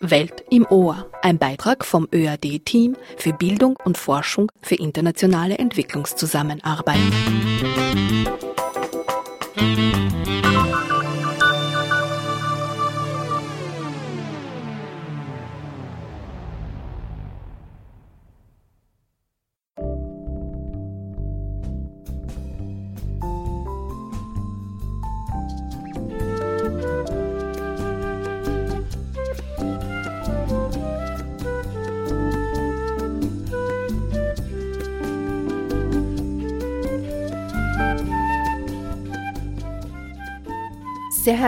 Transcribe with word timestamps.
Welt 0.00 0.44
im 0.50 0.66
Ohr, 0.70 1.10
ein 1.22 1.38
Beitrag 1.38 1.84
vom 1.84 2.08
ÖAD-Team 2.12 2.96
für 3.16 3.32
Bildung 3.32 3.76
und 3.84 3.98
Forschung 3.98 4.50
für 4.62 4.76
internationale 4.76 5.58
Entwicklungszusammenarbeit. 5.58 6.96
Sehr 9.56 10.39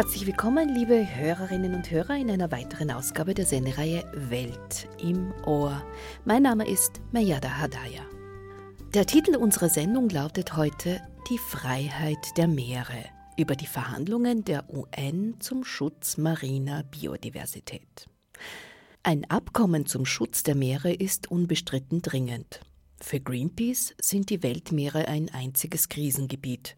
herzlich 0.03 0.27
willkommen, 0.27 0.69
liebe 0.69 1.07
Hörerinnen 1.15 1.77
und 1.77 1.89
Hörer, 1.89 2.17
in 2.17 2.29
einer 2.29 2.51
weiteren 2.51 2.91
Ausgabe 2.91 3.35
der 3.35 3.47
Sendereihe 3.47 4.03
Welt 4.13 4.89
im 5.01 5.33
Ohr. 5.47 5.81
Mein 6.25 6.43
Name 6.43 6.69
ist 6.69 7.01
Mayada 7.13 7.61
Hadaya. 7.61 8.03
Der 8.95 9.07
Titel 9.07 9.37
unserer 9.37 9.69
Sendung 9.69 10.09
lautet 10.09 10.57
heute 10.57 11.01
Die 11.31 11.39
Freiheit 11.39 12.37
der 12.37 12.49
Meere 12.49 13.05
über 13.37 13.55
die 13.55 13.69
Verhandlungen 13.69 14.45
der 14.45 14.65
UN 14.75 15.37
zum 15.39 15.63
Schutz 15.63 16.17
mariner 16.17 16.83
Biodiversität. 16.83 18.09
Ein 19.05 19.31
Abkommen 19.31 19.87
zum 19.87 20.05
Schutz 20.05 20.43
der 20.43 20.57
Meere 20.57 20.93
ist 20.93 21.31
unbestritten 21.31 22.03
dringend. 22.03 22.59
Für 23.03 23.21
Greenpeace 23.21 23.95
sind 24.01 24.31
die 24.31 24.43
Weltmeere 24.43 25.09
ein 25.09 25.29
einziges 25.29 25.89
Krisengebiet. 25.89 26.77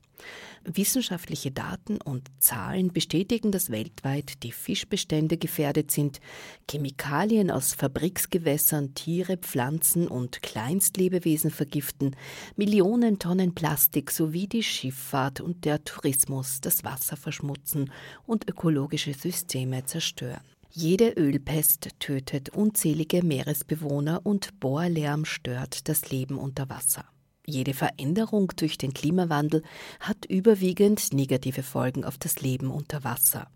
Wissenschaftliche 0.65 1.51
Daten 1.51 2.01
und 2.01 2.31
Zahlen 2.39 2.93
bestätigen, 2.93 3.53
dass 3.53 3.71
weltweit 3.71 4.43
die 4.43 4.51
Fischbestände 4.51 5.37
gefährdet 5.37 5.91
sind, 5.91 6.21
Chemikalien 6.69 7.51
aus 7.51 7.75
Fabriksgewässern 7.75 8.95
Tiere, 8.95 9.37
Pflanzen 9.37 10.09
und 10.09 10.41
Kleinstlebewesen 10.41 11.51
vergiften, 11.51 12.17
Millionen 12.57 13.19
Tonnen 13.19 13.55
Plastik 13.55 14.11
sowie 14.11 14.47
die 14.47 14.63
Schifffahrt 14.63 15.43
und 15.43 15.67
der 15.67 15.85
Tourismus 15.85 16.63
das 16.63 16.85
Wasser 16.85 17.19
verschmutzen 17.19 17.93
und 18.27 18.49
ökologische 18.49 19.13
Systeme 19.13 19.85
zerstören. 19.85 20.54
Jede 20.77 21.11
Ölpest 21.11 21.91
tötet 22.01 22.49
unzählige 22.49 23.25
Meeresbewohner 23.25 24.23
und 24.25 24.59
Bohrlärm 24.59 25.25
stört 25.25 25.89
das 25.89 26.11
Leben 26.11 26.37
unter 26.37 26.69
Wasser. 26.69 27.05
Jede 27.47 27.75
Veränderung 27.75 28.51
durch 28.57 28.77
den 28.77 28.93
Klimawandel 28.93 29.63
hat 30.01 30.25
überwiegend 30.25 31.13
negative 31.13 31.63
Folgen 31.63 32.05
auf 32.05 32.19
das 32.19 32.41
Leben 32.41 32.73
unter 32.73 33.05
Wasser. 33.05 33.47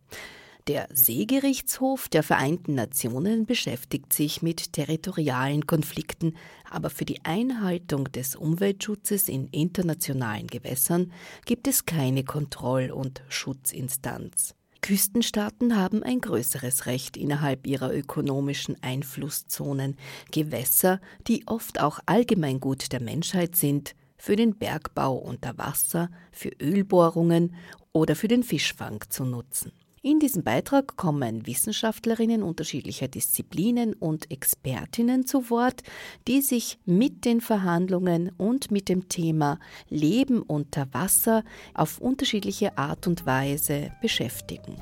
Der 0.69 0.86
Seegerichtshof 0.92 2.08
der 2.08 2.22
Vereinten 2.22 2.77
Nationen 2.77 3.47
beschäftigt 3.47 4.12
sich 4.12 4.41
mit 4.41 4.72
territorialen 4.72 5.66
Konflikten, 5.66 6.36
aber 6.70 6.88
für 6.88 7.05
die 7.05 7.25
Einhaltung 7.25 8.12
des 8.12 8.36
Umweltschutzes 8.36 9.28
in 9.28 9.48
internationalen 9.48 10.47
Gewässern 10.47 11.12
gibt 11.47 11.66
es 11.66 11.84
keine 11.84 12.22
Kontroll- 12.22 12.92
und 12.92 13.22
Schutzinstanz. 13.28 14.55
Küstenstaaten 14.81 15.77
haben 15.77 16.03
ein 16.03 16.21
größeres 16.21 16.87
Recht 16.87 17.17
innerhalb 17.17 17.67
ihrer 17.67 17.93
ökonomischen 17.93 18.77
Einflusszonen, 18.83 19.97
Gewässer, 20.31 21.01
die 21.27 21.47
oft 21.47 21.81
auch 21.81 22.01
Allgemeingut 22.07 22.93
der 22.93 23.01
Menschheit 23.01 23.56
sind, 23.56 23.94
für 24.17 24.37
den 24.37 24.56
Bergbau 24.56 25.17
unter 25.17 25.56
Wasser, 25.59 26.11
für 26.33 26.50
Ölbohrungen 26.61 27.55
oder 27.93 28.17
für 28.17 28.28
den 28.28 28.43
Fischfang 28.43 29.05
zu 29.09 29.25
nutzen. 29.25 29.72
In 30.08 30.20
diesem 30.20 30.42
Beitrag 30.42 30.96
kommen 30.96 31.46
Wissenschaftlerinnen 31.46 32.42
unterschiedlicher 32.42 33.08
Disziplinen 33.08 33.92
und 33.92 34.30
Expertinnen 34.30 35.26
zu 35.26 35.50
Wort, 35.50 35.82
die 36.26 36.41
sich 36.41 36.78
mit 36.86 37.26
den 37.26 37.42
Verhandlungen 37.42 38.32
und 38.38 38.70
mit 38.70 38.88
dem 38.88 39.10
Thema 39.10 39.60
Leben 39.91 40.41
unter 40.41 40.88
Wasser 40.94 41.44
auf 41.74 41.98
unterschiedliche 41.98 42.78
Art 42.78 43.06
und 43.06 43.26
Weise 43.26 43.92
beschäftigen. 44.00 44.76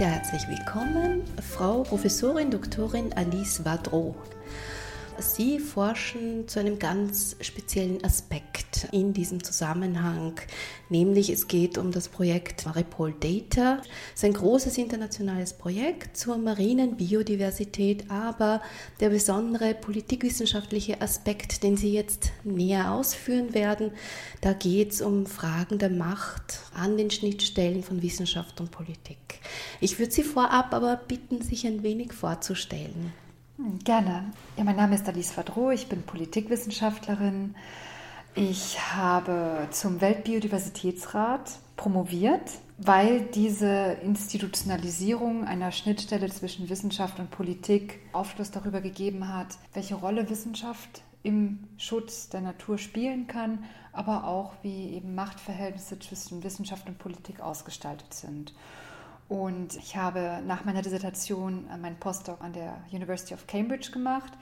Sehr 0.00 0.12
herzlich 0.12 0.48
willkommen, 0.48 1.20
Frau 1.42 1.82
Professorin 1.82 2.50
Doktorin 2.50 3.12
Alice 3.12 3.66
Vadro. 3.66 4.16
Sie 5.22 5.58
forschen 5.58 6.48
zu 6.48 6.60
einem 6.60 6.78
ganz 6.78 7.36
speziellen 7.40 8.02
Aspekt 8.04 8.88
in 8.92 9.12
diesem 9.12 9.42
Zusammenhang, 9.42 10.40
nämlich 10.88 11.30
es 11.30 11.48
geht 11.48 11.78
um 11.78 11.90
das 11.90 12.08
Projekt 12.08 12.66
Maripol 12.66 13.14
Data. 13.18 13.82
Es 14.14 14.20
ist 14.20 14.24
ein 14.24 14.32
großes 14.32 14.78
internationales 14.78 15.52
Projekt 15.52 16.16
zur 16.16 16.38
marinen 16.38 16.96
Biodiversität, 16.96 18.10
aber 18.10 18.62
der 19.00 19.10
besondere 19.10 19.74
politikwissenschaftliche 19.74 21.00
Aspekt, 21.00 21.62
den 21.62 21.76
Sie 21.76 21.92
jetzt 21.92 22.32
näher 22.44 22.92
ausführen 22.92 23.54
werden, 23.54 23.92
da 24.40 24.52
geht 24.52 24.92
es 24.92 25.02
um 25.02 25.26
Fragen 25.26 25.78
der 25.78 25.90
Macht 25.90 26.60
an 26.74 26.96
den 26.96 27.10
Schnittstellen 27.10 27.82
von 27.82 28.02
Wissenschaft 28.02 28.60
und 28.60 28.70
Politik. 28.70 29.40
Ich 29.80 29.98
würde 29.98 30.12
Sie 30.12 30.22
vorab 30.22 30.72
aber 30.72 30.96
bitten, 30.96 31.42
sich 31.42 31.66
ein 31.66 31.82
wenig 31.82 32.12
vorzustellen. 32.12 33.12
Hm, 33.60 33.78
gerne. 33.84 34.32
Ja, 34.56 34.64
mein 34.64 34.76
Name 34.76 34.94
ist 34.94 35.06
Alice 35.06 35.36
Vadro, 35.36 35.70
ich 35.70 35.88
bin 35.88 36.02
Politikwissenschaftlerin. 36.02 37.54
Ich 38.34 38.78
habe 38.94 39.68
zum 39.70 40.00
Weltbiodiversitätsrat 40.00 41.58
promoviert, 41.76 42.52
weil 42.78 43.20
diese 43.20 43.98
Institutionalisierung 44.02 45.44
einer 45.44 45.72
Schnittstelle 45.72 46.30
zwischen 46.30 46.70
Wissenschaft 46.70 47.18
und 47.18 47.30
Politik 47.30 47.98
Aufschluss 48.12 48.50
darüber 48.50 48.80
gegeben 48.80 49.28
hat, 49.28 49.58
welche 49.74 49.96
Rolle 49.96 50.30
Wissenschaft 50.30 51.02
im 51.22 51.58
Schutz 51.76 52.30
der 52.30 52.40
Natur 52.40 52.78
spielen 52.78 53.26
kann, 53.26 53.64
aber 53.92 54.24
auch 54.24 54.54
wie 54.62 54.94
eben 54.94 55.14
Machtverhältnisse 55.14 55.98
zwischen 55.98 56.42
Wissenschaft 56.44 56.88
und 56.88 56.98
Politik 56.98 57.40
ausgestaltet 57.40 58.14
sind. 58.14 58.54
Und 59.30 59.76
ich 59.76 59.96
habe 59.96 60.42
nach 60.44 60.64
meiner 60.64 60.82
Dissertation 60.82 61.68
äh, 61.72 61.76
meinen 61.76 62.00
Postdoc 62.00 62.40
an 62.42 62.52
der 62.52 62.82
University 62.90 63.32
of 63.32 63.46
Cambridge 63.46 63.92
gemacht, 63.92 64.32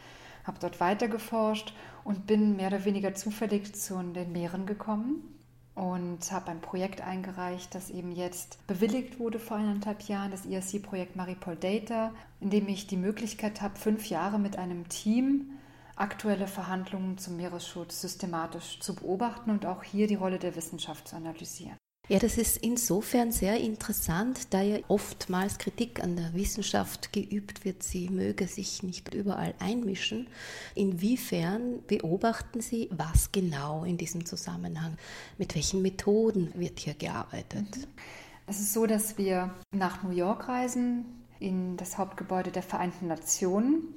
habe 0.45 0.57
dort 0.61 0.81
weitergeforscht 0.81 1.75
und 2.05 2.27
bin 2.27 2.57
mehr 2.57 2.69
oder 2.69 2.87
weniger 2.87 3.15
zufällig 3.15 3.77
zu 3.77 4.03
den 4.03 4.33
Meeren 4.33 4.65
gekommen 4.65 5.39
und 5.75 6.33
habe 6.33 6.51
ein 6.51 6.63
Projekt 6.63 7.03
eingereicht, 7.03 7.75
das 7.75 7.91
eben 7.91 8.13
jetzt 8.13 8.67
bewilligt 8.67 9.19
wurde 9.19 9.39
vor 9.39 9.59
eineinhalb 9.59 10.01
Jahren, 10.05 10.31
das 10.31 10.47
ERC-Projekt 10.47 11.17
Maripol 11.17 11.57
Data, 11.57 12.15
in 12.41 12.49
dem 12.49 12.67
ich 12.67 12.87
die 12.87 12.97
Möglichkeit 12.97 13.61
habe, 13.61 13.77
fünf 13.79 14.07
Jahre 14.07 14.39
mit 14.39 14.57
einem 14.57 14.89
Team 14.89 15.51
aktuelle 15.97 16.47
Verhandlungen 16.47 17.19
zum 17.19 17.37
Meeresschutz 17.37 18.01
systematisch 18.01 18.81
zu 18.81 18.95
beobachten 18.95 19.51
und 19.51 19.67
auch 19.67 19.83
hier 19.83 20.07
die 20.07 20.15
Rolle 20.15 20.39
der 20.39 20.57
Wissenschaft 20.57 21.09
zu 21.09 21.17
analysieren. 21.17 21.77
Ja, 22.11 22.19
das 22.19 22.39
ist 22.39 22.57
insofern 22.57 23.33
sehr 23.33 23.61
interessant, 23.61 24.55
da 24.55 24.63
ja 24.63 24.79
oftmals 24.89 25.59
Kritik 25.59 26.03
an 26.03 26.17
der 26.17 26.33
Wissenschaft 26.33 27.13
geübt 27.13 27.67
wird, 27.67 27.83
sie 27.83 28.09
möge 28.09 28.47
sich 28.47 28.83
nicht 28.83 29.13
überall 29.13 29.53
einmischen. 29.59 30.27
Inwiefern 30.75 31.83
beobachten 31.87 32.63
Sie, 32.63 32.89
was 32.91 33.31
genau 33.31 33.85
in 33.85 33.99
diesem 33.99 34.25
Zusammenhang, 34.25 34.97
mit 35.37 35.55
welchen 35.55 35.83
Methoden 35.83 36.51
wird 36.55 36.79
hier 36.81 36.95
gearbeitet? 36.95 37.87
Es 38.47 38.59
ist 38.59 38.73
so, 38.73 38.87
dass 38.87 39.19
wir 39.19 39.55
nach 39.71 40.03
New 40.03 40.13
York 40.13 40.49
reisen, 40.49 41.05
in 41.41 41.77
das 41.77 41.99
Hauptgebäude 41.99 42.51
der 42.51 42.63
Vereinten 42.63 43.09
Nationen. 43.09 43.95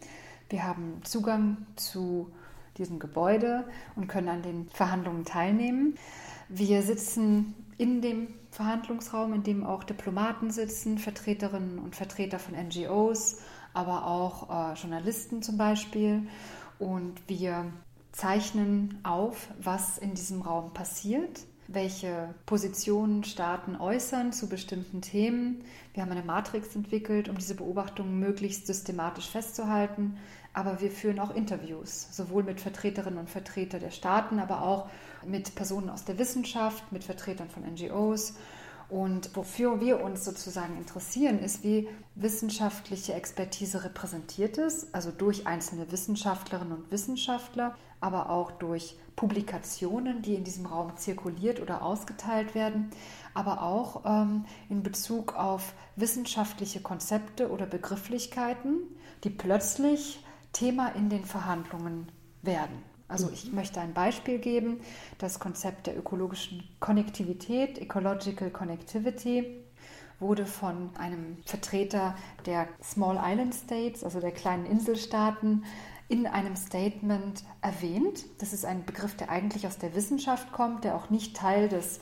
Wir 0.50 0.66
haben 0.66 1.00
Zugang 1.06 1.66
zu 1.78 2.30
diesem 2.78 3.00
Gebäude 3.00 3.64
und 3.96 4.08
können 4.08 4.28
an 4.28 4.42
den 4.42 4.70
Verhandlungen 4.70 5.24
teilnehmen. 5.24 5.96
Wir 6.50 6.82
sitzen 6.82 7.56
in 7.82 8.00
dem 8.00 8.28
Verhandlungsraum, 8.52 9.34
in 9.34 9.42
dem 9.42 9.66
auch 9.66 9.84
Diplomaten 9.84 10.52
sitzen, 10.52 11.00
Vertreterinnen 11.00 11.80
und 11.80 11.96
Vertreter 11.96 12.38
von 12.38 12.54
NGOs, 12.54 13.40
aber 13.74 14.06
auch 14.06 14.50
äh, 14.52 14.74
Journalisten 14.76 15.42
zum 15.42 15.58
Beispiel. 15.58 16.28
Und 16.78 17.16
wir 17.28 17.74
zeichnen 18.12 19.00
auf, 19.02 19.48
was 19.60 19.98
in 19.98 20.14
diesem 20.14 20.44
Raum 20.44 20.74
passiert. 20.74 21.42
welche 21.74 22.36
Positionen 22.46 23.24
Staaten 23.24 23.78
äußern 23.78 24.34
zu 24.34 24.50
bestimmten 24.50 25.02
Themen. 25.02 25.64
Wir 25.94 26.04
haben 26.04 26.12
eine 26.12 26.22
Matrix 26.22 26.76
entwickelt, 26.76 27.30
um 27.30 27.38
diese 27.38 27.56
Beobachtungen 27.56 28.20
möglichst 28.20 28.68
systematisch 28.68 29.30
festzuhalten. 29.30 30.18
Aber 30.52 30.82
wir 30.82 30.92
führen 30.92 31.20
auch 31.20 31.34
Interviews, 31.34 32.10
sowohl 32.12 32.44
mit 32.44 32.60
Vertreterinnen 32.60 33.18
und 33.18 33.30
Vertretern 33.30 33.80
der 33.80 33.92
Staaten, 33.92 34.40
aber 34.40 34.64
auch 34.64 34.90
mit 35.26 35.56
Personen 35.56 35.90
aus 35.90 36.06
der 36.06 36.18
Wissenschaft, 36.18 36.92
mit 36.92 37.04
Vertretern 37.04 37.50
von 37.50 37.64
NGOs 37.64 38.34
und 38.92 39.38
wofür 39.38 39.80
wir 39.80 40.04
uns 40.04 40.26
sozusagen 40.26 40.76
interessieren, 40.78 41.40
ist, 41.40 41.64
wie 41.64 41.88
wissenschaftliche 42.16 43.14
Expertise 43.14 43.86
repräsentiert 43.86 44.58
ist, 44.58 44.94
also 44.94 45.12
durch 45.12 45.48
einzelne 45.48 45.90
Wissenschaftlerinnen 45.94 46.74
und 46.74 46.92
Wissenschaftler, 46.92 47.74
aber 48.02 48.30
auch 48.30 48.52
durch 48.52 48.98
Publikationen, 49.16 50.22
die 50.22 50.36
in 50.36 50.44
diesem 50.44 50.66
Raum 50.66 50.98
zirkuliert 50.98 51.62
oder 51.62 51.84
ausgeteilt 51.84 52.54
werden, 52.54 52.90
aber 53.34 53.64
auch 53.64 54.02
ähm, 54.06 54.44
in 54.68 54.84
Bezug 54.84 55.36
auf 55.36 55.74
wissenschaftliche 55.96 56.82
Konzepte 56.82 57.50
oder 57.50 57.68
Begrifflichkeiten, 57.68 58.80
die 59.24 59.30
plötzlich 59.30 60.22
Thema 60.52 60.90
in 60.90 61.10
den 61.10 61.24
Verhandlungen 61.24 62.12
werden. 62.42 62.91
Also 63.12 63.30
ich 63.32 63.52
möchte 63.52 63.82
ein 63.82 63.94
Beispiel 63.94 64.40
geben, 64.40 64.80
das 65.18 65.40
Konzept 65.40 65.88
der 65.88 65.98
ökologischen 65.98 66.64
Konnektivität, 66.80 67.78
Ecological 67.78 68.50
Connectivity, 68.50 69.62
wurde 70.20 70.46
von 70.46 70.92
einem 70.98 71.38
Vertreter 71.46 72.16
der 72.46 72.68
Small 72.82 73.20
Island 73.22 73.54
States, 73.54 74.04
also 74.04 74.20
der 74.20 74.32
kleinen 74.32 74.66
Inselstaaten, 74.66 75.66
in 76.08 76.28
einem 76.28 76.56
Statement 76.56 77.44
erwähnt. 77.62 78.26
Das 78.40 78.54
ist 78.54 78.66
ein 78.66 78.86
Begriff, 78.86 79.16
der 79.16 79.30
eigentlich 79.30 79.66
aus 79.66 79.78
der 79.78 79.96
Wissenschaft 79.96 80.52
kommt, 80.52 80.84
der 80.84 80.96
auch 80.96 81.10
nicht 81.10 81.36
Teil 81.36 81.70
des 81.70 82.00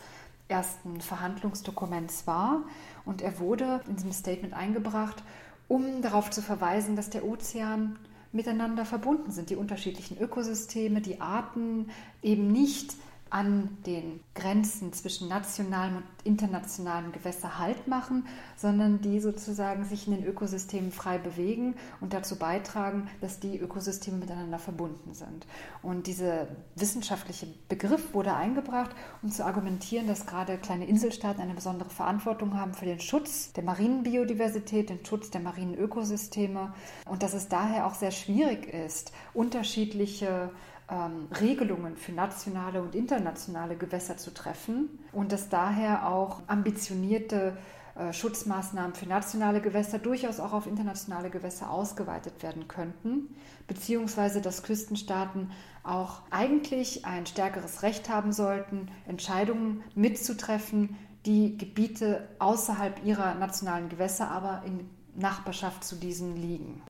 ersten 0.47 0.99
Verhandlungsdokuments 0.99 2.27
war. 2.27 2.63
Und 3.05 3.21
er 3.21 3.39
wurde 3.39 3.81
in 3.87 3.95
diesem 3.95 4.11
Statement 4.11 4.53
eingebracht, 4.53 5.23
um 5.67 6.01
darauf 6.01 6.31
zu 6.31 6.41
verweisen, 6.41 6.95
dass 6.95 7.11
der 7.11 7.23
Ozean 7.23 7.99
miteinander 8.31 8.85
verbunden 8.85 9.31
sind, 9.31 9.49
die 9.49 9.55
unterschiedlichen 9.55 10.17
Ökosysteme, 10.19 11.01
die 11.01 11.21
Arten 11.21 11.89
eben 12.21 12.51
nicht 12.51 12.95
an 13.29 13.77
den 13.85 14.19
Grenzen 14.35 14.93
zwischen 14.93 15.27
nationalem 15.27 15.97
und 15.97 16.03
internationalem 16.23 17.11
Gewässer 17.11 17.59
Halt 17.59 17.87
machen, 17.87 18.25
sondern 18.57 19.01
die 19.01 19.19
sozusagen 19.19 19.85
sich 19.85 20.07
in 20.07 20.15
den 20.15 20.25
Ökosystemen 20.25 20.91
frei 20.91 21.17
bewegen 21.17 21.75
und 22.01 22.13
dazu 22.13 22.37
beitragen, 22.37 23.07
dass 23.21 23.39
die 23.39 23.57
Ökosysteme 23.57 24.17
miteinander 24.17 24.59
verbunden 24.59 25.13
sind. 25.13 25.45
Und 25.81 26.07
dieser 26.07 26.47
wissenschaftliche 26.75 27.47
Begriff 27.67 28.13
wurde 28.13 28.33
eingebracht, 28.33 28.91
um 29.21 29.31
zu 29.31 29.45
argumentieren, 29.45 30.07
dass 30.07 30.25
gerade 30.25 30.57
kleine 30.57 30.87
Inselstaaten 30.87 31.41
eine 31.41 31.53
besondere 31.53 31.89
Verantwortung 31.89 32.59
haben 32.59 32.73
für 32.73 32.85
den 32.85 32.99
Schutz 32.99 33.53
der 33.53 33.63
marinen 33.63 34.03
Biodiversität, 34.03 34.89
den 34.89 35.05
Schutz 35.05 35.29
der 35.29 35.41
marinen 35.41 35.75
Ökosysteme 35.75 36.73
und 37.05 37.23
dass 37.23 37.33
es 37.33 37.47
daher 37.47 37.85
auch 37.85 37.95
sehr 37.95 38.11
schwierig 38.11 38.67
ist, 38.73 39.11
unterschiedliche 39.33 40.51
ähm, 40.89 41.27
Regelungen 41.39 41.97
für 41.97 42.11
nationale 42.11 42.81
und 42.81 42.95
internationale 42.95 43.75
Gewässer 43.75 44.17
zu 44.17 44.33
treffen 44.33 44.99
und 45.11 45.31
dass 45.31 45.49
daher 45.49 46.07
auch 46.09 46.41
ambitionierte 46.47 47.57
äh, 47.95 48.13
Schutzmaßnahmen 48.13 48.93
für 48.95 49.07
nationale 49.07 49.61
Gewässer 49.61 49.99
durchaus 49.99 50.39
auch 50.39 50.53
auf 50.53 50.67
internationale 50.67 51.29
Gewässer 51.29 51.69
ausgeweitet 51.69 52.41
werden 52.41 52.67
könnten, 52.67 53.35
beziehungsweise 53.67 54.41
dass 54.41 54.63
Küstenstaaten 54.63 55.51
auch 55.83 56.21
eigentlich 56.31 57.05
ein 57.05 57.25
stärkeres 57.25 57.83
Recht 57.83 58.09
haben 58.09 58.31
sollten, 58.31 58.89
Entscheidungen 59.07 59.83
mitzutreffen, 59.95 60.95
die 61.25 61.57
Gebiete 61.57 62.29
außerhalb 62.39 63.03
ihrer 63.05 63.35
nationalen 63.35 63.89
Gewässer 63.89 64.31
aber 64.31 64.63
in 64.65 64.89
Nachbarschaft 65.15 65.83
zu 65.83 65.95
diesen 65.95 66.37
liegen. 66.37 66.81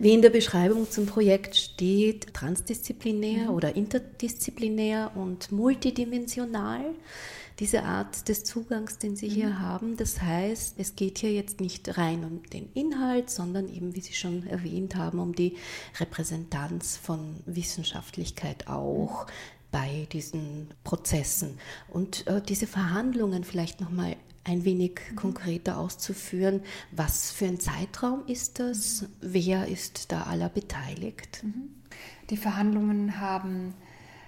Wie 0.00 0.14
in 0.14 0.22
der 0.22 0.30
Beschreibung 0.30 0.88
zum 0.88 1.06
Projekt 1.06 1.56
steht, 1.56 2.32
transdisziplinär 2.32 3.44
mhm. 3.44 3.50
oder 3.50 3.74
interdisziplinär 3.74 5.10
und 5.16 5.50
multidimensional, 5.50 6.94
diese 7.58 7.82
Art 7.82 8.28
des 8.28 8.44
Zugangs, 8.44 8.98
den 8.98 9.16
Sie 9.16 9.28
mhm. 9.28 9.32
hier 9.32 9.60
haben. 9.60 9.96
Das 9.96 10.22
heißt, 10.22 10.76
es 10.78 10.94
geht 10.94 11.18
hier 11.18 11.32
jetzt 11.32 11.60
nicht 11.60 11.98
rein 11.98 12.24
um 12.24 12.42
den 12.50 12.70
Inhalt, 12.74 13.28
sondern 13.28 13.68
eben, 13.68 13.96
wie 13.96 14.00
Sie 14.00 14.12
schon 14.12 14.46
erwähnt 14.46 14.94
haben, 14.94 15.18
um 15.18 15.34
die 15.34 15.56
Repräsentanz 15.98 16.96
von 16.96 17.36
Wissenschaftlichkeit 17.46 18.68
auch. 18.68 19.26
Mhm. 19.26 19.32
bei 19.70 20.08
diesen 20.12 20.68
Prozessen. 20.82 21.58
Und 21.88 22.26
äh, 22.26 22.40
diese 22.40 22.66
Verhandlungen 22.66 23.44
vielleicht 23.44 23.82
nochmal 23.82 24.16
ein 24.48 24.64
wenig 24.64 25.00
mhm. 25.10 25.16
konkreter 25.16 25.78
auszuführen. 25.78 26.62
Was 26.90 27.30
für 27.30 27.46
ein 27.46 27.60
Zeitraum 27.60 28.26
ist 28.26 28.58
das? 28.58 29.06
Wer 29.20 29.68
ist 29.68 30.10
da 30.10 30.22
aller 30.22 30.48
beteiligt? 30.48 31.44
Mhm. 31.44 31.74
Die 32.30 32.36
Verhandlungen 32.36 33.20
haben 33.20 33.74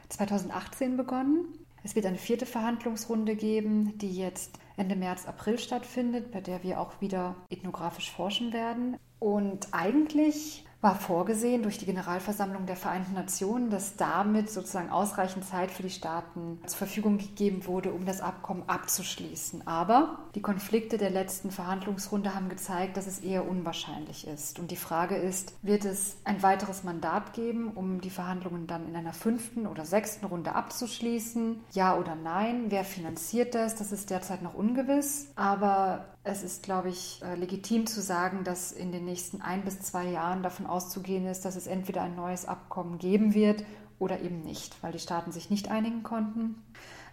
2018 0.09 0.97
begonnen. 0.97 1.47
Es 1.83 1.95
wird 1.95 2.07
eine 2.07 2.19
vierte 2.19 2.47
Verhandlungsrunde 2.47 3.37
geben, 3.37 3.97
die 3.99 4.13
jetzt 4.13 4.59
Ende 4.77 4.97
März, 4.97 5.27
April 5.27 5.59
stattfindet, 5.59 6.31
bei 6.31 6.41
der 6.41 6.63
wir 6.63 6.81
auch 6.81 7.01
wieder 7.01 7.37
ethnografisch 7.49 8.11
forschen 8.11 8.53
werden. 8.53 8.97
Und 9.19 9.69
eigentlich 9.73 10.65
war 10.81 10.95
vorgesehen 10.95 11.63
durch 11.63 11.77
die 11.79 11.85
Generalversammlung 11.85 12.65
der 12.65 12.77
Vereinten 12.77 13.15
Nationen, 13.15 13.69
dass 13.69 13.97
damit 13.97 14.51
sozusagen 14.51 14.91
ausreichend 14.91 15.45
Zeit 15.45 15.71
für 15.71 15.83
die 15.83 15.91
Staaten 15.91 16.59
zur 16.67 16.79
Verfügung 16.79 17.19
gegeben 17.19 17.67
wurde, 17.67 17.93
um 17.93 18.07
das 18.07 18.23
Abkommen 18.23 18.63
abzuschließen. 18.67 19.67
Aber 19.67 20.21
die 20.35 20.41
Konflikte 20.41 20.97
der 20.97 21.11
letzten 21.11 21.51
Verhandlungsrunde 21.51 22.35
haben 22.35 22.49
gezeigt, 22.49 22.97
dass 22.97 23.07
es 23.07 23.19
eher 23.19 23.47
unwahrscheinlich 23.47 24.27
ist. 24.27 24.59
Und 24.59 24.71
die 24.71 24.77
Frage 24.77 25.17
ist, 25.17 25.53
wird 25.63 25.85
es 25.85 26.17
ein 26.25 26.43
weiteres 26.43 26.83
Mandat 26.83 27.35
geben, 27.35 27.73
um 27.75 28.01
die 28.01 28.11
Verhandlungen 28.11 28.67
dann 28.67 28.89
in 28.89 28.97
einer 28.97 29.13
fünften 29.13 29.67
oder 29.67 29.85
sechsten 29.85 30.25
Runde 30.25 30.55
abzuschließen? 30.55 31.61
Ja 31.73 31.97
oder 31.97 32.15
nein? 32.15 32.67
Wer 32.69 32.85
finanziert 32.85 33.55
das? 33.55 33.75
Das 33.75 33.93
ist 33.93 34.09
derzeit 34.09 34.41
noch 34.41 34.55
ungewiss. 34.55 35.31
Aber 35.37 36.07
es 36.23 36.43
ist, 36.43 36.63
glaube 36.63 36.91
ich, 36.91 37.23
äh, 37.23 37.35
legitim 37.35 37.87
zu 37.87 38.03
sagen, 38.03 38.45
dass 38.45 38.73
in 38.73 38.93
den 38.93 39.05
nächsten 39.05 39.41
ein 39.41 39.63
bis 39.63 39.81
zwei 39.81 40.05
Jahren 40.07 40.43
davon 40.43 40.67
auszugehen 40.67 41.27
ist, 41.27 41.45
dass 41.45 41.57
es 41.57 41.67
entweder 41.67 42.03
ein 42.03 42.15
neues 42.15 42.47
Abkommen 42.47 42.99
geben 42.99 43.33
wird 43.35 43.65
oder 43.99 44.21
eben 44.21 44.43
nicht, 44.43 44.83
weil 44.83 44.93
die 44.93 44.99
Staaten 44.99 45.33
sich 45.33 45.51
nicht 45.51 45.71
einigen 45.71 46.03
konnten. 46.03 46.63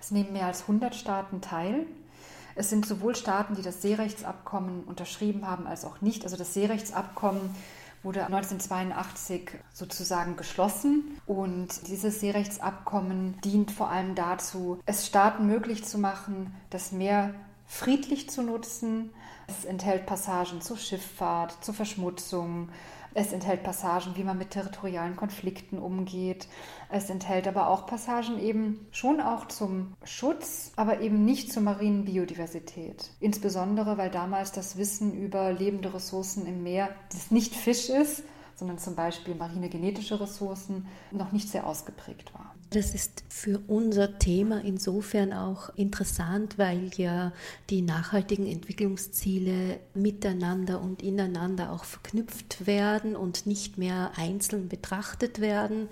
Es 0.02 0.12
nehmen 0.12 0.34
mehr 0.34 0.46
als 0.46 0.62
100 0.62 0.94
Staaten 0.94 1.42
teil. 1.42 1.86
Es 2.56 2.70
sind 2.70 2.86
sowohl 2.86 3.16
Staaten, 3.16 3.56
die 3.56 3.62
das 3.62 3.82
Seerechtsabkommen 3.82 4.84
unterschrieben 4.84 5.48
haben, 5.48 5.68
als 5.68 5.86
auch 5.86 6.02
nicht. 6.02 6.24
Also 6.24 6.38
das 6.38 6.54
Seerechtsabkommen 6.54 7.56
wurde 8.04 8.26
1982 8.26 9.52
sozusagen 9.74 10.38
geschlossen 10.38 11.20
und 11.26 11.88
dieses 11.88 12.20
Seerechtsabkommen 12.20 13.40
dient 13.42 13.72
vor 13.72 13.90
allem 13.90 14.16
dazu, 14.16 14.80
es 14.86 15.06
Staaten 15.06 15.48
möglich 15.48 15.84
zu 15.86 15.98
machen, 15.98 16.54
das 16.70 16.92
Meer 16.92 17.34
friedlich 17.68 18.30
zu 18.30 18.42
nutzen. 18.42 19.12
Es 19.48 19.66
enthält 19.66 20.06
Passagen 20.06 20.62
zur 20.62 20.78
Schifffahrt, 20.78 21.64
zur 21.64 21.74
Verschmutzung. 21.74 22.70
Es 23.14 23.34
enthält 23.34 23.64
Passagen, 23.64 24.16
wie 24.16 24.24
man 24.24 24.38
mit 24.38 24.52
territorialen 24.52 25.16
Konflikten 25.16 25.80
umgeht. 25.80 26.48
Es 26.90 27.10
enthält 27.10 27.48
aber 27.48 27.68
auch 27.68 27.88
Passagen 27.88 28.40
eben 28.40 28.86
schon 28.92 29.22
auch 29.22 29.48
zum 29.48 29.96
Schutz, 30.04 30.72
aber 30.76 31.02
eben 31.02 31.26
nicht 31.26 31.52
zur 31.52 31.64
marinen 31.64 32.06
Biodiversität. 32.06 33.10
Insbesondere, 33.20 33.98
weil 33.98 34.12
damals 34.12 34.52
das 34.52 34.78
Wissen 34.78 35.14
über 35.14 35.52
lebende 35.52 35.94
Ressourcen 35.94 36.46
im 36.46 36.64
Meer, 36.64 36.90
das 37.12 37.32
nicht 37.32 37.56
Fisch 37.56 37.90
ist, 37.90 38.24
sondern 38.56 38.78
zum 38.78 38.96
Beispiel 38.96 39.36
marine 39.36 39.70
genetische 39.70 40.20
Ressourcen, 40.20 40.88
noch 41.12 41.32
nicht 41.32 41.50
sehr 41.50 41.66
ausgeprägt 41.66 42.34
war. 42.34 42.54
Das 42.70 42.94
ist 42.94 43.24
für 43.30 43.62
unser 43.68 44.20
Thema 44.20 44.62
insofern 44.62 45.32
auch 45.32 45.70
interessant, 45.76 46.58
weil 46.58 46.92
ja 46.98 47.32
die 47.70 47.82
nachhaltigen 47.82 48.46
Entwicklungsziele 48.46 49.80
miteinander 49.94 50.82
und 50.82 51.02
ineinander 51.02 51.72
auch 51.72 51.86
verknüpft 51.86 52.68
werden 52.68 53.16
und 53.16 53.46
nicht 53.46 53.78
mehr 53.78 54.12
einzeln 54.18 54.68
betrachtet 54.68 55.40
werden. 55.40 55.88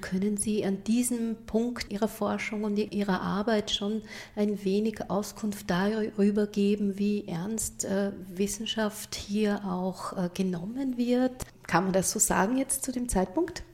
Können 0.00 0.36
Sie 0.36 0.64
an 0.64 0.84
diesem 0.84 1.36
Punkt 1.46 1.90
Ihrer 1.90 2.08
Forschung 2.08 2.62
und 2.64 2.76
Ihrer 2.76 3.22
Arbeit 3.22 3.72
schon 3.72 4.02
ein 4.36 4.62
wenig 4.62 5.10
Auskunft 5.10 5.70
darüber 5.70 6.46
geben, 6.46 6.98
wie 6.98 7.26
ernst 7.26 7.84
äh, 7.84 8.12
Wissenschaft 8.28 9.16
hier 9.16 9.64
auch 9.64 10.12
äh, 10.12 10.28
genommen 10.32 10.98
wird? 10.98 11.32
Kann 11.66 11.84
man 11.84 11.92
das 11.92 12.12
so 12.12 12.20
sagen 12.20 12.58
jetzt 12.58 12.84
zu 12.84 12.92
dem 12.92 13.08
Zeitpunkt? 13.08 13.64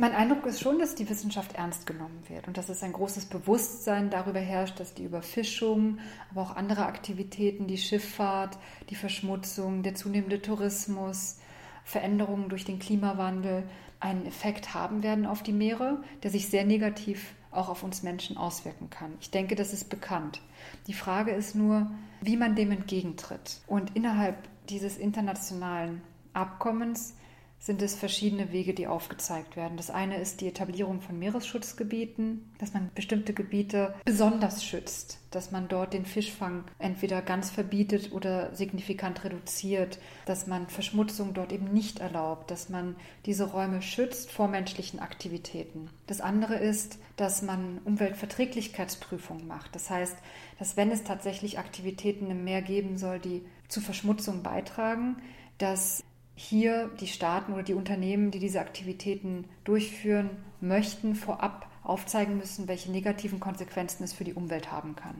Mein 0.00 0.14
Eindruck 0.14 0.46
ist 0.46 0.60
schon, 0.60 0.78
dass 0.78 0.94
die 0.94 1.10
Wissenschaft 1.10 1.56
ernst 1.56 1.84
genommen 1.84 2.22
wird 2.28 2.46
und 2.46 2.56
dass 2.56 2.68
es 2.68 2.84
ein 2.84 2.92
großes 2.92 3.26
Bewusstsein 3.26 4.10
darüber 4.10 4.38
herrscht, 4.38 4.78
dass 4.78 4.94
die 4.94 5.02
Überfischung, 5.02 5.98
aber 6.30 6.42
auch 6.42 6.54
andere 6.54 6.86
Aktivitäten, 6.86 7.66
die 7.66 7.78
Schifffahrt, 7.78 8.58
die 8.90 8.94
Verschmutzung, 8.94 9.82
der 9.82 9.96
zunehmende 9.96 10.40
Tourismus, 10.40 11.40
Veränderungen 11.82 12.48
durch 12.48 12.64
den 12.64 12.78
Klimawandel 12.78 13.64
einen 13.98 14.24
Effekt 14.24 14.72
haben 14.72 15.02
werden 15.02 15.26
auf 15.26 15.42
die 15.42 15.52
Meere, 15.52 16.00
der 16.22 16.30
sich 16.30 16.48
sehr 16.48 16.64
negativ 16.64 17.34
auch 17.50 17.68
auf 17.68 17.82
uns 17.82 18.04
Menschen 18.04 18.36
auswirken 18.36 18.90
kann. 18.90 19.14
Ich 19.20 19.32
denke, 19.32 19.56
das 19.56 19.72
ist 19.72 19.90
bekannt. 19.90 20.40
Die 20.86 20.94
Frage 20.94 21.32
ist 21.32 21.56
nur, 21.56 21.90
wie 22.20 22.36
man 22.36 22.54
dem 22.54 22.70
entgegentritt. 22.70 23.62
Und 23.66 23.96
innerhalb 23.96 24.36
dieses 24.68 24.96
internationalen 24.96 26.02
Abkommens 26.34 27.14
sind 27.60 27.82
es 27.82 27.94
verschiedene 27.94 28.52
Wege, 28.52 28.72
die 28.72 28.86
aufgezeigt 28.86 29.56
werden. 29.56 29.76
Das 29.76 29.90
eine 29.90 30.18
ist 30.18 30.40
die 30.40 30.48
Etablierung 30.48 31.00
von 31.00 31.18
Meeresschutzgebieten, 31.18 32.52
dass 32.58 32.72
man 32.72 32.90
bestimmte 32.94 33.34
Gebiete 33.34 33.94
besonders 34.04 34.64
schützt, 34.64 35.18
dass 35.32 35.50
man 35.50 35.68
dort 35.68 35.92
den 35.92 36.06
Fischfang 36.06 36.64
entweder 36.78 37.20
ganz 37.20 37.50
verbietet 37.50 38.12
oder 38.12 38.54
signifikant 38.54 39.24
reduziert, 39.24 39.98
dass 40.24 40.46
man 40.46 40.68
Verschmutzung 40.68 41.34
dort 41.34 41.52
eben 41.52 41.72
nicht 41.72 41.98
erlaubt, 41.98 42.50
dass 42.50 42.68
man 42.68 42.94
diese 43.26 43.44
Räume 43.44 43.82
schützt 43.82 44.30
vor 44.30 44.46
menschlichen 44.46 45.00
Aktivitäten. 45.00 45.90
Das 46.06 46.20
andere 46.20 46.54
ist, 46.54 46.98
dass 47.16 47.42
man 47.42 47.80
Umweltverträglichkeitsprüfungen 47.84 49.48
macht. 49.48 49.74
Das 49.74 49.90
heißt, 49.90 50.16
dass 50.60 50.76
wenn 50.76 50.92
es 50.92 51.02
tatsächlich 51.02 51.58
Aktivitäten 51.58 52.30
im 52.30 52.44
Meer 52.44 52.62
geben 52.62 52.96
soll, 52.96 53.18
die 53.18 53.44
zu 53.66 53.80
Verschmutzung 53.80 54.42
beitragen, 54.42 55.16
dass 55.58 56.04
hier 56.38 56.88
die 57.00 57.08
Staaten 57.08 57.52
oder 57.52 57.64
die 57.64 57.74
Unternehmen, 57.74 58.30
die 58.30 58.38
diese 58.38 58.60
Aktivitäten 58.60 59.46
durchführen 59.64 60.30
möchten, 60.60 61.16
vorab 61.16 61.68
aufzeigen 61.82 62.36
müssen, 62.36 62.68
welche 62.68 62.92
negativen 62.92 63.40
Konsequenzen 63.40 64.04
es 64.04 64.12
für 64.12 64.22
die 64.22 64.34
Umwelt 64.34 64.70
haben 64.70 64.94
kann. 64.94 65.16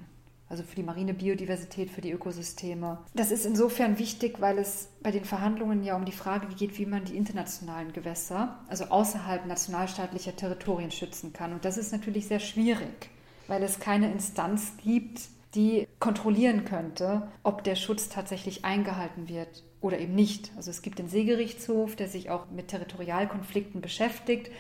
Also 0.49 0.63
für 0.63 0.77
die 0.77 0.85
marine 0.85 1.15
Biodiversität, 1.15 1.91
für 1.91 2.03
die 2.03 2.13
Ökosysteme. 2.13 2.99
Das 3.15 3.33
ist 3.33 3.45
insofern 3.45 3.99
wichtig, 3.99 4.41
weil 4.41 4.59
es 4.59 4.91
bei 5.03 5.11
den 5.11 5.25
Verhandlungen 5.25 5.83
ja 5.83 5.97
um 5.97 6.05
die 6.05 6.13
Frage 6.13 6.47
geht, 6.55 6.79
wie 6.79 6.87
man 6.87 7.05
die 7.05 7.17
internationalen 7.17 7.93
Gewässer, 7.93 8.61
also 8.69 8.85
außerhalb 8.85 9.45
nationalstaatlicher 9.45 10.37
Territorien 10.37 10.93
schützen 10.93 11.33
kann. 11.33 11.53
Und 11.53 11.65
das 11.65 11.79
ist 11.79 11.91
natürlich 11.91 12.29
sehr 12.29 12.41
schwierig, 12.41 13.11
weil 13.49 13.65
es 13.65 13.81
keine 13.81 14.13
Instanz 14.13 14.75
gibt, 14.83 15.23
die 15.59 15.88
kontrollieren 15.99 16.65
könnte, 16.65 17.27
ob 17.43 17.65
der 17.65 17.75
Schutz 17.75 18.09
tatsächlich 18.09 18.65
eingehalten 18.65 19.29
wird 19.29 19.65
oder 19.81 19.99
eben 19.99 20.15
nicht. 20.15 20.53
Also 20.57 20.71
es 20.71 20.83
gibt 20.83 21.00
den 21.00 21.09
Seegerichtshof, 21.09 21.97
der 21.97 22.07
sich 22.07 22.31
auch 22.31 22.49
mit 22.49 22.69
Territorialkonflikten 22.69 23.81
beschäftigt. 23.81 24.53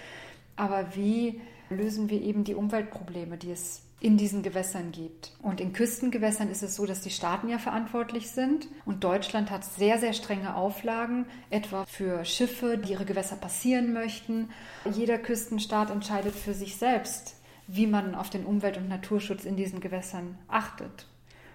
Aber 0.56 0.96
wie 0.96 1.40
lösen 1.70 2.10
wir 2.10 2.20
eben 2.20 2.42
die 2.42 2.56
Umweltprobleme, 2.56 3.36
die 3.36 3.52
es 3.52 3.82
in 4.00 4.16
diesen 4.16 4.42
Gewässern 4.42 4.92
gibt. 4.92 5.32
Und 5.42 5.60
in 5.60 5.72
Küstengewässern 5.72 6.50
ist 6.50 6.62
es 6.62 6.76
so, 6.76 6.86
dass 6.86 7.00
die 7.00 7.10
Staaten 7.10 7.48
ja 7.48 7.58
verantwortlich 7.58 8.30
sind. 8.30 8.68
Und 8.84 9.02
Deutschland 9.02 9.50
hat 9.50 9.64
sehr, 9.64 9.98
sehr 9.98 10.12
strenge 10.12 10.54
Auflagen, 10.54 11.26
etwa 11.50 11.84
für 11.84 12.24
Schiffe, 12.24 12.78
die 12.78 12.92
ihre 12.92 13.04
Gewässer 13.04 13.36
passieren 13.36 13.92
möchten. 13.92 14.50
Jeder 14.92 15.18
Küstenstaat 15.18 15.90
entscheidet 15.90 16.34
für 16.34 16.54
sich 16.54 16.76
selbst, 16.76 17.37
wie 17.68 17.86
man 17.86 18.14
auf 18.14 18.30
den 18.30 18.44
Umwelt- 18.44 18.78
und 18.78 18.88
Naturschutz 18.88 19.44
in 19.44 19.56
diesen 19.56 19.80
Gewässern 19.80 20.38
achtet. 20.48 21.06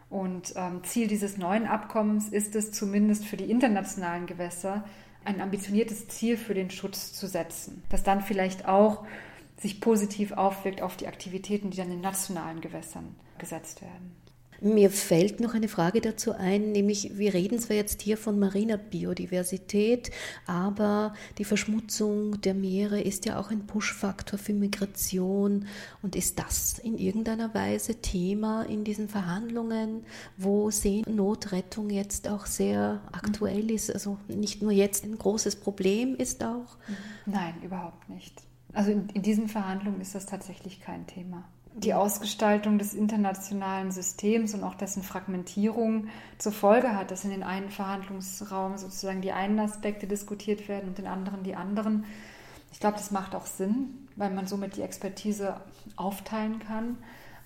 Und 0.10 0.53
ähm, 0.55 0.84
Ziel 0.84 1.08
dieses 1.08 1.38
neuen 1.38 1.65
Abkommens 1.65 2.29
ist 2.29 2.55
es 2.55 2.72
zumindest 2.72 3.25
für 3.25 3.36
die 3.36 3.50
internationalen 3.50 4.27
Gewässer, 4.27 4.86
ein 5.25 5.41
ambitioniertes 5.41 6.08
Ziel 6.08 6.38
für 6.38 6.53
den 6.53 6.70
Schutz 6.70 7.13
zu 7.13 7.27
setzen, 7.27 7.84
das 7.89 8.03
dann 8.03 8.22
vielleicht 8.22 8.67
auch 8.67 9.05
sich 9.58 9.82
positiv 9.82 10.34
aufwirkt 10.34 10.82
auf 10.82 10.98
die 10.98 11.08
Aktivitäten, 11.08 11.72
die 11.72 11.77
dann 11.77 11.91
in 11.91 12.01
nationalen 12.01 12.62
Gewässern 12.62 13.15
gesetzt 13.39 13.82
werden. 13.82 14.15
Mir 14.63 14.91
fällt 14.91 15.41
noch 15.41 15.55
eine 15.55 15.67
Frage 15.67 16.00
dazu 16.00 16.32
ein, 16.32 16.72
nämlich 16.72 17.17
wir 17.17 17.34
reden 17.34 17.60
zwar 17.60 17.75
jetzt 17.75 18.01
hier 18.01 18.17
von 18.17 18.39
mariner 18.39 18.77
Biodiversität, 18.77 20.10
aber 20.48 21.13
die 21.38 21.43
Verschmutzung 21.43 22.39
der 22.39 22.53
Meere 22.53 23.01
ist 23.01 23.25
ja 23.25 23.38
auch 23.38 23.51
ein 23.51 23.67
Push-Faktor 23.67 24.39
für 24.39 24.53
Migration. 24.53 25.67
Und 26.01 26.15
ist 26.15 26.39
das 26.39 26.79
in 26.79 26.98
irgendeiner 26.98 27.53
Weise 27.53 27.96
Thema 27.96 28.63
in 28.63 28.86
diesen 28.86 29.10
Verhandlungen, 29.10 30.05
wo 30.38 30.72
Seenotrettung 30.72 31.89
jetzt 31.89 32.29
auch 32.29 32.46
sehr 32.46 33.01
aktuell 33.12 33.70
ist? 33.70 33.93
Also 33.93 34.17
nicht 34.29 34.62
nur 34.62 34.72
jetzt 34.72 35.03
ein 35.03 35.17
großes 35.17 35.58
Problem 35.58 36.15
ist 36.15 36.41
auch? 36.41 36.77
Nein, 37.25 37.55
überhaupt 37.63 38.08
nicht. 38.08 38.41
Also 38.72 38.91
in, 38.91 39.10
in 39.10 39.24
diesen 39.24 39.50
Verhandlungen 39.50 40.00
ist 40.00 40.15
das 40.15 40.25
tatsächlich 40.25 40.79
kein 40.79 41.05
Thema 41.05 41.43
die 41.75 41.94
Ausgestaltung 41.94 42.77
des 42.77 42.94
internationalen 42.94 43.92
Systems 43.92 44.53
und 44.53 44.63
auch 44.63 44.75
dessen 44.75 45.01
Fragmentierung 45.01 46.08
zur 46.38 46.51
Folge 46.51 46.96
hat, 46.96 47.10
dass 47.10 47.24
in 47.24 47.32
den 47.32 47.44
einen 47.44 47.70
Verhandlungsraum 47.70 48.77
sozusagen 48.77 49.22
die 49.22 49.32
einen 49.32 49.60
Aspekte 49.60 50.06
diskutiert 50.06 50.68
werden 50.68 50.89
und 50.89 51.00
in 51.00 51.08
anderen 51.08 51.44
die 51.44 51.56
anderen. 51.56 52.06
Ich 52.72 52.80
glaube, 52.80 52.98
das 52.98 53.12
macht 53.12 53.34
auch 53.36 53.48
Sinn, 53.48 54.08
weil 54.15 54.30
man 54.30 54.46
somit 54.46 54.75
die 54.75 54.82
Expertise 54.82 55.62
aufteilen 55.96 56.60
kann. 56.60 56.98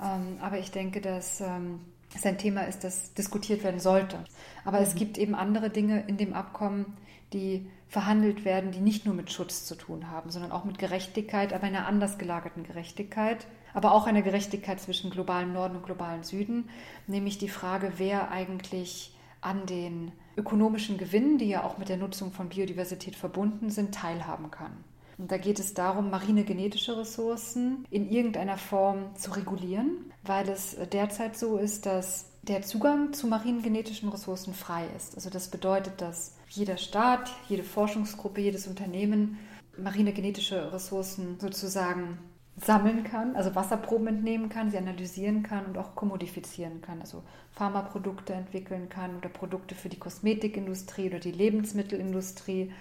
Ähm, 0.01 0.37
aber 0.41 0.59
ich 0.59 0.71
denke, 0.71 0.99
dass 0.99 1.39
ähm, 1.39 1.79
es 2.13 2.25
ein 2.25 2.37
Thema 2.37 2.61
ist, 2.61 2.83
das 2.83 3.13
diskutiert 3.13 3.63
werden 3.63 3.79
sollte. 3.79 4.19
Aber 4.65 4.79
mhm. 4.79 4.83
es 4.83 4.95
gibt 4.95 5.17
eben 5.17 5.35
andere 5.35 5.69
Dinge 5.69 6.03
in 6.07 6.17
dem 6.17 6.33
Abkommen, 6.33 6.97
die 7.33 7.69
verhandelt 7.87 8.43
werden, 8.43 8.71
die 8.71 8.79
nicht 8.79 9.05
nur 9.05 9.15
mit 9.15 9.31
Schutz 9.31 9.65
zu 9.65 9.75
tun 9.75 10.11
haben, 10.11 10.29
sondern 10.29 10.51
auch 10.51 10.65
mit 10.65 10.77
Gerechtigkeit, 10.77 11.53
aber 11.53 11.63
einer 11.63 11.87
anders 11.87 12.17
gelagerten 12.17 12.63
Gerechtigkeit 12.63 13.47
aber 13.73 13.91
auch 13.91 14.07
eine 14.07 14.23
Gerechtigkeit 14.23 14.79
zwischen 14.79 15.09
globalem 15.09 15.53
Norden 15.53 15.77
und 15.77 15.85
globalem 15.85 16.23
Süden, 16.23 16.69
nämlich 17.07 17.37
die 17.37 17.49
Frage, 17.49 17.93
wer 17.97 18.31
eigentlich 18.31 19.15
an 19.41 19.65
den 19.65 20.11
ökonomischen 20.35 20.97
Gewinnen, 20.97 21.37
die 21.37 21.49
ja 21.49 21.63
auch 21.63 21.77
mit 21.77 21.89
der 21.89 21.97
Nutzung 21.97 22.31
von 22.31 22.49
Biodiversität 22.49 23.15
verbunden 23.15 23.69
sind, 23.69 23.93
teilhaben 23.93 24.51
kann. 24.51 24.83
Und 25.17 25.31
da 25.31 25.37
geht 25.37 25.59
es 25.59 25.73
darum, 25.73 26.11
marine 26.11 26.43
genetische 26.43 26.95
Ressourcen 26.97 27.85
in 27.89 28.09
irgendeiner 28.09 28.57
Form 28.57 29.15
zu 29.15 29.31
regulieren, 29.31 30.11
weil 30.23 30.47
es 30.47 30.77
derzeit 30.91 31.35
so 31.35 31.57
ist, 31.57 31.87
dass 31.87 32.29
der 32.43 32.61
Zugang 32.61 33.13
zu 33.13 33.27
marinen 33.27 33.63
genetischen 33.63 34.09
Ressourcen 34.09 34.53
frei 34.53 34.85
ist. 34.95 35.15
Also 35.15 35.29
das 35.29 35.49
bedeutet, 35.49 36.01
dass 36.01 36.35
jeder 36.49 36.77
Staat, 36.77 37.31
jede 37.49 37.63
Forschungsgruppe, 37.63 38.41
jedes 38.41 38.67
Unternehmen 38.67 39.37
marine 39.77 40.13
genetische 40.13 40.71
Ressourcen 40.71 41.39
sozusagen 41.39 42.19
sammeln 42.59 43.03
kann, 43.03 43.35
also 43.35 43.53
Wasserproben 43.55 44.07
entnehmen 44.07 44.49
kann, 44.49 44.71
sie 44.71 44.77
analysieren 44.77 45.43
kann 45.43 45.65
und 45.65 45.77
auch 45.77 45.95
kommodifizieren 45.95 46.81
kann, 46.81 47.01
also 47.01 47.23
Pharmaprodukte 47.51 48.33
entwickeln 48.33 48.89
kann 48.89 49.17
oder 49.17 49.29
Produkte 49.29 49.75
für 49.75 49.89
die 49.89 49.99
Kosmetikindustrie 49.99 51.07
oder 51.07 51.19
die 51.19 51.31
Lebensmittelindustrie. 51.31 52.71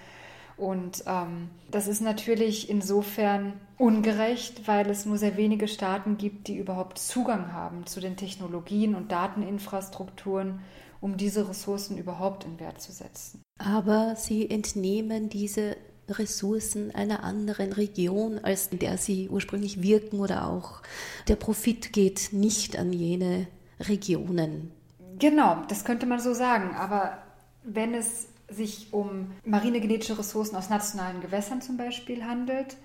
Und 0.57 1.05
ähm, 1.07 1.51
das 1.71 1.87
ist 1.87 2.01
natürlich 2.01 2.71
insofern 2.71 3.53
ungerecht, 3.77 4.67
weil 4.67 4.89
es 4.89 5.05
nur 5.05 5.19
sehr 5.19 5.37
wenige 5.37 5.69
Staaten 5.69 6.17
gibt, 6.17 6.49
die 6.49 6.57
überhaupt 6.57 6.99
Zugang 6.99 7.53
haben 7.53 7.85
zu 7.85 8.01
den 8.01 8.17
Technologien 8.17 8.95
und 8.95 9.13
Dateninfrastrukturen, 9.13 10.61
um 11.03 11.19
diese 11.19 11.47
Ressourcen 11.51 11.99
überhaupt 11.99 12.45
in 12.45 12.59
Wert 12.59 12.81
zu 12.81 12.93
setzen. 12.93 13.43
Aber 13.59 14.17
sie 14.17 14.49
entnehmen 14.49 15.29
diese 15.29 15.77
Ressourcen 16.09 16.95
einer 16.95 17.25
anderen 17.25 17.73
Region, 17.73 18.39
als 18.39 18.69
in 18.69 18.79
der 18.79 18.99
sie 18.99 19.29
ursprünglich 19.29 19.83
wirken 19.83 20.21
oder 20.21 20.49
auch 20.49 20.83
der 21.29 21.37
Profit 21.37 21.93
geht 21.93 22.29
nicht 22.33 22.79
an 22.79 22.93
jene 22.93 23.47
Regionen. 23.81 24.73
Genau, 25.19 25.63
das 25.69 25.85
könnte 25.85 26.07
man 26.07 26.21
so 26.21 26.35
sagen. 26.35 26.75
Aber 26.75 27.19
wenn 27.63 27.95
es 27.95 28.29
sich 28.49 28.93
um 28.93 29.33
marine 29.45 29.81
genetische 29.81 30.19
Ressourcen 30.19 30.57
aus 30.57 30.71
nationalen 30.71 31.21
Gewässern 31.21 31.63
zum 31.63 31.77
Beispiel 31.77 32.25
handelt, 32.25 32.77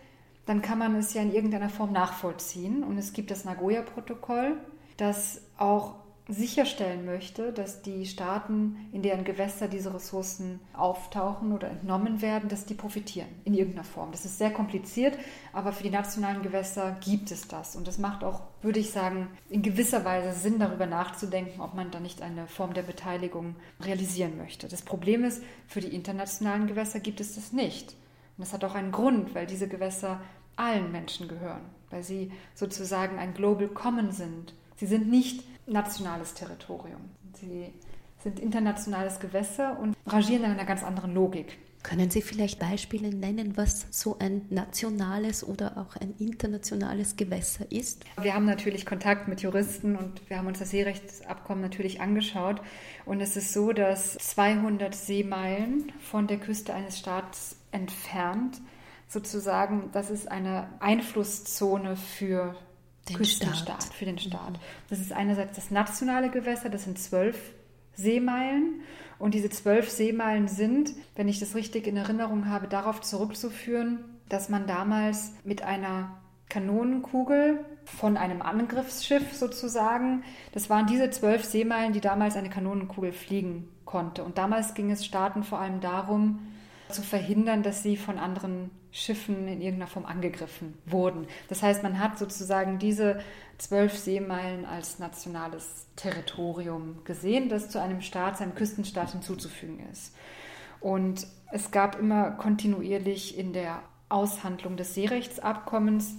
dann 0.45 0.61
kann 0.61 0.79
man 0.79 0.95
es 0.95 1.13
ja 1.13 1.21
in 1.21 1.33
irgendeiner 1.33 1.69
Form 1.69 1.91
nachvollziehen. 1.91 2.83
Und 2.83 2.97
es 2.97 3.13
gibt 3.13 3.31
das 3.31 3.45
Nagoya-Protokoll, 3.45 4.57
das 4.97 5.41
auch 5.57 5.95
sicherstellen 6.31 7.05
möchte, 7.05 7.51
dass 7.51 7.81
die 7.81 8.05
Staaten, 8.05 8.77
in 8.91 9.01
deren 9.01 9.23
Gewässer 9.23 9.67
diese 9.67 9.93
Ressourcen 9.93 10.59
auftauchen 10.73 11.51
oder 11.51 11.69
entnommen 11.69 12.21
werden, 12.21 12.49
dass 12.49 12.65
die 12.65 12.73
profitieren 12.73 13.27
in 13.43 13.53
irgendeiner 13.53 13.83
Form. 13.83 14.11
Das 14.11 14.25
ist 14.25 14.37
sehr 14.37 14.51
kompliziert, 14.51 15.17
aber 15.53 15.71
für 15.73 15.83
die 15.83 15.89
nationalen 15.89 16.41
Gewässer 16.41 16.97
gibt 17.01 17.31
es 17.31 17.47
das. 17.47 17.75
Und 17.75 17.87
das 17.87 17.97
macht 17.97 18.23
auch, 18.23 18.41
würde 18.61 18.79
ich 18.79 18.91
sagen, 18.91 19.27
in 19.49 19.61
gewisser 19.61 20.05
Weise 20.05 20.33
Sinn, 20.37 20.59
darüber 20.59 20.85
nachzudenken, 20.85 21.61
ob 21.61 21.73
man 21.73 21.91
da 21.91 21.99
nicht 21.99 22.21
eine 22.21 22.47
Form 22.47 22.73
der 22.73 22.83
Beteiligung 22.83 23.55
realisieren 23.81 24.37
möchte. 24.37 24.67
Das 24.67 24.81
Problem 24.81 25.23
ist, 25.23 25.43
für 25.67 25.81
die 25.81 25.93
internationalen 25.93 26.67
Gewässer 26.67 26.99
gibt 26.99 27.19
es 27.19 27.35
das 27.35 27.51
nicht. 27.51 27.91
Und 28.37 28.45
das 28.45 28.53
hat 28.53 28.63
auch 28.63 28.75
einen 28.75 28.91
Grund, 28.91 29.35
weil 29.35 29.47
diese 29.47 29.67
Gewässer 29.67 30.21
allen 30.55 30.91
Menschen 30.91 31.27
gehören, 31.27 31.61
weil 31.89 32.03
sie 32.03 32.31
sozusagen 32.55 33.17
ein 33.19 33.33
Global 33.33 33.67
Common 33.67 34.11
sind. 34.11 34.53
Sie 34.75 34.87
sind 34.87 35.09
nicht 35.09 35.43
nationales 35.71 36.33
Territorium. 36.33 37.01
Sie 37.33 37.73
sind 38.23 38.39
internationales 38.39 39.19
Gewässer 39.19 39.79
und 39.79 39.95
rangieren 40.05 40.43
in 40.43 40.51
einer 40.51 40.65
ganz 40.65 40.83
anderen 40.83 41.13
Logik. 41.13 41.57
Können 41.83 42.11
Sie 42.11 42.21
vielleicht 42.21 42.59
Beispiele 42.59 43.09
nennen, 43.09 43.57
was 43.57 43.87
so 43.89 44.19
ein 44.19 44.45
nationales 44.51 45.43
oder 45.43 45.77
auch 45.77 45.95
ein 45.95 46.13
internationales 46.19 47.15
Gewässer 47.15 47.71
ist? 47.71 48.05
Wir 48.21 48.35
haben 48.35 48.45
natürlich 48.45 48.85
Kontakt 48.85 49.27
mit 49.27 49.41
Juristen 49.41 49.95
und 49.95 50.29
wir 50.29 50.37
haben 50.37 50.45
uns 50.45 50.59
das 50.59 50.69
Seerechtsabkommen 50.69 51.61
natürlich 51.61 51.99
angeschaut. 51.99 52.61
Und 53.05 53.19
es 53.19 53.35
ist 53.35 53.51
so, 53.51 53.73
dass 53.73 54.13
200 54.13 54.93
Seemeilen 54.93 55.91
von 55.99 56.27
der 56.27 56.37
Küste 56.37 56.73
eines 56.73 56.99
Staats 56.99 57.55
entfernt 57.71 58.61
sozusagen, 59.07 59.89
das 59.91 60.11
ist 60.11 60.31
eine 60.31 60.69
Einflusszone 60.79 61.95
für 61.95 62.55
den 63.11 63.17
Küstenstaat, 63.17 63.83
Staat. 63.83 63.93
für 63.93 64.05
den 64.05 64.17
Staat. 64.17 64.59
Das 64.89 64.99
ist 64.99 65.11
einerseits 65.13 65.55
das 65.55 65.71
nationale 65.71 66.29
Gewässer, 66.29 66.69
das 66.69 66.83
sind 66.85 66.99
zwölf 66.99 67.37
Seemeilen. 67.93 68.81
Und 69.19 69.33
diese 69.33 69.49
zwölf 69.49 69.89
Seemeilen 69.89 70.47
sind, 70.47 70.93
wenn 71.15 71.27
ich 71.27 71.39
das 71.39 71.53
richtig 71.55 71.85
in 71.85 71.97
Erinnerung 71.97 72.47
habe, 72.47 72.67
darauf 72.67 73.01
zurückzuführen, 73.01 73.99
dass 74.29 74.49
man 74.49 74.65
damals 74.65 75.33
mit 75.43 75.61
einer 75.61 76.17
Kanonenkugel 76.49 77.63
von 77.85 78.17
einem 78.17 78.41
Angriffsschiff 78.41 79.33
sozusagen, 79.33 80.23
das 80.53 80.69
waren 80.69 80.87
diese 80.87 81.09
zwölf 81.09 81.45
Seemeilen, 81.45 81.93
die 81.93 82.01
damals 82.01 82.35
eine 82.35 82.49
Kanonenkugel 82.49 83.11
fliegen 83.11 83.69
konnte. 83.85 84.23
Und 84.23 84.37
damals 84.37 84.73
ging 84.73 84.91
es 84.91 85.05
Staaten 85.05 85.43
vor 85.43 85.59
allem 85.59 85.81
darum, 85.81 86.39
zu 86.89 87.01
verhindern, 87.01 87.63
dass 87.63 87.83
sie 87.83 87.95
von 87.95 88.17
anderen 88.17 88.71
Schiffen 88.91 89.47
in 89.47 89.61
irgendeiner 89.61 89.87
Form 89.87 90.05
angegriffen 90.05 90.77
wurden. 90.85 91.27
Das 91.47 91.63
heißt, 91.63 91.81
man 91.83 91.99
hat 91.99 92.17
sozusagen 92.17 92.77
diese 92.77 93.21
zwölf 93.57 93.97
Seemeilen 93.97 94.65
als 94.65 94.99
nationales 94.99 95.87
Territorium 95.95 97.03
gesehen, 97.05 97.47
das 97.47 97.69
zu 97.69 97.79
einem 97.79 98.01
Staat, 98.01 98.37
seinem 98.37 98.55
Küstenstaat 98.55 99.11
hinzuzufügen 99.11 99.79
ist. 99.91 100.13
Und 100.79 101.27
es 101.51 101.71
gab 101.71 101.99
immer 101.99 102.31
kontinuierlich 102.31 103.37
in 103.37 103.53
der 103.53 103.83
Aushandlung 104.09 104.77
des 104.77 104.93
Seerechtsabkommens 104.93 106.15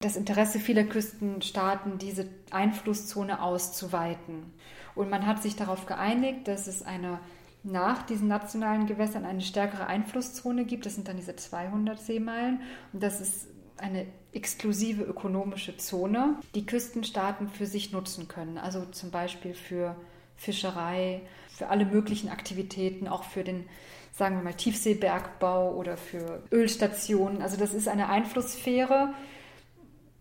das 0.00 0.16
Interesse 0.16 0.60
vieler 0.60 0.84
Küstenstaaten, 0.84 1.98
diese 1.98 2.28
Einflusszone 2.50 3.42
auszuweiten. 3.42 4.52
Und 4.94 5.10
man 5.10 5.26
hat 5.26 5.42
sich 5.42 5.56
darauf 5.56 5.86
geeinigt, 5.86 6.48
dass 6.48 6.66
es 6.68 6.82
eine 6.82 7.18
nach 7.62 8.02
diesen 8.02 8.28
nationalen 8.28 8.86
Gewässern 8.86 9.24
eine 9.24 9.40
stärkere 9.40 9.86
Einflusszone 9.86 10.64
gibt. 10.64 10.86
Das 10.86 10.94
sind 10.94 11.08
dann 11.08 11.16
diese 11.16 11.36
200 11.36 11.98
Seemeilen. 11.98 12.60
Und 12.92 13.02
das 13.02 13.20
ist 13.20 13.48
eine 13.76 14.06
exklusive 14.32 15.02
ökonomische 15.02 15.76
Zone, 15.76 16.36
die 16.54 16.66
Küstenstaaten 16.66 17.48
für 17.48 17.66
sich 17.66 17.92
nutzen 17.92 18.28
können. 18.28 18.58
Also 18.58 18.84
zum 18.86 19.10
Beispiel 19.10 19.54
für 19.54 19.96
Fischerei, 20.36 21.22
für 21.48 21.68
alle 21.68 21.84
möglichen 21.84 22.28
Aktivitäten, 22.28 23.08
auch 23.08 23.24
für 23.24 23.42
den, 23.42 23.66
sagen 24.12 24.36
wir 24.36 24.44
mal, 24.44 24.54
Tiefseebergbau 24.54 25.74
oder 25.74 25.96
für 25.96 26.42
Ölstationen. 26.52 27.42
Also 27.42 27.56
das 27.56 27.74
ist 27.74 27.88
eine 27.88 28.08
Einflusssphäre. 28.08 29.14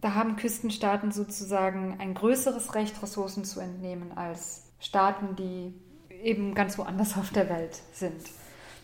Da 0.02 0.14
haben 0.14 0.36
Küstenstaaten 0.36 1.12
sozusagen 1.12 1.98
ein 2.00 2.14
größeres 2.14 2.76
Recht, 2.76 3.02
Ressourcen 3.02 3.44
zu 3.46 3.60
entnehmen 3.60 4.12
als 4.16 4.64
Staaten, 4.80 5.36
die 5.36 5.74
eben 6.24 6.54
ganz 6.56 6.78
woanders 6.78 7.18
auf 7.18 7.32
der 7.32 7.50
Welt 7.50 7.82
sind. 7.94 8.22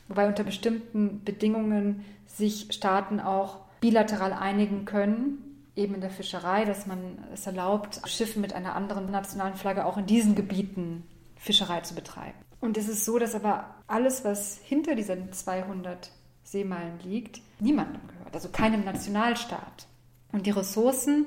Wobei 0.07 0.27
unter 0.27 0.43
bestimmten 0.43 1.23
Bedingungen 1.23 2.05
sich 2.27 2.67
Staaten 2.71 3.19
auch 3.19 3.59
bilateral 3.79 4.33
einigen 4.33 4.85
können, 4.85 5.53
eben 5.75 5.95
in 5.95 6.01
der 6.01 6.09
Fischerei, 6.09 6.65
dass 6.65 6.85
man 6.85 7.17
es 7.33 7.45
erlaubt, 7.45 8.01
Schiffen 8.05 8.41
mit 8.41 8.53
einer 8.53 8.75
anderen 8.75 9.09
nationalen 9.11 9.55
Flagge 9.55 9.85
auch 9.85 9.97
in 9.97 10.05
diesen 10.05 10.35
Gebieten 10.35 11.03
Fischerei 11.35 11.81
zu 11.81 11.95
betreiben. 11.95 12.37
Und 12.61 12.77
es 12.77 12.87
ist 12.87 13.03
so, 13.03 13.19
dass 13.19 13.35
aber 13.35 13.75
alles, 13.87 14.23
was 14.23 14.57
hinter 14.63 14.95
diesen 14.95 15.33
200 15.33 16.11
Seemeilen 16.43 16.99
liegt, 17.03 17.41
niemandem 17.59 18.01
gehört, 18.07 18.33
also 18.33 18.49
keinem 18.49 18.85
Nationalstaat. 18.85 19.87
Und 20.31 20.45
die 20.45 20.51
Ressourcen, 20.51 21.25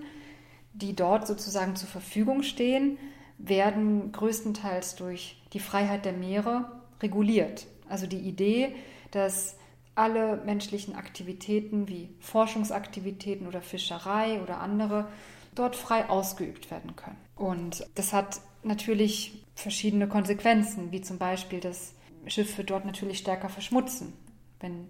die 0.72 0.94
dort 0.94 1.26
sozusagen 1.26 1.76
zur 1.76 1.88
Verfügung 1.88 2.42
stehen, 2.42 2.98
werden 3.38 4.12
größtenteils 4.12 4.96
durch 4.96 5.42
die 5.56 5.60
Freiheit 5.60 6.04
der 6.04 6.12
Meere 6.12 6.70
reguliert. 7.00 7.66
Also 7.88 8.06
die 8.06 8.18
Idee, 8.18 8.75
dass 9.10 9.56
alle 9.94 10.36
menschlichen 10.44 10.94
Aktivitäten 10.94 11.88
wie 11.88 12.10
Forschungsaktivitäten 12.20 13.46
oder 13.46 13.62
Fischerei 13.62 14.42
oder 14.42 14.60
andere 14.60 15.08
dort 15.54 15.75
frei 15.75 16.10
ausgeübt 16.10 16.70
werden 16.70 16.94
können. 16.94 17.16
Und 17.36 17.86
das 17.94 18.12
hat 18.12 18.42
natürlich 18.64 19.46
verschiedene 19.54 20.08
Konsequenzen, 20.08 20.92
wie 20.92 21.00
zum 21.00 21.16
Beispiel, 21.16 21.60
dass 21.60 21.94
Schiffe 22.26 22.62
dort 22.62 22.84
natürlich 22.84 23.16
stärker 23.16 23.48
verschmutzen, 23.48 24.12
wenn 24.61 24.88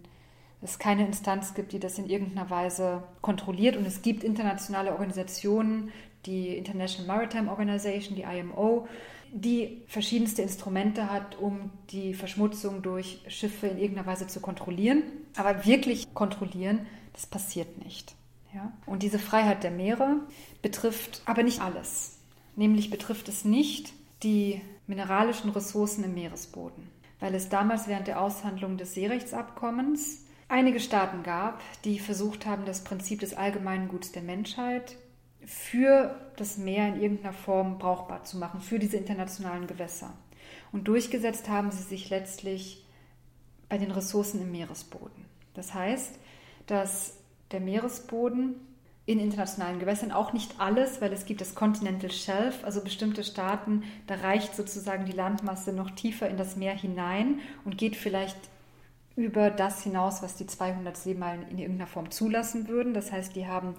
es 0.63 0.81
keine 0.81 1.07
Instanz 1.07 1.55
gibt, 1.55 1.71
die 1.71 1.79
das 1.79 1.97
in 1.97 2.11
irgendeiner 2.11 2.51
Weise 2.51 3.05
kontrolliert. 3.21 3.77
Und 3.77 3.87
es 3.87 4.03
gibt 4.03 4.25
internationale 4.25 4.91
Organisationen, 4.91 5.93
die 6.25 6.57
International 6.57 7.07
Maritime 7.07 7.51
Organization, 7.53 8.17
die 8.17 8.23
IMO, 8.23 8.89
die 9.41 9.83
verschiedenste 9.87 10.43
Instrumente 10.43 11.11
hat, 11.11 11.39
um 11.39 11.71
die 11.91 12.15
Verschmutzung 12.15 12.83
durch 12.83 13.21
Schiffe 13.29 13.67
in 13.67 13.79
irgendeiner 13.79 14.07
Weise 14.07 14.27
zu 14.27 14.41
kontrollieren. 14.41 15.03
Aber 15.37 15.65
wirklich 15.67 16.13
kontrollieren, 16.15 16.87
das 17.13 17.27
passiert 17.27 17.85
nicht. 17.85 18.15
Ja? 18.55 18.73
Und 18.87 19.03
diese 19.03 19.19
Freiheit 19.19 19.63
der 19.63 19.71
Meere 19.71 20.21
betrifft 20.63 21.23
aber 21.27 21.43
nicht 21.43 21.61
alles. 21.61 22.19
Nämlich 22.57 22.91
betrifft 22.91 23.29
es 23.29 23.45
nicht 23.45 23.93
die 24.23 24.63
mineralischen 24.87 25.51
Ressourcen 25.51 26.05
im 26.05 26.15
Meeresboden, 26.15 26.89
weil 27.21 27.35
es 27.35 27.49
damals 27.49 27.87
während 27.89 28.07
der 28.07 28.21
Aushandlung 28.21 28.79
des 28.79 28.95
Seerechtsabkommens 28.95 30.25
einige 30.49 30.81
Staaten 30.81 31.23
gab, 31.23 31.61
die 31.85 31.99
versucht 31.99 32.47
haben, 32.47 32.65
das 32.65 32.85
Prinzip 32.85 33.21
des 33.21 33.35
allgemeinen 33.35 33.89
Guts 33.89 34.13
der 34.13 34.23
Menschheit 34.23 34.97
für 35.47 36.21
das 36.37 36.59
Meer 36.59 36.89
in 36.89 37.01
irgendeiner 37.01 37.33
Form 37.33 37.79
brauchbar 37.79 38.25
zu 38.25 38.37
machen, 38.37 38.61
für 38.61 38.79
diese 38.79 38.97
internationalen 38.97 39.67
Gewässer. 39.67 40.13
Und 40.73 40.89
durchgesetzt 40.89 41.49
haben 41.49 41.71
sie 41.71 41.85
sich 41.85 42.11
letztlich 42.11 42.85
bei 43.69 43.79
den 43.79 43.93
Ressourcen 43.93 44.43
im 44.43 44.51
Meeresboden. 44.51 45.25
Das 45.55 45.73
heißt, 45.73 46.19
dass 46.67 47.15
der 47.53 47.61
Meeresboden 47.61 48.57
in 49.07 49.21
internationalen 49.21 49.79
Gewässern 49.79 50.11
auch 50.11 50.33
nicht 50.33 50.59
alles, 50.59 51.01
weil 51.01 51.13
es 51.13 51.27
gibt 51.27 51.41
das 51.41 51.55
Continental 51.55 52.11
Shelf, 52.11 52.65
also 52.65 52.83
bestimmte 52.83 53.23
Staaten, 53.23 53.85
da 54.09 54.17
reicht 54.17 54.57
sozusagen 54.57 55.07
die 55.07 55.13
Landmasse 55.13 55.73
noch 55.73 55.91
tiefer 55.93 56.29
in 56.29 56.37
das 56.37 56.57
Meer 56.57 56.75
hinein 56.75 57.39
und 57.65 57.79
geht 57.79 57.95
vielleicht 57.95 58.37
über 59.15 59.51
das 59.51 59.83
hinaus, 59.83 60.23
was 60.23 60.35
die 60.35 60.47
200 60.47 60.97
Seemeilen 60.97 61.49
in 61.49 61.59
irgendeiner 61.59 61.87
Form 61.87 62.11
zulassen 62.11 62.67
würden. 62.67 62.95
Das 62.95 63.13
heißt, 63.13 63.37
die 63.37 63.47
haben 63.47 63.77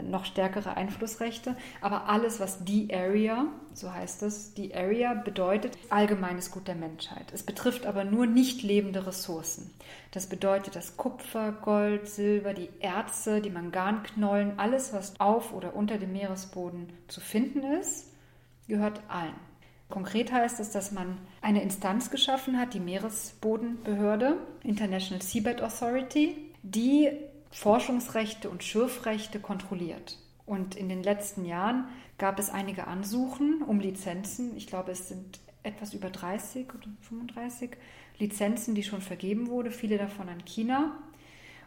noch 0.00 0.24
stärkere 0.24 0.76
Einflussrechte. 0.76 1.56
Aber 1.80 2.08
alles, 2.08 2.40
was 2.40 2.64
die 2.64 2.92
Area, 2.94 3.46
so 3.74 3.92
heißt 3.92 4.22
es, 4.22 4.54
die 4.54 4.74
Area 4.74 5.14
bedeutet 5.14 5.76
allgemeines 5.90 6.50
Gut 6.50 6.68
der 6.68 6.74
Menschheit. 6.74 7.32
Es 7.32 7.42
betrifft 7.42 7.84
aber 7.84 8.04
nur 8.04 8.26
nicht 8.26 8.62
lebende 8.62 9.06
Ressourcen. 9.06 9.70
Das 10.12 10.26
bedeutet, 10.26 10.76
dass 10.76 10.96
Kupfer, 10.96 11.52
Gold, 11.52 12.08
Silber, 12.08 12.54
die 12.54 12.70
Erze, 12.80 13.40
die 13.40 13.50
Manganknollen, 13.50 14.58
alles, 14.58 14.92
was 14.92 15.20
auf 15.20 15.52
oder 15.52 15.76
unter 15.76 15.98
dem 15.98 16.12
Meeresboden 16.12 16.90
zu 17.08 17.20
finden 17.20 17.62
ist, 17.62 18.08
gehört 18.68 19.00
allen. 19.08 19.34
Konkret 19.92 20.32
heißt 20.32 20.58
es, 20.58 20.70
dass 20.70 20.90
man 20.90 21.18
eine 21.42 21.62
Instanz 21.62 22.10
geschaffen 22.10 22.58
hat, 22.58 22.72
die 22.72 22.80
Meeresbodenbehörde, 22.80 24.38
International 24.62 25.20
Seabed 25.20 25.60
Authority, 25.60 26.50
die 26.62 27.10
Forschungsrechte 27.52 28.50
und 28.50 28.64
Schürfrechte 28.64 29.38
kontrolliert. 29.38 30.18
Und 30.46 30.74
in 30.74 30.88
den 30.88 31.02
letzten 31.02 31.44
Jahren 31.44 31.86
gab 32.18 32.38
es 32.38 32.50
einige 32.50 32.86
Ansuchen 32.86 33.62
um 33.62 33.78
Lizenzen. 33.78 34.56
Ich 34.56 34.66
glaube, 34.66 34.90
es 34.90 35.08
sind 35.08 35.40
etwas 35.62 35.94
über 35.94 36.10
30 36.10 36.68
oder 36.74 36.88
35 37.02 37.70
Lizenzen, 38.18 38.74
die 38.74 38.82
schon 38.82 39.00
vergeben 39.00 39.48
wurde, 39.48 39.70
viele 39.70 39.98
davon 39.98 40.28
an 40.28 40.44
China, 40.44 40.96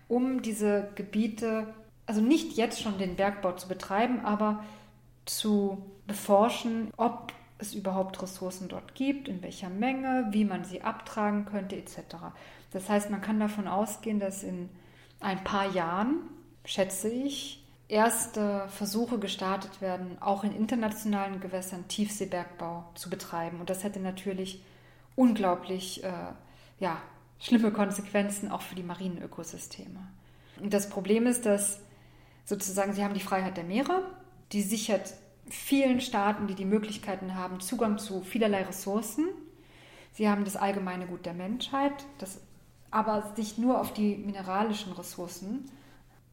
um 0.07 0.41
diese 0.41 0.89
Gebiete, 0.95 1.73
also 2.05 2.21
nicht 2.21 2.57
jetzt 2.57 2.81
schon 2.81 2.97
den 2.97 3.15
Bergbau 3.15 3.53
zu 3.53 3.67
betreiben, 3.67 4.25
aber 4.25 4.63
zu 5.25 5.83
beforschen, 6.07 6.91
ob 6.97 7.33
es 7.57 7.73
überhaupt 7.73 8.21
Ressourcen 8.21 8.67
dort 8.67 8.95
gibt, 8.95 9.27
in 9.27 9.41
welcher 9.41 9.69
Menge, 9.69 10.27
wie 10.31 10.43
man 10.43 10.65
sie 10.65 10.81
abtragen 10.81 11.45
könnte, 11.45 11.77
etc. 11.77 11.97
Das 12.71 12.89
heißt, 12.89 13.09
man 13.09 13.21
kann 13.21 13.39
davon 13.39 13.67
ausgehen, 13.67 14.19
dass 14.19 14.43
in 14.43 14.69
ein 15.19 15.43
paar 15.43 15.71
Jahren, 15.71 16.29
schätze 16.65 17.09
ich, 17.09 17.63
erste 17.87 18.67
Versuche 18.69 19.19
gestartet 19.19 19.81
werden, 19.81 20.17
auch 20.21 20.43
in 20.43 20.55
internationalen 20.55 21.39
Gewässern 21.39 21.87
Tiefseebergbau 21.87 22.85
zu 22.95 23.09
betreiben. 23.09 23.59
Und 23.59 23.69
das 23.69 23.83
hätte 23.83 23.99
natürlich 23.99 24.63
unglaublich 25.15 26.03
äh, 26.03 26.11
ja, 26.79 27.01
schlimme 27.39 27.71
Konsequenzen 27.71 28.51
auch 28.51 28.61
für 28.61 28.75
die 28.75 28.83
marinen 28.83 29.21
Ökosysteme. 29.21 29.99
Und 30.59 30.73
das 30.73 30.89
Problem 30.89 31.27
ist, 31.27 31.45
dass 31.45 31.79
sozusagen 32.43 32.93
sie 32.93 33.03
haben 33.03 33.13
die 33.13 33.19
Freiheit 33.19 33.57
der 33.57 33.63
Meere, 33.63 34.03
die 34.51 34.61
sichert 34.61 35.13
vielen 35.47 36.01
Staaten, 36.01 36.47
die 36.47 36.55
die 36.55 36.65
Möglichkeiten 36.65 37.35
haben, 37.35 37.59
Zugang 37.59 37.97
zu 37.97 38.21
vielerlei 38.21 38.63
Ressourcen. 38.63 39.27
Sie 40.11 40.29
haben 40.29 40.45
das 40.45 40.55
allgemeine 40.55 41.07
Gut 41.07 41.25
der 41.25 41.33
Menschheit, 41.33 42.05
das 42.17 42.39
aber 42.91 43.33
sich 43.35 43.57
nur 43.57 43.79
auf 43.79 43.93
die 43.93 44.15
mineralischen 44.15 44.93
Ressourcen, 44.93 45.69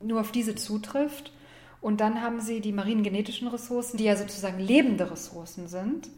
nur 0.00 0.20
auf 0.20 0.32
diese 0.32 0.54
zutrifft. 0.54 1.32
Und 1.80 2.00
dann 2.00 2.22
haben 2.22 2.40
sie 2.40 2.60
die 2.60 2.72
maringenetischen 2.72 3.48
Ressourcen, 3.48 3.96
die 3.96 4.04
ja 4.04 4.16
sozusagen 4.16 4.60
lebende 4.60 5.10
Ressourcen 5.10 5.66
sind, 5.66 6.08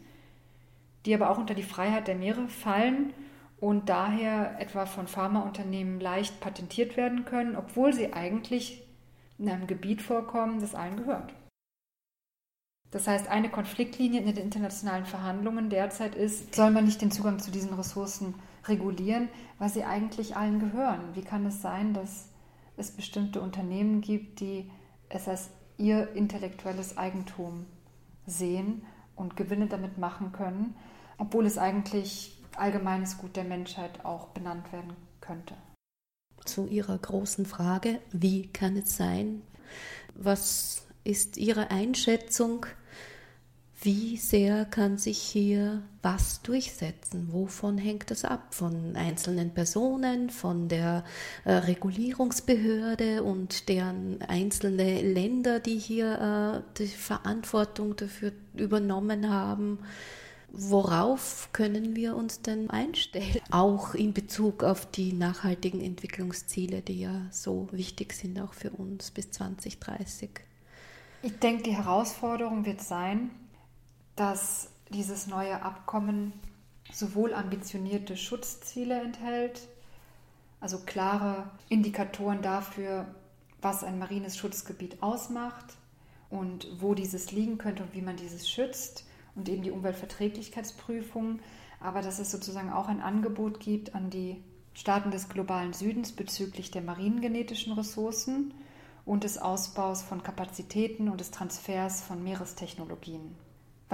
die 1.05 1.15
aber 1.15 1.29
auch 1.29 1.37
unter 1.37 1.55
die 1.55 1.63
Freiheit 1.63 2.07
der 2.07 2.15
Meere 2.15 2.47
fallen 2.47 3.13
und 3.59 3.89
daher 3.89 4.59
etwa 4.59 4.85
von 4.85 5.07
Pharmaunternehmen 5.07 5.99
leicht 5.99 6.39
patentiert 6.39 6.97
werden 6.97 7.25
können, 7.25 7.55
obwohl 7.55 7.93
sie 7.93 8.13
eigentlich 8.13 8.83
in 9.37 9.49
einem 9.49 9.67
Gebiet 9.67 10.01
vorkommen, 10.01 10.59
das 10.59 10.75
allen 10.75 10.97
gehört. 10.97 11.33
Das 12.91 13.07
heißt, 13.07 13.27
eine 13.27 13.49
Konfliktlinie 13.49 14.21
in 14.21 14.27
den 14.27 14.37
internationalen 14.37 15.05
Verhandlungen 15.05 15.69
derzeit 15.69 16.15
ist, 16.15 16.55
soll 16.55 16.71
man 16.71 16.85
nicht 16.85 17.01
den 17.01 17.11
Zugang 17.11 17.39
zu 17.39 17.51
diesen 17.51 17.73
Ressourcen 17.73 18.35
regulieren, 18.67 19.29
weil 19.59 19.69
sie 19.69 19.83
eigentlich 19.83 20.35
allen 20.35 20.59
gehören. 20.59 21.01
Wie 21.13 21.21
kann 21.21 21.45
es 21.45 21.61
sein, 21.61 21.93
dass 21.93 22.29
es 22.77 22.91
bestimmte 22.91 23.41
Unternehmen 23.41 24.01
gibt, 24.01 24.39
die 24.39 24.69
es 25.09 25.27
als 25.27 25.49
ihr 25.77 26.13
intellektuelles 26.13 26.97
Eigentum 26.97 27.65
sehen 28.25 28.85
und 29.15 29.35
Gewinne 29.35 29.67
damit 29.67 29.97
machen 29.97 30.31
können, 30.31 30.75
obwohl 31.17 31.45
es 31.45 31.57
eigentlich 31.57 32.41
allgemeines 32.57 33.17
Gut 33.17 33.35
der 33.35 33.43
Menschheit 33.43 34.05
auch 34.05 34.29
benannt 34.29 34.71
werden 34.71 34.93
könnte. 35.21 35.55
Zu 36.43 36.67
Ihrer 36.67 36.97
großen 36.97 37.45
Frage, 37.45 37.99
wie 38.11 38.47
kann 38.47 38.77
es 38.77 38.95
sein? 38.95 39.41
Was 40.13 40.85
ist 41.03 41.37
Ihre 41.37 41.71
Einschätzung? 41.71 42.65
Wie 43.85 44.17
sehr 44.17 44.65
kann 44.65 44.97
sich 44.97 45.19
hier 45.19 45.83
was 46.01 46.41
durchsetzen? 46.41 47.31
Wovon 47.31 47.77
hängt 47.77 48.09
das 48.09 48.25
ab? 48.25 48.55
Von 48.55 48.95
einzelnen 48.95 49.53
Personen, 49.53 50.31
von 50.31 50.67
der 50.67 51.03
äh, 51.43 51.51
Regulierungsbehörde 51.51 53.21
und 53.21 53.69
deren 53.69 54.23
einzelne 54.23 55.03
Länder, 55.03 55.59
die 55.59 55.77
hier 55.77 56.63
äh, 56.65 56.79
die 56.79 56.87
Verantwortung 56.87 57.95
dafür 57.95 58.31
übernommen 58.55 59.29
haben? 59.31 59.77
Worauf 60.49 61.49
können 61.53 61.95
wir 61.95 62.15
uns 62.15 62.41
denn 62.41 62.71
einstellen? 62.71 63.39
Auch 63.51 63.93
in 63.93 64.13
Bezug 64.13 64.63
auf 64.63 64.89
die 64.89 65.13
nachhaltigen 65.13 65.81
Entwicklungsziele, 65.81 66.81
die 66.81 67.01
ja 67.01 67.27
so 67.29 67.67
wichtig 67.71 68.13
sind 68.13 68.39
auch 68.39 68.55
für 68.55 68.71
uns 68.71 69.11
bis 69.11 69.29
2030. 69.29 70.31
Ich 71.21 71.37
denke, 71.37 71.61
die 71.61 71.75
Herausforderung 71.75 72.65
wird 72.65 72.81
sein, 72.81 73.29
dass 74.15 74.69
dieses 74.89 75.27
neue 75.27 75.61
Abkommen 75.61 76.33
sowohl 76.91 77.33
ambitionierte 77.33 78.15
Schutzziele 78.15 79.01
enthält, 79.01 79.67
also 80.59 80.79
klare 80.85 81.49
Indikatoren 81.69 82.41
dafür, 82.41 83.05
was 83.61 83.83
ein 83.83 83.99
marines 83.99 84.37
Schutzgebiet 84.37 85.01
ausmacht 85.01 85.65
und 86.29 86.67
wo 86.79 86.93
dieses 86.93 87.31
liegen 87.31 87.57
könnte 87.57 87.83
und 87.83 87.93
wie 87.93 88.01
man 88.01 88.15
dieses 88.15 88.49
schützt 88.49 89.05
und 89.35 89.49
eben 89.49 89.63
die 89.63 89.71
Umweltverträglichkeitsprüfung, 89.71 91.39
aber 91.79 92.01
dass 92.01 92.19
es 92.19 92.31
sozusagen 92.31 92.71
auch 92.71 92.87
ein 92.87 93.01
Angebot 93.01 93.59
gibt 93.59 93.95
an 93.95 94.09
die 94.09 94.41
Staaten 94.73 95.11
des 95.11 95.29
globalen 95.29 95.73
Südens 95.73 96.11
bezüglich 96.11 96.71
der 96.71 96.81
marinengenetischen 96.81 97.73
Ressourcen 97.73 98.53
und 99.05 99.23
des 99.23 99.37
Ausbaus 99.37 100.01
von 100.01 100.23
Kapazitäten 100.23 101.09
und 101.09 101.19
des 101.19 101.31
Transfers 101.31 102.01
von 102.01 102.23
Meerestechnologien 102.23 103.35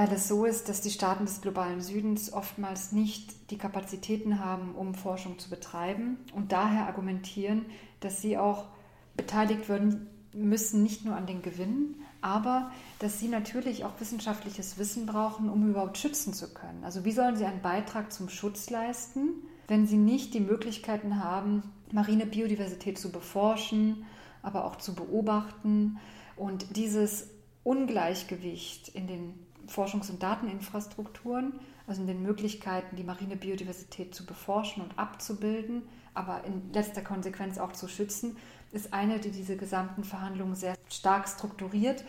weil 0.01 0.11
es 0.13 0.27
so 0.27 0.45
ist, 0.45 0.67
dass 0.67 0.81
die 0.81 0.89
Staaten 0.89 1.25
des 1.25 1.41
globalen 1.41 1.79
Südens 1.79 2.33
oftmals 2.33 2.91
nicht 2.91 3.51
die 3.51 3.59
Kapazitäten 3.59 4.43
haben, 4.43 4.73
um 4.73 4.95
Forschung 4.95 5.37
zu 5.37 5.47
betreiben 5.47 6.17
und 6.33 6.51
daher 6.51 6.87
argumentieren, 6.87 7.67
dass 7.99 8.19
sie 8.19 8.35
auch 8.35 8.69
beteiligt 9.15 9.69
werden 9.69 10.07
müssen, 10.33 10.81
nicht 10.81 11.05
nur 11.05 11.15
an 11.15 11.27
den 11.27 11.43
Gewinnen, 11.43 12.01
aber 12.19 12.71
dass 12.97 13.19
sie 13.19 13.27
natürlich 13.27 13.85
auch 13.85 13.91
wissenschaftliches 13.99 14.79
Wissen 14.79 15.05
brauchen, 15.05 15.51
um 15.51 15.69
überhaupt 15.69 15.99
schützen 15.99 16.33
zu 16.33 16.51
können. 16.51 16.83
Also 16.83 17.05
wie 17.05 17.11
sollen 17.11 17.35
sie 17.35 17.45
einen 17.45 17.61
Beitrag 17.61 18.11
zum 18.11 18.27
Schutz 18.27 18.71
leisten, 18.71 19.29
wenn 19.67 19.85
sie 19.85 19.97
nicht 19.97 20.33
die 20.33 20.39
Möglichkeiten 20.39 21.23
haben, 21.23 21.61
marine 21.91 22.25
Biodiversität 22.25 22.97
zu 22.97 23.11
beforschen, 23.11 24.07
aber 24.41 24.65
auch 24.65 24.77
zu 24.77 24.95
beobachten 24.95 25.99
und 26.37 26.75
dieses 26.75 27.29
Ungleichgewicht 27.63 28.87
in 28.89 29.05
den 29.05 29.50
Forschungs- 29.67 30.09
und 30.09 30.21
Dateninfrastrukturen, 30.21 31.59
also 31.87 32.01
in 32.01 32.07
den 32.07 32.21
Möglichkeiten, 32.21 32.95
die 32.95 33.03
marine 33.03 33.35
Biodiversität 33.35 34.15
zu 34.15 34.25
beforschen 34.25 34.83
und 34.83 34.97
abzubilden, 34.97 35.83
aber 36.13 36.43
in 36.43 36.71
letzter 36.73 37.01
Konsequenz 37.01 37.57
auch 37.57 37.73
zu 37.73 37.87
schützen, 37.87 38.37
ist 38.71 38.93
eine, 38.93 39.19
die 39.19 39.31
diese 39.31 39.57
gesamten 39.57 40.03
Verhandlungen 40.03 40.55
sehr 40.55 40.75
stark 40.89 41.27
strukturiert. 41.27 42.03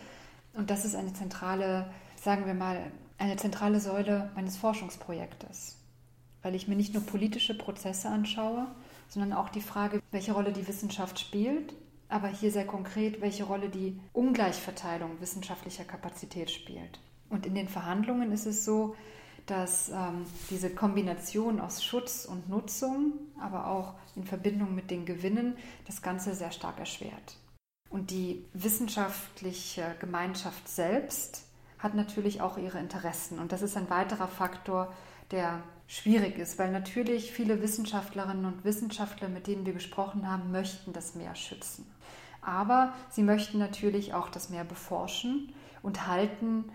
Und 0.53 0.69
das 0.69 0.85
ist 0.85 0.95
eine 0.95 1.13
zentrale, 1.13 1.91
sagen 2.21 2.45
wir 2.45 2.53
mal, 2.53 2.91
eine 3.17 3.35
zentrale 3.37 3.79
Säule 3.79 4.31
meines 4.35 4.57
Forschungsprojektes. 4.57 5.77
Weil 6.41 6.55
ich 6.55 6.67
mir 6.67 6.75
nicht 6.75 6.93
nur 6.93 7.03
politische 7.03 7.57
Prozesse 7.57 8.09
anschaue, 8.09 8.67
sondern 9.07 9.33
auch 9.33 9.49
die 9.49 9.61
Frage, 9.61 10.01
welche 10.11 10.33
Rolle 10.33 10.51
die 10.51 10.67
Wissenschaft 10.67 11.19
spielt, 11.19 11.73
aber 12.09 12.27
hier 12.27 12.51
sehr 12.51 12.67
konkret, 12.67 13.21
welche 13.21 13.45
Rolle 13.45 13.69
die 13.69 13.99
Ungleichverteilung 14.11 15.19
wissenschaftlicher 15.19 15.83
Kapazität 15.83 16.51
spielt. 16.51 16.99
Und 17.33 17.47
in 17.47 17.55
den 17.55 17.67
Verhandlungen 17.67 18.31
ist 18.31 18.45
es 18.45 18.63
so, 18.63 18.95
dass 19.47 19.89
ähm, 19.89 20.25
diese 20.51 20.69
Kombination 20.69 21.59
aus 21.59 21.83
Schutz 21.83 22.25
und 22.25 22.47
Nutzung, 22.47 23.13
aber 23.39 23.67
auch 23.67 23.95
in 24.15 24.23
Verbindung 24.23 24.75
mit 24.75 24.91
den 24.91 25.05
Gewinnen, 25.05 25.57
das 25.87 26.03
Ganze 26.03 26.35
sehr 26.35 26.51
stark 26.51 26.79
erschwert. 26.79 27.37
Und 27.89 28.11
die 28.11 28.45
wissenschaftliche 28.53 29.95
Gemeinschaft 29.99 30.69
selbst 30.69 31.45
hat 31.79 31.95
natürlich 31.95 32.39
auch 32.39 32.59
ihre 32.59 32.79
Interessen. 32.79 33.39
Und 33.39 33.51
das 33.51 33.63
ist 33.63 33.77
ein 33.77 33.89
weiterer 33.89 34.27
Faktor, 34.27 34.93
der 35.31 35.63
schwierig 35.87 36.37
ist, 36.37 36.59
weil 36.59 36.71
natürlich 36.71 37.31
viele 37.31 37.63
Wissenschaftlerinnen 37.63 38.45
und 38.45 38.63
Wissenschaftler, 38.63 39.27
mit 39.27 39.47
denen 39.47 39.65
wir 39.65 39.73
gesprochen 39.73 40.29
haben, 40.29 40.51
möchten 40.51 40.93
das 40.93 41.15
Meer 41.15 41.33
schützen. 41.33 41.85
Aber 42.41 42.93
sie 43.09 43.23
möchten 43.23 43.57
natürlich 43.57 44.13
auch 44.13 44.29
das 44.29 44.49
Meer 44.49 44.65
beforschen 44.65 45.51
und 45.81 46.07
halten 46.07 46.65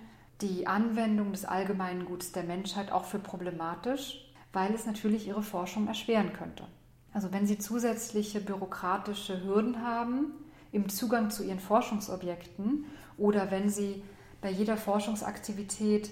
die 0.41 0.67
Anwendung 0.67 1.33
des 1.33 1.45
allgemeinen 1.45 2.05
Guts 2.05 2.33
der 2.33 2.45
Menschheit 2.45 2.93
auch 2.93 3.05
für 3.05 3.19
problematisch, 3.19 4.25
weil 4.53 4.73
es 4.75 4.87
natürlich 4.87 5.27
ihre 5.27 5.43
Forschung 5.43 5.89
erschweren 5.89 6.33
könnte. 6.33 6.65
Also 7.13 7.33
wenn 7.33 7.47
sie 7.47 7.59
zusätzliche 7.59 8.41
bürokratische 8.41 9.43
Hürden 9.43 9.83
haben 9.83 10.33
im 10.71 10.89
Zugang 10.89 11.31
zu 11.31 11.43
ihren 11.43 11.59
Forschungsobjekten 11.59 12.85
oder 13.17 13.51
wenn 13.51 13.69
sie 13.69 14.03
bei 14.41 14.51
jeder 14.51 14.77
Forschungsaktivität 14.77 16.11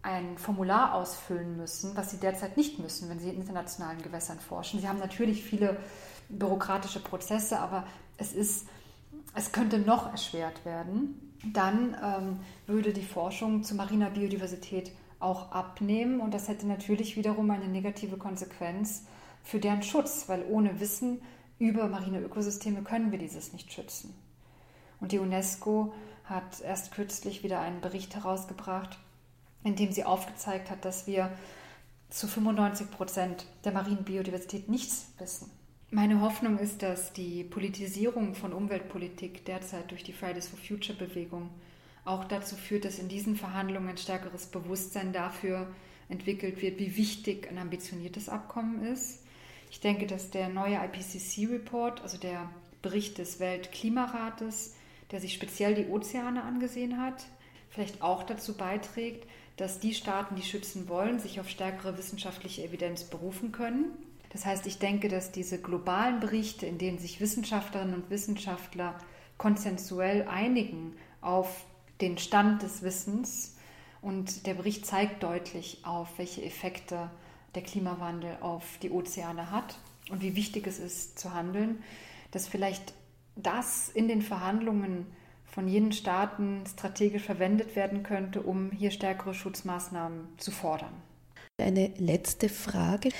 ein 0.00 0.38
Formular 0.38 0.94
ausfüllen 0.94 1.56
müssen, 1.56 1.96
was 1.96 2.10
sie 2.10 2.18
derzeit 2.18 2.56
nicht 2.56 2.78
müssen, 2.78 3.10
wenn 3.10 3.18
sie 3.18 3.28
in 3.28 3.36
internationalen 3.36 4.00
Gewässern 4.00 4.38
forschen. 4.38 4.80
Sie 4.80 4.88
haben 4.88 5.00
natürlich 5.00 5.42
viele 5.42 5.76
bürokratische 6.30 7.00
Prozesse, 7.00 7.58
aber 7.58 7.86
es 8.16 8.32
ist, 8.32 8.68
es 9.34 9.52
könnte 9.52 9.78
noch 9.78 10.10
erschwert 10.10 10.64
werden 10.64 11.27
dann 11.44 11.96
ähm, 12.02 12.40
würde 12.66 12.92
die 12.92 13.02
Forschung 13.02 13.62
zu 13.62 13.74
mariner 13.74 14.10
Biodiversität 14.10 14.92
auch 15.20 15.52
abnehmen 15.52 16.20
und 16.20 16.32
das 16.34 16.48
hätte 16.48 16.66
natürlich 16.66 17.16
wiederum 17.16 17.50
eine 17.50 17.68
negative 17.68 18.16
Konsequenz 18.16 19.04
für 19.42 19.58
deren 19.58 19.82
Schutz, 19.82 20.28
weil 20.28 20.44
ohne 20.48 20.80
Wissen 20.80 21.20
über 21.58 21.88
marine 21.88 22.20
Ökosysteme 22.20 22.82
können 22.82 23.10
wir 23.10 23.18
dieses 23.18 23.52
nicht 23.52 23.72
schützen. 23.72 24.14
Und 25.00 25.12
die 25.12 25.18
UNESCO 25.18 25.92
hat 26.24 26.60
erst 26.60 26.92
kürzlich 26.92 27.42
wieder 27.42 27.60
einen 27.60 27.80
Bericht 27.80 28.14
herausgebracht, 28.14 28.98
in 29.64 29.76
dem 29.76 29.92
sie 29.92 30.04
aufgezeigt 30.04 30.70
hat, 30.70 30.84
dass 30.84 31.06
wir 31.06 31.32
zu 32.10 32.26
95 32.26 32.90
Prozent 32.90 33.46
der 33.64 33.72
marinen 33.72 34.04
Biodiversität 34.04 34.68
nichts 34.68 35.12
wissen. 35.18 35.50
Meine 35.90 36.20
Hoffnung 36.20 36.58
ist, 36.58 36.82
dass 36.82 37.14
die 37.14 37.44
Politisierung 37.44 38.34
von 38.34 38.52
Umweltpolitik 38.52 39.46
derzeit 39.46 39.90
durch 39.90 40.04
die 40.04 40.12
Fridays 40.12 40.46
for 40.46 40.58
Future 40.58 40.98
Bewegung 40.98 41.48
auch 42.04 42.24
dazu 42.24 42.56
führt, 42.56 42.84
dass 42.84 42.98
in 42.98 43.08
diesen 43.08 43.36
Verhandlungen 43.36 43.88
ein 43.88 43.96
stärkeres 43.96 44.48
Bewusstsein 44.48 45.14
dafür 45.14 45.66
entwickelt 46.10 46.60
wird, 46.60 46.78
wie 46.78 46.98
wichtig 46.98 47.48
ein 47.50 47.56
ambitioniertes 47.56 48.28
Abkommen 48.28 48.84
ist. 48.84 49.24
Ich 49.70 49.80
denke, 49.80 50.06
dass 50.06 50.30
der 50.30 50.50
neue 50.50 50.76
IPCC-Report, 50.76 52.02
also 52.02 52.18
der 52.18 52.50
Bericht 52.82 53.16
des 53.16 53.40
Weltklimarates, 53.40 54.74
der 55.10 55.22
sich 55.22 55.32
speziell 55.32 55.74
die 55.74 55.86
Ozeane 55.86 56.42
angesehen 56.42 57.00
hat, 57.00 57.24
vielleicht 57.70 58.02
auch 58.02 58.24
dazu 58.24 58.58
beiträgt, 58.58 59.26
dass 59.56 59.80
die 59.80 59.94
Staaten, 59.94 60.36
die 60.36 60.42
schützen 60.42 60.86
wollen, 60.90 61.18
sich 61.18 61.40
auf 61.40 61.48
stärkere 61.48 61.96
wissenschaftliche 61.96 62.62
Evidenz 62.62 63.04
berufen 63.04 63.52
können 63.52 63.86
das 64.30 64.44
heißt, 64.44 64.66
ich 64.66 64.78
denke, 64.78 65.08
dass 65.08 65.32
diese 65.32 65.60
globalen 65.60 66.20
Berichte, 66.20 66.66
in 66.66 66.78
denen 66.78 66.98
sich 66.98 67.20
Wissenschaftlerinnen 67.20 67.94
und 67.94 68.10
Wissenschaftler 68.10 68.98
konsensuell 69.36 70.26
einigen 70.28 70.94
auf 71.20 71.64
den 72.00 72.18
Stand 72.18 72.62
des 72.62 72.82
Wissens, 72.82 73.54
und 74.00 74.46
der 74.46 74.54
Bericht 74.54 74.86
zeigt 74.86 75.22
deutlich 75.22 75.78
auf, 75.82 76.18
welche 76.18 76.44
Effekte 76.44 77.10
der 77.54 77.62
Klimawandel 77.62 78.36
auf 78.40 78.78
die 78.82 78.90
Ozeane 78.90 79.50
hat 79.50 79.78
und 80.10 80.22
wie 80.22 80.36
wichtig 80.36 80.66
es 80.66 80.78
ist 80.78 81.18
zu 81.18 81.34
handeln, 81.34 81.82
dass 82.30 82.46
vielleicht 82.46 82.94
das 83.36 83.88
in 83.88 84.08
den 84.08 84.22
Verhandlungen 84.22 85.06
von 85.46 85.66
jenen 85.66 85.92
Staaten 85.92 86.62
strategisch 86.66 87.24
verwendet 87.24 87.74
werden 87.74 88.02
könnte, 88.02 88.42
um 88.42 88.70
hier 88.70 88.90
stärkere 88.90 89.34
Schutzmaßnahmen 89.34 90.28
zu 90.36 90.50
fordern. 90.50 90.92
Eine 91.60 91.88
letzte 91.96 92.48
Frage. 92.48 93.10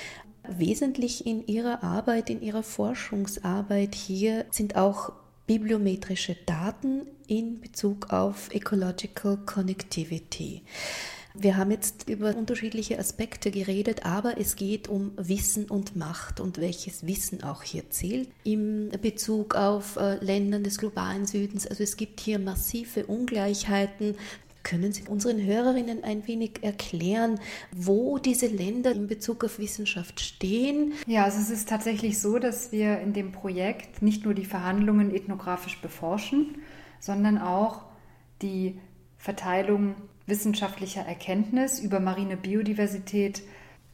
Wesentlich 0.47 1.25
in 1.25 1.45
Ihrer 1.47 1.83
Arbeit, 1.83 2.29
in 2.29 2.41
Ihrer 2.41 2.63
Forschungsarbeit 2.63 3.95
hier 3.95 4.45
sind 4.51 4.75
auch 4.75 5.13
bibliometrische 5.47 6.35
Daten 6.45 7.07
in 7.27 7.59
Bezug 7.59 8.11
auf 8.11 8.53
Ecological 8.53 9.37
Connectivity. 9.45 10.63
Wir 11.35 11.57
haben 11.57 11.71
jetzt 11.71 12.09
über 12.09 12.35
unterschiedliche 12.35 12.97
Aspekte 12.97 13.51
geredet, 13.51 14.05
aber 14.05 14.39
es 14.39 14.55
geht 14.55 14.87
um 14.87 15.11
Wissen 15.15 15.65
und 15.65 15.95
Macht 15.95 16.39
und 16.39 16.59
welches 16.59 17.05
Wissen 17.05 17.43
auch 17.43 17.63
hier 17.63 17.89
zählt 17.91 18.29
im 18.43 18.89
Bezug 19.01 19.55
auf 19.55 19.95
äh, 19.95 20.15
Ländern 20.23 20.63
des 20.63 20.79
globalen 20.79 21.25
Südens. 21.25 21.67
Also 21.67 21.83
es 21.83 21.97
gibt 21.97 22.19
hier 22.19 22.39
massive 22.39 23.05
Ungleichheiten. 23.05 24.15
Können 24.63 24.91
Sie 24.91 25.03
unseren 25.07 25.43
Hörerinnen 25.43 26.03
ein 26.03 26.27
wenig 26.27 26.61
erklären, 26.61 27.39
wo 27.75 28.17
diese 28.17 28.47
Länder 28.47 28.91
in 28.91 29.07
Bezug 29.07 29.43
auf 29.43 29.57
Wissenschaft 29.57 30.19
stehen? 30.19 30.93
Ja, 31.07 31.23
also 31.23 31.39
es 31.39 31.49
ist 31.49 31.69
tatsächlich 31.69 32.19
so, 32.19 32.39
dass 32.39 32.71
wir 32.71 32.99
in 32.99 33.13
dem 33.13 33.31
Projekt 33.31 34.01
nicht 34.01 34.25
nur 34.25 34.33
die 34.33 34.45
Verhandlungen 34.45 35.13
ethnografisch 35.13 35.81
beforschen, 35.81 36.61
sondern 36.99 37.37
auch 37.37 37.83
die 38.41 38.79
Verteilung 39.17 39.95
wissenschaftlicher 40.25 41.01
Erkenntnis 41.01 41.79
über 41.79 41.99
marine 41.99 42.37
Biodiversität 42.37 43.41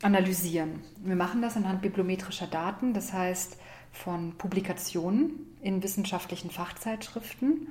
analysieren. 0.01 0.81
Wir 1.03 1.15
machen 1.15 1.41
das 1.41 1.55
anhand 1.55 1.81
bibliometrischer 1.81 2.47
Daten, 2.47 2.93
das 2.93 3.13
heißt 3.13 3.57
von 3.91 4.37
Publikationen 4.37 5.55
in 5.61 5.81
wissenschaftlichen 5.81 6.51
Fachzeitschriften. 6.51 7.67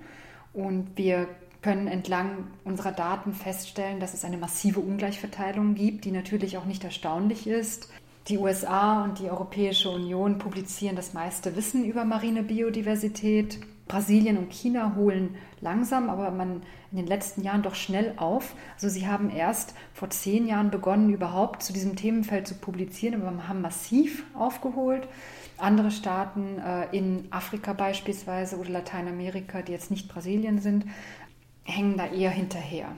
Und 0.53 0.97
wir 0.97 1.29
können 1.65 1.89
entlang 1.89 2.47
unserer 2.65 2.93
Daten 2.93 3.33
feststellen, 3.33 3.99
dass 3.99 4.13
es 4.13 4.23
eine 4.23 4.37
massive 4.37 4.81
Ungleichverteilung 4.81 5.75
gibt, 5.75 6.05
die 6.05 6.11
natürlich 6.11 6.59
auch 6.59 6.67
nicht 6.67 6.85
erstaunlich 6.85 7.47
ist. 7.47 7.89
Die 8.29 8.37
USA 8.37 9.03
und 9.03 9.19
die 9.19 9.31
Europäische 9.31 9.89
Union 9.89 10.37
publizieren 10.37 10.95
das 10.95 11.15
meiste 11.15 11.57
Wissen 11.57 11.87
über 11.87 12.05
marine 12.05 12.43
Biodiversität. 12.43 13.61
Brasilien 13.89 14.37
und 14.37 14.53
China 14.53 14.95
holen 14.95 15.37
langsam, 15.63 16.11
aber 16.11 16.31
man 16.31 16.63
in 16.91 16.99
den 16.99 17.07
letzten 17.07 17.43
Jahren 17.43 17.63
doch 17.63 17.75
schnell 17.75 18.13
auf. 18.19 18.55
Also 18.75 18.91
sie 18.91 19.07
haben 19.07 19.31
erst 19.31 19.75
vor 19.95 20.11
zehn 20.11 20.47
Jahren 20.47 20.71
begonnen, 20.71 21.09
überhaupt 21.09 21.63
zu 21.63 21.73
diesem 21.73 21.97
Themenfeld 21.97 22.47
zu 22.47 22.57
publizieren, 22.57 23.23
aber 23.23 23.49
haben 23.49 23.63
massiv 23.63 24.25
aufgeholt. 24.35 25.09
Andere 25.57 25.91
Staaten 25.91 26.59
äh, 26.59 26.97
in 26.97 27.27
Afrika 27.31 27.73
beispielsweise 27.73 28.57
oder 28.59 28.71
Lateinamerika, 28.71 29.63
die 29.63 29.73
jetzt 29.73 29.91
nicht 29.91 30.09
Brasilien 30.09 30.59
sind, 30.59 30.85
hängen 31.65 31.97
da 31.97 32.07
eher 32.07 32.31
hinterher. 32.31 32.89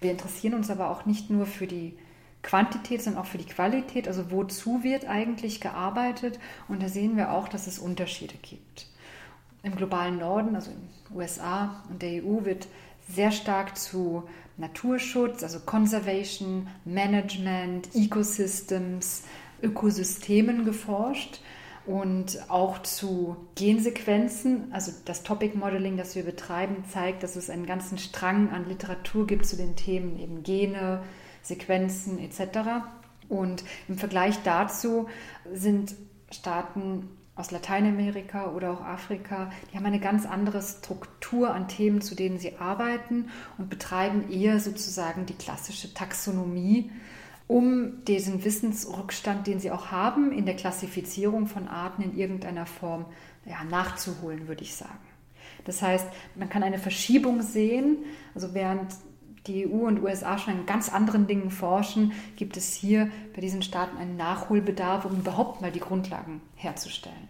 Wir 0.00 0.10
interessieren 0.10 0.54
uns 0.54 0.70
aber 0.70 0.90
auch 0.90 1.06
nicht 1.06 1.30
nur 1.30 1.46
für 1.46 1.66
die 1.66 1.96
Quantität, 2.42 3.02
sondern 3.02 3.22
auch 3.22 3.26
für 3.26 3.38
die 3.38 3.44
Qualität. 3.44 4.08
Also 4.08 4.30
wozu 4.30 4.82
wird 4.82 5.06
eigentlich 5.06 5.60
gearbeitet? 5.60 6.38
Und 6.68 6.82
da 6.82 6.88
sehen 6.88 7.16
wir 7.16 7.32
auch, 7.32 7.48
dass 7.48 7.66
es 7.66 7.78
Unterschiede 7.78 8.34
gibt. 8.42 8.86
Im 9.62 9.76
globalen 9.76 10.18
Norden, 10.18 10.54
also 10.54 10.70
in 10.70 10.78
den 10.78 11.16
USA 11.16 11.82
und 11.90 12.00
der 12.00 12.24
EU, 12.24 12.44
wird 12.44 12.66
sehr 13.08 13.30
stark 13.30 13.76
zu 13.76 14.24
Naturschutz, 14.56 15.42
also 15.42 15.60
Conservation, 15.60 16.68
Management, 16.84 17.94
Ecosystems, 17.94 19.24
Ökosystemen 19.62 20.64
geforscht 20.64 21.40
und 21.86 22.38
auch 22.48 22.82
zu 22.82 23.36
Gensequenzen. 23.54 24.72
Also 24.72 24.92
das 25.04 25.22
Topic 25.22 25.56
Modeling, 25.56 25.96
das 25.96 26.14
wir 26.14 26.24
betreiben, 26.24 26.84
zeigt, 26.88 27.22
dass 27.22 27.36
es 27.36 27.50
einen 27.50 27.66
ganzen 27.66 27.98
Strang 27.98 28.50
an 28.50 28.68
Literatur 28.68 29.26
gibt 29.26 29.46
zu 29.46 29.56
den 29.56 29.76
Themen 29.76 30.18
eben 30.18 30.42
Gene, 30.42 31.02
Sequenzen 31.42 32.18
etc. 32.18 32.84
Und 33.28 33.64
im 33.88 33.96
Vergleich 33.96 34.42
dazu 34.42 35.08
sind 35.52 35.94
Staaten 36.30 37.08
aus 37.40 37.50
Lateinamerika 37.50 38.50
oder 38.52 38.70
auch 38.70 38.82
Afrika, 38.82 39.50
die 39.72 39.76
haben 39.76 39.86
eine 39.86 40.00
ganz 40.00 40.26
andere 40.26 40.60
Struktur 40.60 41.54
an 41.54 41.68
Themen, 41.68 42.02
zu 42.02 42.14
denen 42.14 42.38
sie 42.38 42.58
arbeiten 42.58 43.30
und 43.56 43.70
betreiben 43.70 44.30
eher 44.30 44.60
sozusagen 44.60 45.24
die 45.24 45.34
klassische 45.34 45.94
Taxonomie, 45.94 46.90
um 47.50 48.04
diesen 48.04 48.44
Wissensrückstand, 48.44 49.48
den 49.48 49.58
sie 49.58 49.72
auch 49.72 49.90
haben, 49.90 50.30
in 50.30 50.46
der 50.46 50.54
Klassifizierung 50.54 51.48
von 51.48 51.66
Arten 51.66 52.00
in 52.00 52.16
irgendeiner 52.16 52.64
Form 52.64 53.06
ja, 53.44 53.64
nachzuholen, 53.64 54.46
würde 54.46 54.62
ich 54.62 54.76
sagen. 54.76 55.00
Das 55.64 55.82
heißt, 55.82 56.06
man 56.36 56.48
kann 56.48 56.62
eine 56.62 56.78
Verschiebung 56.78 57.42
sehen, 57.42 57.98
also 58.36 58.54
während 58.54 58.94
die 59.48 59.66
EU 59.66 59.88
und 59.88 60.00
USA 60.00 60.38
schon 60.38 60.54
an 60.54 60.66
ganz 60.66 60.90
anderen 60.92 61.26
Dingen 61.26 61.50
forschen, 61.50 62.12
gibt 62.36 62.56
es 62.56 62.72
hier 62.72 63.10
bei 63.34 63.40
diesen 63.40 63.62
Staaten 63.62 63.96
einen 63.96 64.16
Nachholbedarf, 64.16 65.04
um 65.04 65.18
überhaupt 65.18 65.60
mal 65.60 65.72
die 65.72 65.80
Grundlagen 65.80 66.42
herzustellen. 66.54 67.28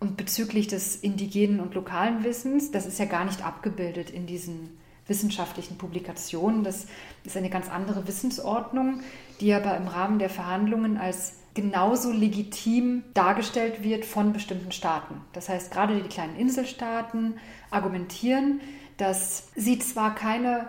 Und 0.00 0.16
bezüglich 0.16 0.68
des 0.68 0.96
indigenen 0.96 1.60
und 1.60 1.74
lokalen 1.74 2.24
Wissens, 2.24 2.70
das 2.70 2.86
ist 2.86 2.98
ja 2.98 3.04
gar 3.04 3.26
nicht 3.26 3.44
abgebildet 3.44 4.08
in 4.08 4.26
diesen 4.26 4.78
wissenschaftlichen 5.06 5.78
Publikationen. 5.78 6.64
Das 6.64 6.86
ist 7.24 7.36
eine 7.36 7.50
ganz 7.50 7.68
andere 7.68 8.06
Wissensordnung, 8.06 9.00
die 9.40 9.52
aber 9.52 9.76
im 9.76 9.88
Rahmen 9.88 10.18
der 10.18 10.30
Verhandlungen 10.30 10.96
als 10.96 11.34
genauso 11.54 12.10
legitim 12.10 13.04
dargestellt 13.14 13.82
wird 13.82 14.04
von 14.04 14.32
bestimmten 14.32 14.72
Staaten. 14.72 15.20
Das 15.32 15.48
heißt, 15.48 15.70
gerade 15.70 16.00
die 16.00 16.08
kleinen 16.08 16.36
Inselstaaten 16.36 17.38
argumentieren, 17.70 18.60
dass 18.96 19.48
sie 19.54 19.78
zwar 19.78 20.14
keine 20.14 20.68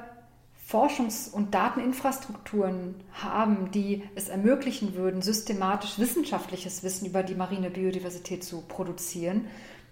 Forschungs- 0.68 1.32
und 1.32 1.54
Dateninfrastrukturen 1.54 2.96
haben, 3.14 3.72
die 3.72 4.04
es 4.16 4.30
ermöglichen 4.30 4.96
würden, 4.96 5.22
systematisch 5.22 6.00
wissenschaftliches 6.00 6.84
Wissen 6.84 7.06
über 7.06 7.22
die 7.22 7.36
marine 7.36 7.70
Biodiversität 7.70 8.44
zu 8.44 8.62
produzieren, 8.62 9.48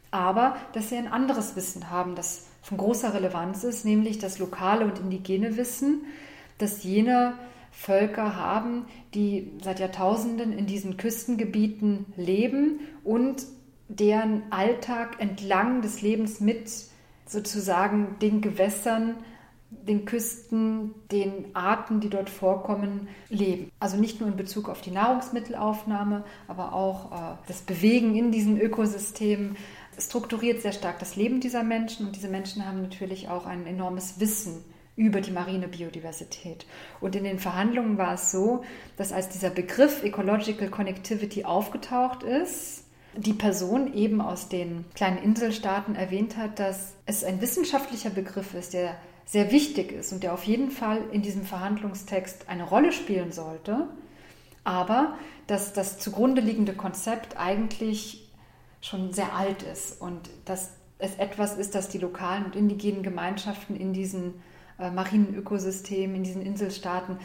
aber 0.09 0.55
dass 0.73 0.89
sie 0.89 0.97
ein 0.97 1.07
anderes 1.07 1.55
Wissen 1.55 1.91
haben, 1.91 2.15
das 2.15 2.47
von 2.63 2.77
großer 2.77 3.13
Relevanz 3.13 3.63
ist, 3.63 3.85
nämlich 3.85 4.17
das 4.17 4.39
lokale 4.39 4.85
und 4.85 4.97
indigene 4.97 5.57
Wissen, 5.57 6.05
das 6.57 6.83
jene 6.83 7.33
Völker 7.71 8.35
haben, 8.35 8.85
die 9.13 9.51
seit 9.61 9.79
Jahrtausenden 9.79 10.53
in 10.53 10.65
diesen 10.65 10.97
Küstengebieten 10.97 12.05
leben 12.15 12.79
und 13.03 13.45
deren 13.89 14.43
Alltag 14.49 15.19
entlang 15.19 15.81
des 15.81 16.01
Lebens 16.01 16.39
mit 16.39 16.71
sozusagen 17.25 18.17
den 18.21 18.41
Gewässern 18.41 19.15
den 19.81 20.05
Küsten, 20.05 20.93
den 21.11 21.45
Arten, 21.53 21.99
die 21.99 22.09
dort 22.09 22.29
vorkommen, 22.29 23.07
leben. 23.29 23.71
Also 23.79 23.97
nicht 23.97 24.19
nur 24.19 24.29
in 24.29 24.37
Bezug 24.37 24.69
auf 24.69 24.81
die 24.81 24.91
Nahrungsmittelaufnahme, 24.91 26.23
aber 26.47 26.73
auch 26.73 27.11
äh, 27.11 27.35
das 27.47 27.61
Bewegen 27.61 28.15
in 28.15 28.31
diesen 28.31 28.59
Ökosystemen 28.59 29.57
strukturiert 29.99 30.61
sehr 30.61 30.73
stark 30.73 30.99
das 30.99 31.15
Leben 31.15 31.39
dieser 31.39 31.63
Menschen 31.63 32.05
und 32.05 32.15
diese 32.15 32.29
Menschen 32.29 32.65
haben 32.65 32.81
natürlich 32.81 33.29
auch 33.29 33.45
ein 33.45 33.65
enormes 33.65 34.19
Wissen 34.19 34.63
über 34.95 35.21
die 35.21 35.31
marine 35.31 35.67
Biodiversität. 35.67 36.65
Und 37.01 37.15
in 37.15 37.23
den 37.23 37.39
Verhandlungen 37.39 37.97
war 37.97 38.13
es 38.13 38.31
so, 38.31 38.63
dass 38.95 39.11
als 39.11 39.29
dieser 39.29 39.49
Begriff 39.49 40.03
Ecological 40.03 40.69
Connectivity 40.69 41.45
aufgetaucht 41.45 42.23
ist, 42.23 42.83
die 43.15 43.33
Person 43.33 43.93
eben 43.93 44.21
aus 44.21 44.49
den 44.49 44.85
kleinen 44.95 45.17
Inselstaaten 45.17 45.95
erwähnt 45.95 46.37
hat, 46.37 46.59
dass 46.59 46.93
es 47.05 47.23
ein 47.23 47.41
wissenschaftlicher 47.41 48.09
Begriff 48.09 48.53
ist, 48.53 48.73
der 48.73 48.95
sehr 49.25 49.51
wichtig 49.51 49.91
ist 49.91 50.11
und 50.11 50.23
der 50.23 50.33
auf 50.33 50.43
jeden 50.43 50.71
Fall 50.71 51.01
in 51.11 51.21
diesem 51.21 51.43
Verhandlungstext 51.43 52.49
eine 52.49 52.63
Rolle 52.63 52.91
spielen 52.91 53.31
sollte, 53.31 53.87
aber 54.63 55.17
dass 55.47 55.73
das 55.73 55.99
zugrunde 55.99 56.41
liegende 56.41 56.73
Konzept 56.73 57.37
eigentlich 57.37 58.22
schon 58.83 59.13
sehr 59.13 59.33
alt 59.33 59.63
ist 59.63 60.01
und 60.01 60.29
dass 60.43 60.71
es 60.99 61.15
etwas 61.15 61.57
ist, 61.57 61.73
das 61.73 61.87
die 61.87 61.97
lokalen 61.97 62.45
und 62.45 62.55
indigenen 62.55 63.01
Gemeinschaften 63.01 63.75
in 63.77 63.93
diesen 63.93 64.41
äh, 64.77 64.91
marinen 64.91 65.33
Ökosystemen, 65.35 66.17
in 66.17 66.23
diesen 66.23 66.41
Inselstaaten 66.41 67.17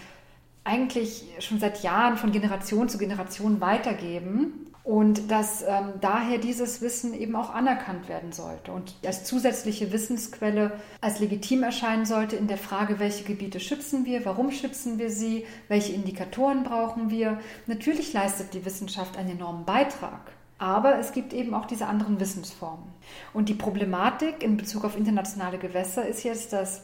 eigentlich 0.62 1.24
schon 1.40 1.58
seit 1.58 1.82
Jahren 1.82 2.16
von 2.16 2.30
Generation 2.30 2.88
zu 2.88 2.96
Generation 2.96 3.60
weitergeben 3.60 4.66
und 4.84 5.32
dass 5.32 5.62
ähm, 5.62 5.94
daher 6.00 6.38
dieses 6.38 6.80
Wissen 6.80 7.12
eben 7.12 7.34
auch 7.34 7.52
anerkannt 7.52 8.08
werden 8.08 8.30
sollte 8.30 8.70
und 8.70 8.94
als 9.04 9.24
zusätzliche 9.24 9.90
Wissensquelle 9.92 10.78
als 11.00 11.18
legitim 11.18 11.64
erscheinen 11.64 12.06
sollte 12.06 12.36
in 12.36 12.46
der 12.46 12.58
Frage, 12.58 13.00
welche 13.00 13.24
Gebiete 13.24 13.58
schützen 13.58 14.04
wir, 14.04 14.24
warum 14.24 14.52
schützen 14.52 14.98
wir 14.98 15.10
sie, 15.10 15.44
welche 15.66 15.92
Indikatoren 15.92 16.62
brauchen 16.62 17.10
wir. 17.10 17.40
Natürlich 17.66 18.12
leistet 18.12 18.54
die 18.54 18.64
Wissenschaft 18.64 19.16
einen 19.16 19.30
enormen 19.30 19.64
Beitrag. 19.64 20.37
Aber 20.58 20.98
es 20.98 21.12
gibt 21.12 21.32
eben 21.32 21.54
auch 21.54 21.66
diese 21.66 21.86
anderen 21.86 22.18
Wissensformen. 22.18 22.84
Und 23.32 23.48
die 23.48 23.54
Problematik 23.54 24.42
in 24.42 24.56
Bezug 24.56 24.84
auf 24.84 24.96
internationale 24.96 25.58
Gewässer 25.58 26.06
ist 26.06 26.24
jetzt, 26.24 26.52
dass 26.52 26.82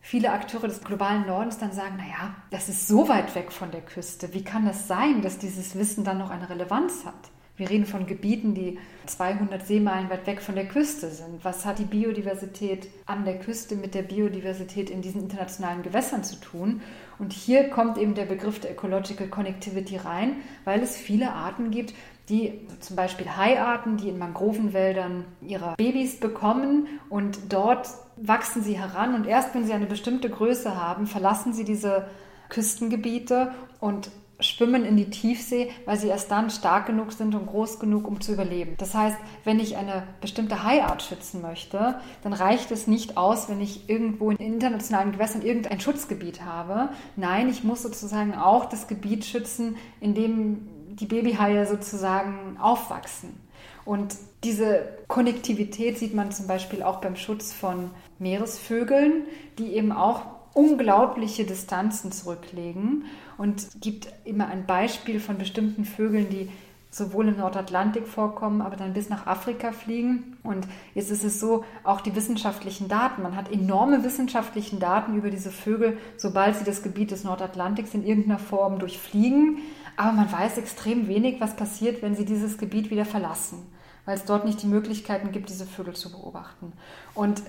viele 0.00 0.32
Akteure 0.32 0.68
des 0.68 0.82
globalen 0.82 1.26
Nordens 1.26 1.58
dann 1.58 1.72
sagen, 1.72 1.96
naja, 1.96 2.34
das 2.50 2.68
ist 2.70 2.88
so 2.88 3.08
weit 3.08 3.34
weg 3.34 3.52
von 3.52 3.70
der 3.70 3.82
Küste. 3.82 4.32
Wie 4.32 4.42
kann 4.42 4.64
das 4.64 4.88
sein, 4.88 5.20
dass 5.20 5.38
dieses 5.38 5.76
Wissen 5.76 6.04
dann 6.04 6.18
noch 6.18 6.30
eine 6.30 6.48
Relevanz 6.48 7.04
hat? 7.04 7.30
Wir 7.60 7.68
reden 7.68 7.84
von 7.84 8.06
Gebieten, 8.06 8.54
die 8.54 8.78
200 9.04 9.66
Seemeilen 9.66 10.08
weit 10.08 10.26
weg 10.26 10.40
von 10.40 10.54
der 10.54 10.66
Küste 10.66 11.10
sind. 11.10 11.44
Was 11.44 11.66
hat 11.66 11.78
die 11.78 11.84
Biodiversität 11.84 12.88
an 13.04 13.26
der 13.26 13.38
Küste 13.38 13.76
mit 13.76 13.94
der 13.94 14.00
Biodiversität 14.00 14.88
in 14.88 15.02
diesen 15.02 15.20
internationalen 15.20 15.82
Gewässern 15.82 16.24
zu 16.24 16.36
tun? 16.36 16.80
Und 17.18 17.34
hier 17.34 17.68
kommt 17.68 17.98
eben 17.98 18.14
der 18.14 18.24
Begriff 18.24 18.60
der 18.60 18.70
Ecological 18.70 19.28
Connectivity 19.28 19.98
rein, 19.98 20.36
weil 20.64 20.82
es 20.82 20.96
viele 20.96 21.32
Arten 21.32 21.70
gibt, 21.70 21.92
die 22.30 22.66
zum 22.78 22.96
Beispiel 22.96 23.36
Haiarten, 23.36 23.96
die 23.96 24.08
in 24.08 24.18
Mangrovenwäldern 24.18 25.24
ihre 25.42 25.74
Babys 25.76 26.18
bekommen 26.20 26.86
und 27.08 27.52
dort 27.52 27.88
wachsen 28.16 28.62
sie 28.62 28.78
heran 28.78 29.14
und 29.14 29.26
erst 29.26 29.54
wenn 29.54 29.66
sie 29.66 29.72
eine 29.72 29.86
bestimmte 29.86 30.30
Größe 30.30 30.76
haben, 30.76 31.06
verlassen 31.06 31.52
sie 31.52 31.64
diese 31.64 32.06
Küstengebiete 32.48 33.52
und 33.80 34.10
schwimmen 34.40 34.84
in 34.84 34.96
die 34.96 35.10
Tiefsee, 35.10 35.70
weil 35.84 35.98
sie 35.98 36.08
erst 36.08 36.30
dann 36.30 36.50
stark 36.50 36.86
genug 36.86 37.12
sind 37.12 37.34
und 37.34 37.46
groß 37.46 37.78
genug, 37.78 38.08
um 38.08 38.20
zu 38.20 38.32
überleben. 38.32 38.74
Das 38.78 38.94
heißt, 38.94 39.18
wenn 39.44 39.60
ich 39.60 39.76
eine 39.76 40.04
bestimmte 40.20 40.64
Haiart 40.64 41.02
schützen 41.02 41.42
möchte, 41.42 41.96
dann 42.22 42.32
reicht 42.32 42.70
es 42.70 42.86
nicht 42.86 43.16
aus, 43.16 43.48
wenn 43.48 43.60
ich 43.60 43.88
irgendwo 43.88 44.30
in 44.30 44.38
internationalen 44.38 45.12
Gewässern 45.12 45.42
irgendein 45.42 45.80
Schutzgebiet 45.80 46.42
habe. 46.44 46.88
Nein, 47.16 47.48
ich 47.48 47.64
muss 47.64 47.82
sozusagen 47.82 48.34
auch 48.34 48.64
das 48.66 48.88
Gebiet 48.88 49.24
schützen, 49.24 49.76
in 50.00 50.14
dem 50.14 50.68
die 51.00 51.06
Babyhaie 51.06 51.66
sozusagen 51.66 52.56
aufwachsen. 52.60 53.40
Und 53.84 54.16
diese 54.44 54.88
Konnektivität 55.08 55.98
sieht 55.98 56.14
man 56.14 56.32
zum 56.32 56.46
Beispiel 56.46 56.82
auch 56.82 57.00
beim 57.00 57.16
Schutz 57.16 57.52
von 57.52 57.90
Meeresvögeln, 58.18 59.24
die 59.58 59.74
eben 59.74 59.92
auch 59.92 60.22
unglaubliche 60.54 61.44
Distanzen 61.44 62.12
zurücklegen 62.12 63.04
und 63.38 63.68
gibt 63.80 64.08
immer 64.24 64.48
ein 64.48 64.66
Beispiel 64.66 65.20
von 65.20 65.38
bestimmten 65.38 65.84
Vögeln, 65.84 66.28
die 66.28 66.50
sowohl 66.90 67.28
im 67.28 67.36
Nordatlantik 67.36 68.08
vorkommen, 68.08 68.60
aber 68.60 68.76
dann 68.76 68.92
bis 68.92 69.08
nach 69.08 69.26
Afrika 69.26 69.70
fliegen. 69.70 70.36
Und 70.42 70.66
jetzt 70.94 71.10
ist 71.10 71.22
es 71.22 71.38
so, 71.38 71.64
auch 71.84 72.00
die 72.00 72.16
wissenschaftlichen 72.16 72.88
Daten. 72.88 73.22
Man 73.22 73.36
hat 73.36 73.52
enorme 73.52 74.02
wissenschaftliche 74.02 74.76
Daten 74.76 75.16
über 75.16 75.30
diese 75.30 75.52
Vögel, 75.52 75.98
sobald 76.16 76.56
sie 76.56 76.64
das 76.64 76.82
Gebiet 76.82 77.12
des 77.12 77.22
Nordatlantiks 77.22 77.94
in 77.94 78.04
irgendeiner 78.04 78.40
Form 78.40 78.80
durchfliegen. 78.80 79.58
Aber 80.00 80.12
man 80.12 80.32
weiß 80.32 80.56
extrem 80.56 81.08
wenig, 81.08 81.42
was 81.42 81.56
passiert, 81.56 82.00
wenn 82.00 82.14
sie 82.14 82.24
dieses 82.24 82.56
Gebiet 82.56 82.90
wieder 82.90 83.04
verlassen, 83.04 83.70
weil 84.06 84.16
es 84.16 84.24
dort 84.24 84.46
nicht 84.46 84.62
die 84.62 84.66
Möglichkeiten 84.66 85.30
gibt, 85.30 85.50
diese 85.50 85.66
Vögel 85.66 85.94
zu 85.94 86.10
beobachten. 86.10 86.72
Und 87.14 87.42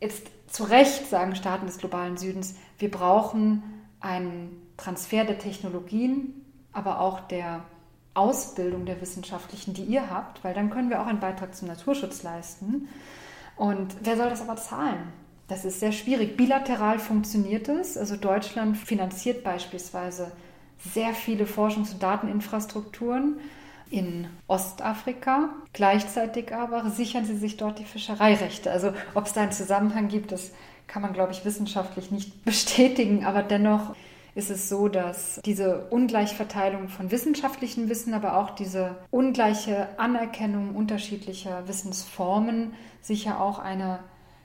jetzt 0.00 0.28
zu 0.46 0.62
Recht 0.62 1.10
sagen 1.10 1.34
Staaten 1.34 1.66
des 1.66 1.78
globalen 1.78 2.16
Südens, 2.16 2.54
wir 2.78 2.88
brauchen 2.88 3.64
einen 3.98 4.62
Transfer 4.76 5.24
der 5.24 5.40
Technologien, 5.40 6.46
aber 6.72 7.00
auch 7.00 7.18
der 7.18 7.64
Ausbildung 8.14 8.86
der 8.86 9.00
Wissenschaftlichen, 9.00 9.74
die 9.74 9.82
ihr 9.82 10.08
habt, 10.08 10.44
weil 10.44 10.54
dann 10.54 10.70
können 10.70 10.90
wir 10.90 11.02
auch 11.02 11.08
einen 11.08 11.18
Beitrag 11.18 11.56
zum 11.56 11.66
Naturschutz 11.66 12.22
leisten. 12.22 12.86
Und 13.56 13.96
wer 14.04 14.16
soll 14.16 14.30
das 14.30 14.40
aber 14.40 14.54
zahlen? 14.54 15.12
Das 15.48 15.64
ist 15.64 15.80
sehr 15.80 15.90
schwierig. 15.90 16.36
Bilateral 16.36 17.00
funktioniert 17.00 17.68
es. 17.68 17.96
Also 17.96 18.14
Deutschland 18.14 18.76
finanziert 18.76 19.42
beispielsweise 19.42 20.30
sehr 20.78 21.12
viele 21.14 21.44
Forschungs- 21.44 21.92
und 21.92 22.02
Dateninfrastrukturen 22.02 23.38
in 23.90 24.26
Ostafrika. 24.46 25.50
Gleichzeitig 25.72 26.54
aber 26.54 26.90
sichern 26.90 27.24
sie 27.24 27.36
sich 27.36 27.56
dort 27.56 27.78
die 27.78 27.84
Fischereirechte. 27.84 28.70
Also 28.70 28.92
ob 29.14 29.26
es 29.26 29.32
da 29.32 29.42
einen 29.42 29.52
Zusammenhang 29.52 30.08
gibt, 30.08 30.32
das 30.32 30.52
kann 30.86 31.02
man, 31.02 31.12
glaube 31.12 31.32
ich, 31.32 31.44
wissenschaftlich 31.44 32.10
nicht 32.10 32.44
bestätigen. 32.44 33.24
Aber 33.24 33.42
dennoch 33.42 33.94
ist 34.34 34.50
es 34.50 34.68
so, 34.68 34.88
dass 34.88 35.40
diese 35.44 35.86
Ungleichverteilung 35.90 36.88
von 36.88 37.10
wissenschaftlichem 37.10 37.88
Wissen, 37.88 38.14
aber 38.14 38.36
auch 38.36 38.50
diese 38.50 38.96
ungleiche 39.10 39.88
Anerkennung 39.98 40.76
unterschiedlicher 40.76 41.66
Wissensformen 41.66 42.72
sicher 43.00 43.40
auch 43.40 43.58
eine 43.58 43.98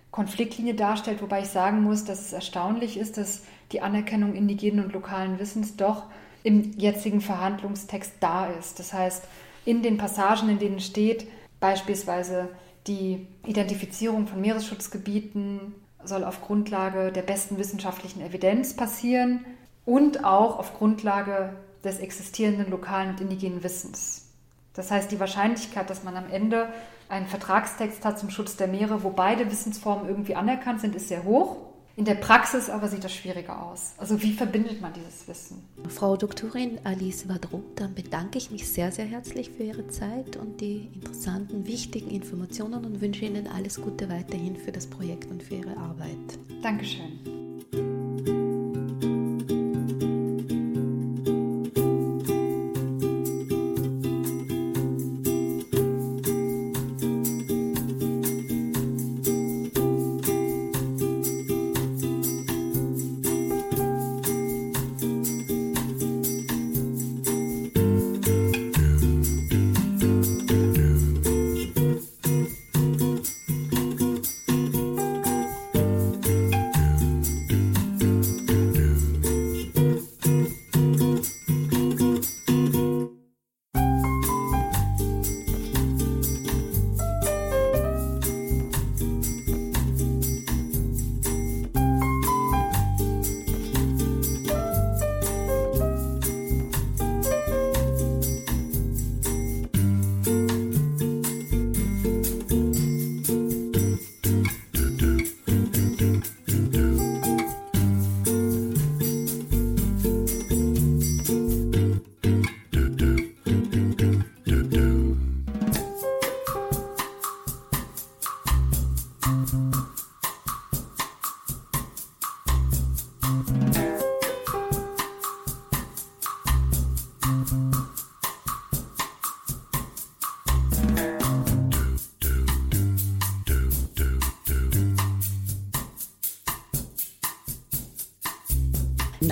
Konfliktlinie 0.10 0.74
darstellt, 0.74 1.22
wobei 1.22 1.41
ich 1.41 1.50
sagen 1.50 1.82
muss, 1.84 2.06
dass 2.06 2.22
es 2.22 2.34
erstaunlich 2.34 2.98
ist, 2.98 3.17
dass 3.17 3.43
die 3.72 3.82
Anerkennung 3.82 4.36
indigenen 4.36 4.86
und 4.86 4.93
lokalen 4.93 5.39
Wissens 5.39 5.76
doch 5.76 6.04
im 6.43 6.77
jetzigen 6.77 7.21
Verhandlungstext 7.21 8.13
da 8.19 8.47
ist. 8.47 8.79
Das 8.79 8.93
heißt, 8.93 9.23
in 9.65 9.82
den 9.82 9.97
Passagen, 9.97 10.49
in 10.49 10.60
denen 10.60 10.79
steht, 10.79 11.27
beispielsweise 11.60 12.49
die 12.88 13.27
Identifizierung 13.45 14.27
von 14.27 14.41
Meeresschutzgebieten 14.41 15.75
soll 16.03 16.25
auf 16.25 16.41
Grundlage 16.41 17.12
der 17.12 17.21
besten 17.21 17.58
wissenschaftlichen 17.58 18.21
Evidenz 18.21 18.75
passieren 18.75 19.45
und 19.86 20.25
auch 20.25 20.60
auf 20.60 20.77
Grundlage 20.77 21.56
des 21.84 21.99
existierenden 21.99 22.69
lokalen 22.69 23.12
und 23.12 23.21
indigenen 23.21 23.63
Wissens. 23.63 24.29
Das 24.73 24.91
heißt, 24.91 25.12
die 25.12 25.19
Wahrscheinlichkeit, 25.19 25.89
dass 25.89 26.03
man 26.03 26.17
am 26.17 26.29
Ende 26.29 26.67
einen 27.10 27.27
Vertragstext 27.27 28.03
hat 28.06 28.17
zum 28.17 28.29
Schutz 28.29 28.56
der 28.56 28.67
Meere, 28.67 29.03
wo 29.03 29.12
beide 29.12 29.49
Wissensformen 29.51 30.08
irgendwie 30.08 30.36
anerkannt 30.36 30.82
sind, 30.82 30.95
ist 30.95 31.10
sehr 31.10 31.23
hoch. 31.23 31.58
In 31.95 32.06
der 32.06 32.15
Praxis 32.15 32.71
aber 32.71 32.88
sieht 32.88 33.03
das 33.03 33.13
schwieriger 33.13 33.63
aus. 33.63 33.93
Also 33.97 34.21
wie 34.23 34.34
verbindet 34.34 34.82
man 34.82 34.93
dieses 34.93 35.27
Wissen? 35.27 35.63
Frau 35.89 36.17
Doktorin 36.17 36.79
Alice 36.84 37.29
Vadro, 37.29 37.63
dann 37.75 37.93
bedanke 37.93 38.39
ich 38.39 38.49
mich 38.49 38.67
sehr, 38.67 38.91
sehr 38.91 39.06
herzlich 39.06 39.51
für 39.51 39.63
Ihre 39.63 39.88
Zeit 39.89 40.36
und 40.38 40.60
die 40.60 40.89
interessanten, 40.95 41.67
wichtigen 41.67 42.10
Informationen 42.10 42.84
und 42.86 43.01
wünsche 43.01 43.25
Ihnen 43.25 43.47
alles 43.47 43.79
Gute 43.79 44.10
weiterhin 44.10 44.56
für 44.56 44.71
das 44.71 44.88
Projekt 44.88 45.29
und 45.29 45.43
für 45.43 45.56
Ihre 45.56 45.77
Arbeit. 45.77 46.17
Dankeschön. 46.63 47.19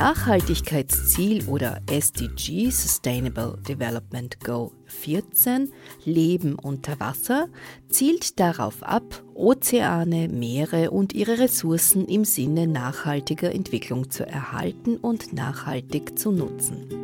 Nachhaltigkeitsziel 0.01 1.47
oder 1.47 1.79
SDG 1.85 2.71
Sustainable 2.71 3.59
Development 3.69 4.39
Goal 4.39 4.71
14 4.87 5.71
Leben 6.05 6.55
unter 6.55 6.99
Wasser 6.99 7.49
zielt 7.87 8.39
darauf 8.39 8.81
ab, 8.81 9.21
Ozeane, 9.35 10.27
Meere 10.27 10.89
und 10.89 11.13
ihre 11.13 11.37
Ressourcen 11.37 12.07
im 12.07 12.25
Sinne 12.25 12.65
nachhaltiger 12.65 13.53
Entwicklung 13.53 14.09
zu 14.09 14.25
erhalten 14.25 14.97
und 14.97 15.33
nachhaltig 15.33 16.17
zu 16.17 16.31
nutzen. 16.31 17.00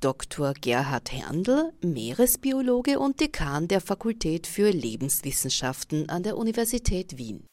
Dr. 0.00 0.54
Gerhard 0.54 1.12
Herndl, 1.12 1.72
Meeresbiologe 1.82 2.98
und 2.98 3.20
Dekan 3.20 3.68
der 3.68 3.82
Fakultät 3.82 4.46
für 4.46 4.70
Lebenswissenschaften 4.70 6.08
an 6.08 6.22
der 6.22 6.38
Universität 6.38 7.18
Wien. 7.18 7.44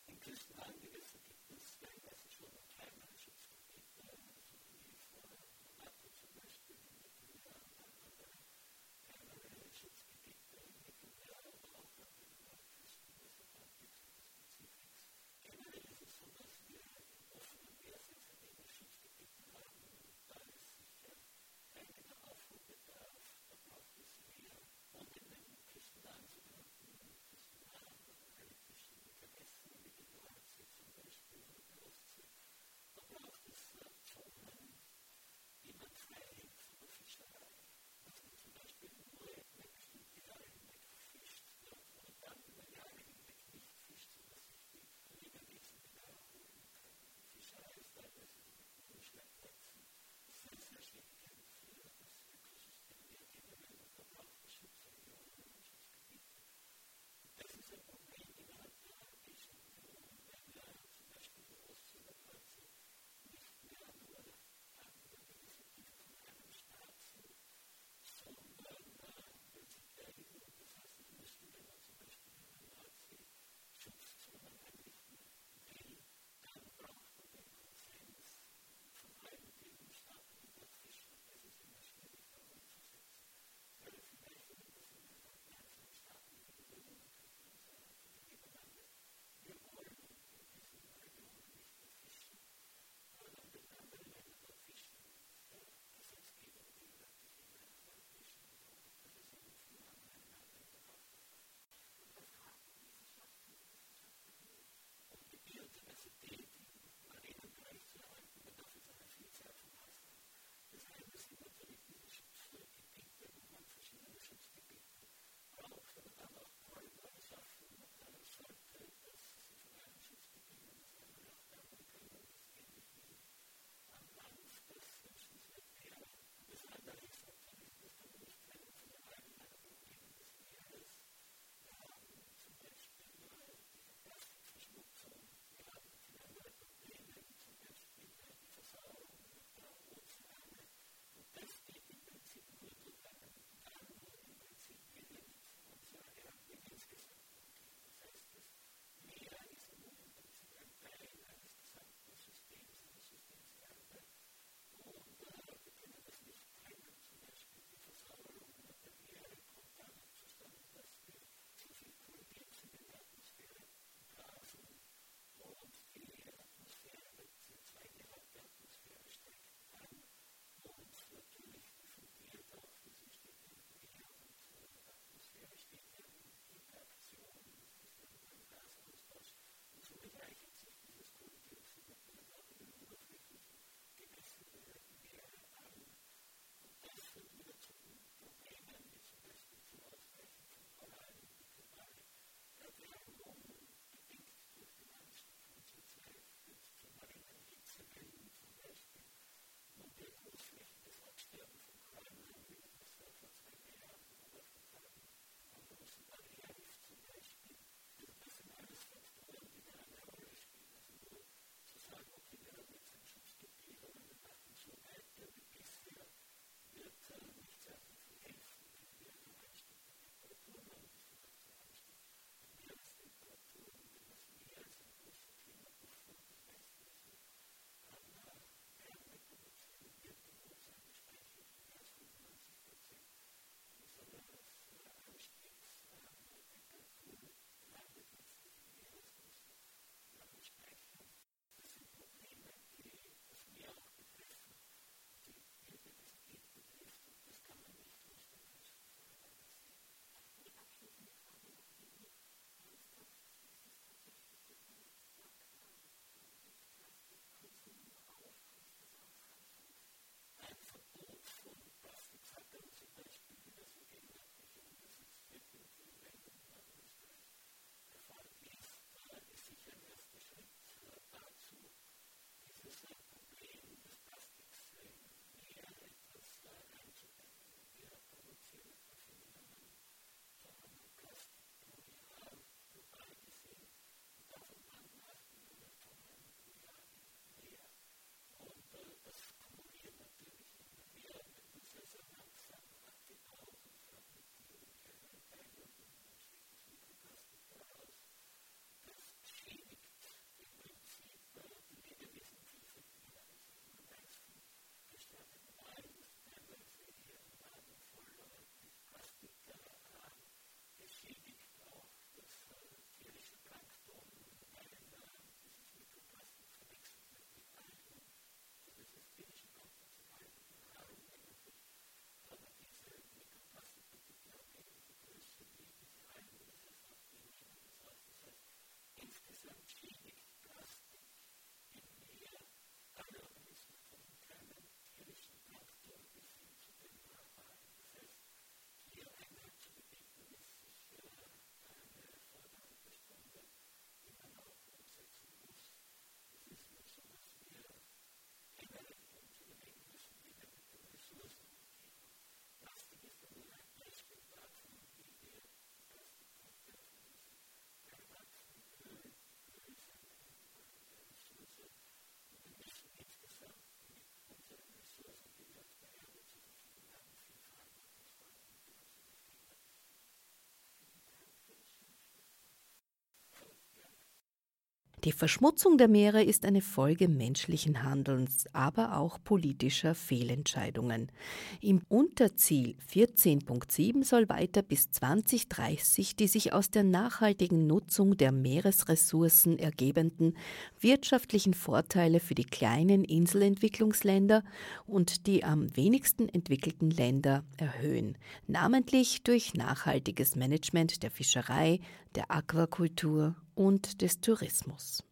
Die 375.08 375.14
Verschmutzung 375.14 375.78
der 375.78 375.88
Meere 375.88 376.22
ist 376.22 376.46
eine 376.46 376.60
Folge 376.60 377.08
menschlichen 377.08 377.84
Handelns, 377.84 378.44
aber 378.52 378.98
auch 378.98 379.24
politischer 379.24 379.96
Fehlentscheidungen. 379.96 381.14
Im 381.62 381.82
Unterziel 381.88 382.76
14.7 382.94 384.04
soll 384.04 384.28
weiter 384.28 384.64
bis 384.64 384.92
2030 384.92 386.18
die 386.18 386.28
sich 386.28 386.52
aus 386.52 386.72
der 386.72 386.84
nachhaltigen 386.84 387.68
Nutzung 387.68 388.18
der 388.18 388.34
Meeresressourcen 388.34 389.58
ergebenden 389.58 390.34
wirtschaftlichen 390.78 391.54
Vorteile 391.54 392.20
für 392.20 392.36
die 392.36 392.44
kleinen 392.44 393.06
Inselentwicklungsländer 393.06 394.44
und 394.88 395.26
die 395.26 395.46
am 395.46 395.74
wenigsten 395.74 396.28
entwickelten 396.28 396.92
Länder 396.92 397.46
erhöhen, 397.56 398.18
namentlich 398.46 399.24
durch 399.24 399.54
nachhaltiges 399.54 400.36
Management 400.36 401.02
der 401.02 401.12
Fischerei, 401.12 401.80
der 402.16 402.30
Aquakultur 402.30 403.38
und 403.58 404.02
des 404.02 404.22
Tourismus. 404.22 405.04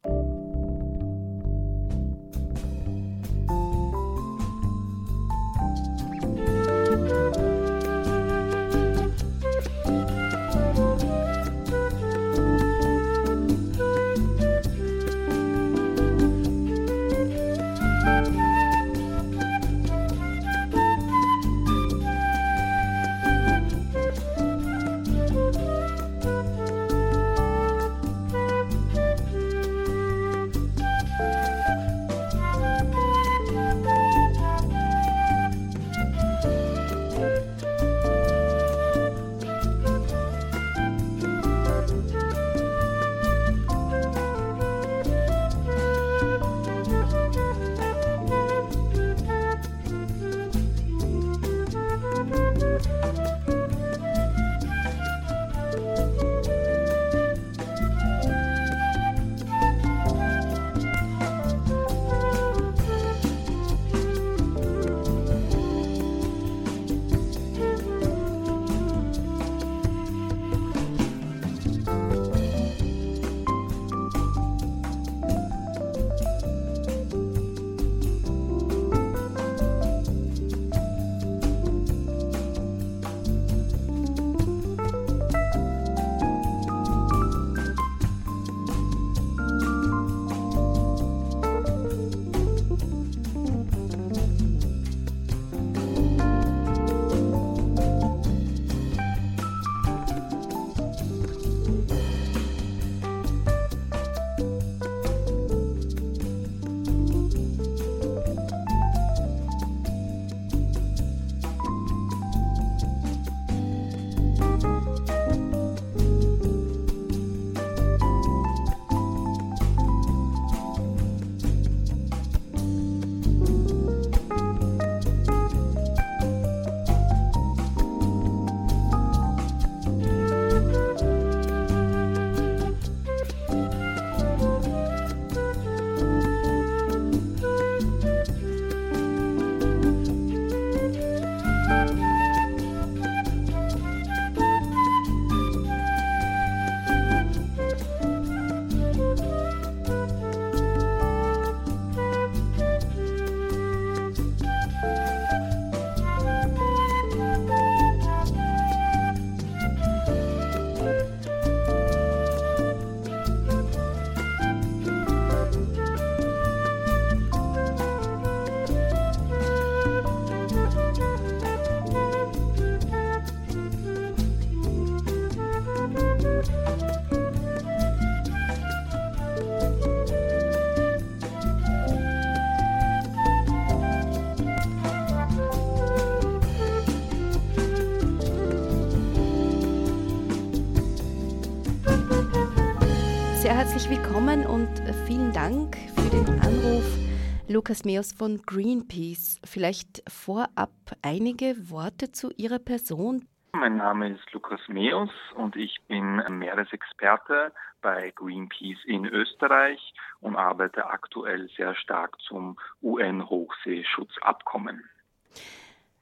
Lukas 197.55 197.85
Meos 197.85 198.11
von 198.11 198.41
Greenpeace. 198.41 199.39
Vielleicht 199.45 200.03
vorab 200.11 200.73
einige 201.01 201.69
Worte 201.69 202.11
zu 202.11 202.29
Ihrer 202.35 202.59
Person. 202.59 203.29
Mein 203.53 203.77
Name 203.77 204.09
ist 204.09 204.29
Lukas 204.33 204.59
Meos 204.67 205.09
und 205.37 205.55
ich 205.55 205.77
bin 205.87 206.21
Meeresexperte 206.27 207.53
bei 207.81 208.11
Greenpeace 208.17 208.83
in 208.83 209.05
Österreich 209.05 209.79
und 210.19 210.35
arbeite 210.35 210.87
aktuell 210.87 211.49
sehr 211.55 211.73
stark 211.75 212.17
zum 212.27 212.59
UN-Hochseeschutzabkommen. 212.83 214.83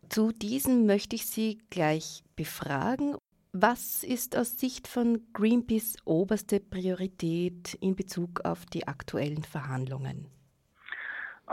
Zu 0.09 0.31
diesem 0.31 0.87
möchte 0.87 1.15
ich 1.15 1.27
Sie 1.27 1.61
gleich 1.69 2.23
befragen 2.35 3.15
was 3.55 4.03
ist 4.03 4.35
aus 4.35 4.59
Sicht 4.59 4.87
von 4.87 5.27
Greenpeace 5.31 5.97
oberste 6.05 6.59
Priorität 6.59 7.75
in 7.75 7.95
Bezug 7.95 8.43
auf 8.43 8.65
die 8.65 8.87
aktuellen 8.87 9.43
Verhandlungen? 9.43 10.33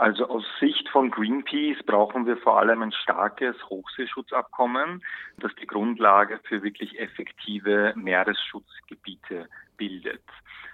Also 0.01 0.27
aus 0.29 0.43
Sicht 0.59 0.89
von 0.89 1.11
Greenpeace 1.11 1.83
brauchen 1.85 2.25
wir 2.25 2.35
vor 2.37 2.57
allem 2.57 2.81
ein 2.81 2.91
starkes 2.91 3.55
Hochseeschutzabkommen, 3.69 5.03
das 5.37 5.53
die 5.61 5.67
Grundlage 5.67 6.39
für 6.45 6.63
wirklich 6.63 6.99
effektive 6.99 7.93
Meeresschutzgebiete 7.95 9.47
bildet. 9.77 10.23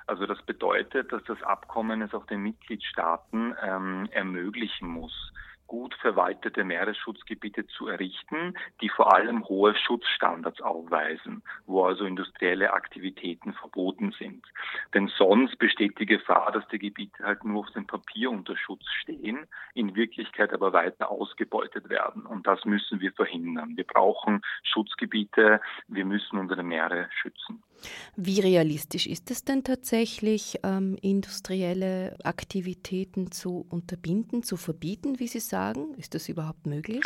Also 0.05 0.25
das 0.27 0.41
bedeutet, 0.43 1.11
dass 1.11 1.21
das 1.25 1.43
Abkommen 1.43 2.01
es 2.01 2.13
auch 2.13 2.25
den 2.27 2.41
Mitgliedstaaten 2.41 3.53
ähm, 3.61 4.07
ermöglichen 4.11 4.87
muss, 4.87 5.33
gut 5.67 5.93
verwaltete 5.95 6.63
Meeresschutzgebiete 6.63 7.67
zu 7.67 7.87
errichten, 7.87 8.55
die 8.81 8.89
vor 8.89 9.13
allem 9.13 9.47
hohe 9.47 9.75
Schutzstandards 9.75 10.61
aufweisen, 10.61 11.43
wo 11.65 11.85
also 11.85 12.05
industrielle 12.05 12.73
Aktivitäten 12.73 13.53
verboten 13.53 14.13
sind. 14.17 14.45
Denn 14.93 15.07
sonst 15.17 15.57
besteht 15.59 15.99
die 15.99 16.05
Gefahr, 16.05 16.51
dass 16.51 16.67
die 16.69 16.79
Gebiete 16.79 17.23
halt 17.23 17.43
nur 17.43 17.61
auf 17.61 17.71
dem 17.71 17.85
Papier 17.85 18.31
unter 18.31 18.57
Schutz 18.57 18.85
stehen, 19.01 19.45
in 19.73 19.95
Wirklichkeit 19.95 20.53
aber 20.53 20.73
weiter 20.73 21.11
ausgebeutet 21.11 21.89
werden. 21.89 22.25
Und 22.25 22.47
das 22.47 22.65
müssen 22.65 22.99
wir 22.99 23.11
verhindern. 23.11 23.75
Wir 23.75 23.85
brauchen 23.85 24.41
Schutzgebiete, 24.63 25.61
wir 25.87 26.05
müssen 26.05 26.37
unsere 26.37 26.63
Meere 26.63 27.09
schützen. 27.21 27.63
Wie 28.15 28.39
realistisch 28.39 29.07
ist 29.07 29.31
es 29.31 29.43
denn 29.43 29.63
tatsächlich, 29.63 30.59
ähm, 30.63 30.97
industrielle 31.01 32.17
Aktivitäten 32.23 33.31
zu 33.31 33.65
unterbinden, 33.69 34.43
zu 34.43 34.57
verbieten, 34.57 35.19
wie 35.19 35.27
Sie 35.27 35.39
sagen? 35.39 35.93
Ist 35.97 36.15
das 36.15 36.29
überhaupt 36.29 36.65
möglich? 36.65 37.03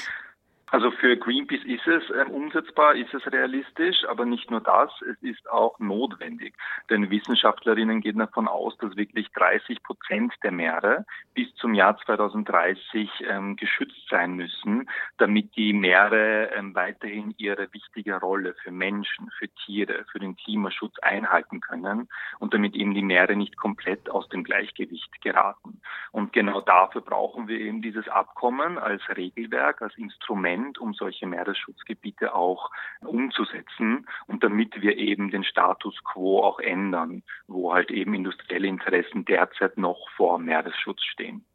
Also 0.71 0.89
für 0.89 1.17
Greenpeace 1.17 1.65
ist 1.65 1.85
es 1.85 2.09
äh, 2.11 2.23
umsetzbar, 2.31 2.95
ist 2.95 3.13
es 3.13 3.29
realistisch, 3.29 4.05
aber 4.07 4.23
nicht 4.23 4.49
nur 4.49 4.61
das, 4.61 4.89
es 5.01 5.21
ist 5.21 5.49
auch 5.51 5.77
notwendig. 5.79 6.55
Denn 6.89 7.09
Wissenschaftlerinnen 7.09 7.99
gehen 7.99 8.19
davon 8.19 8.47
aus, 8.47 8.77
dass 8.77 8.95
wirklich 8.95 9.29
30 9.33 9.83
Prozent 9.83 10.33
der 10.43 10.53
Meere 10.53 11.05
bis 11.33 11.53
zum 11.55 11.73
Jahr 11.73 11.97
2030 11.97 13.09
ähm, 13.27 13.57
geschützt 13.57 14.07
sein 14.09 14.35
müssen, 14.35 14.89
damit 15.17 15.53
die 15.57 15.73
Meere 15.73 16.51
ähm, 16.55 16.73
weiterhin 16.73 17.33
ihre 17.37 17.67
wichtige 17.73 18.15
Rolle 18.15 18.55
für 18.63 18.71
Menschen, 18.71 19.29
für 19.37 19.49
Tiere, 19.49 20.05
für 20.09 20.19
den 20.19 20.37
Klimaschutz 20.37 20.97
einhalten 20.99 21.59
können 21.59 22.07
und 22.39 22.53
damit 22.53 22.75
eben 22.75 22.93
die 22.93 23.03
Meere 23.03 23.35
nicht 23.35 23.57
komplett 23.57 24.09
aus 24.09 24.29
dem 24.29 24.45
Gleichgewicht 24.45 25.21
geraten. 25.21 25.81
Und 26.13 26.31
genau 26.31 26.61
dafür 26.61 27.01
brauchen 27.01 27.49
wir 27.49 27.59
eben 27.59 27.81
dieses 27.81 28.07
Abkommen 28.07 28.77
als 28.77 29.01
Regelwerk, 29.17 29.81
als 29.81 29.97
Instrument, 29.97 30.60
Instrument, 30.61 30.77
um 30.79 30.93
solche 30.93 31.27
Meeresschutzgebiete 31.27 32.33
auch 32.33 32.71
umzusetzen 33.01 34.07
und 34.27 34.43
damit 34.43 34.81
wir 34.81 34.97
eben 34.97 35.31
den 35.31 35.43
Status 35.43 35.95
quo 36.03 36.41
auch 36.43 36.59
ändern, 36.59 37.23
wo 37.47 37.73
halt 37.73 37.91
eben 37.91 38.13
industrielle 38.13 38.67
Interessen 38.67 39.25
derzeit 39.25 39.77
noch 39.77 40.09
vor 40.15 40.39
Meeresschutz 40.39 41.01
stehen. 41.03 41.45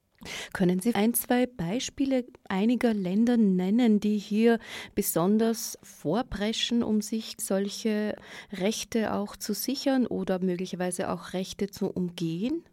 Können 0.54 0.80
Sie 0.80 0.94
ein, 0.94 1.12
zwei 1.12 1.46
Beispiele 1.46 2.24
einiger 2.48 2.94
Länder 2.94 3.36
nennen, 3.36 4.00
die 4.00 4.16
hier 4.16 4.59
besonders 4.94 5.78
vorpreschen, 5.82 6.82
um 6.82 7.02
sich 7.02 7.34
solche 7.38 8.16
Rechte 8.50 9.12
auch 9.12 9.36
zu 9.36 9.52
sichern 9.52 10.07
oder 10.07 10.38
möglicherweise 10.38 11.11
auch 11.11 11.34
Rechte 11.34 11.68
zu 11.68 11.90
umgehen? 11.90 12.64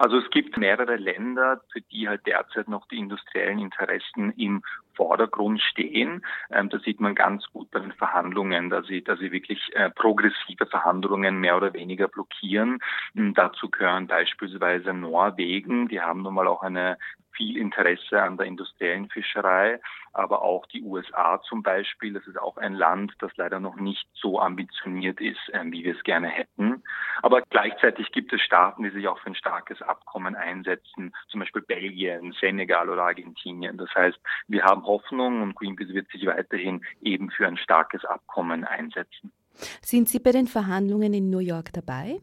Also 0.00 0.18
es 0.18 0.30
gibt 0.30 0.56
mehrere 0.56 0.94
Länder, 0.94 1.60
für 1.72 1.80
die 1.80 2.08
halt 2.08 2.24
derzeit 2.24 2.68
noch 2.68 2.86
die 2.86 2.98
industriellen 2.98 3.58
Interessen 3.58 4.30
im 4.36 4.62
Vordergrund 4.94 5.60
stehen. 5.60 6.24
Ähm, 6.52 6.68
das 6.68 6.82
sieht 6.82 7.00
man 7.00 7.16
ganz 7.16 7.44
gut 7.52 7.68
bei 7.72 7.80
den 7.80 7.90
Verhandlungen, 7.90 8.70
dass 8.70 8.86
sie, 8.86 9.02
dass 9.02 9.18
sie 9.18 9.32
wirklich 9.32 9.60
äh, 9.74 9.90
progressive 9.90 10.66
Verhandlungen 10.66 11.40
mehr 11.40 11.56
oder 11.56 11.74
weniger 11.74 12.06
blockieren. 12.06 12.78
Und 13.16 13.34
dazu 13.34 13.70
gehören 13.70 14.06
beispielsweise 14.06 14.94
Norwegen. 14.94 15.88
Die 15.88 16.00
haben 16.00 16.22
nun 16.22 16.34
mal 16.34 16.46
auch 16.46 16.62
eine 16.62 16.96
viel 17.38 17.56
Interesse 17.56 18.20
an 18.20 18.36
der 18.36 18.46
industriellen 18.46 19.08
Fischerei, 19.08 19.80
aber 20.12 20.42
auch 20.42 20.66
die 20.66 20.82
USA 20.82 21.40
zum 21.48 21.62
Beispiel. 21.62 22.12
Das 22.12 22.26
ist 22.26 22.38
auch 22.38 22.56
ein 22.58 22.74
Land, 22.74 23.14
das 23.20 23.30
leider 23.36 23.60
noch 23.60 23.76
nicht 23.76 24.06
so 24.12 24.40
ambitioniert 24.40 25.20
ist, 25.20 25.38
äh, 25.52 25.64
wie 25.66 25.84
wir 25.84 25.96
es 25.96 26.02
gerne 26.02 26.28
hätten. 26.28 26.82
Aber 27.22 27.42
gleichzeitig 27.48 28.10
gibt 28.12 28.32
es 28.32 28.42
Staaten, 28.42 28.82
die 28.82 28.90
sich 28.90 29.08
auch 29.08 29.18
für 29.20 29.30
ein 29.30 29.34
starkes 29.34 29.80
Abkommen 29.80 30.34
einsetzen, 30.34 31.14
zum 31.28 31.40
Beispiel 31.40 31.62
Belgien, 31.62 32.34
Senegal 32.40 32.90
oder 32.90 33.04
Argentinien. 33.04 33.78
Das 33.78 33.94
heißt, 33.94 34.18
wir 34.48 34.64
haben 34.64 34.84
Hoffnung 34.84 35.40
und 35.42 35.54
Greenpeace 35.54 35.94
wird 35.94 36.10
sich 36.10 36.26
weiterhin 36.26 36.84
eben 37.00 37.30
für 37.30 37.46
ein 37.46 37.56
starkes 37.56 38.04
Abkommen 38.04 38.64
einsetzen. 38.64 39.32
Sind 39.80 40.08
Sie 40.08 40.18
bei 40.18 40.32
den 40.32 40.46
Verhandlungen 40.46 41.14
in 41.14 41.30
New 41.30 41.40
York 41.40 41.72
dabei? 41.72 42.20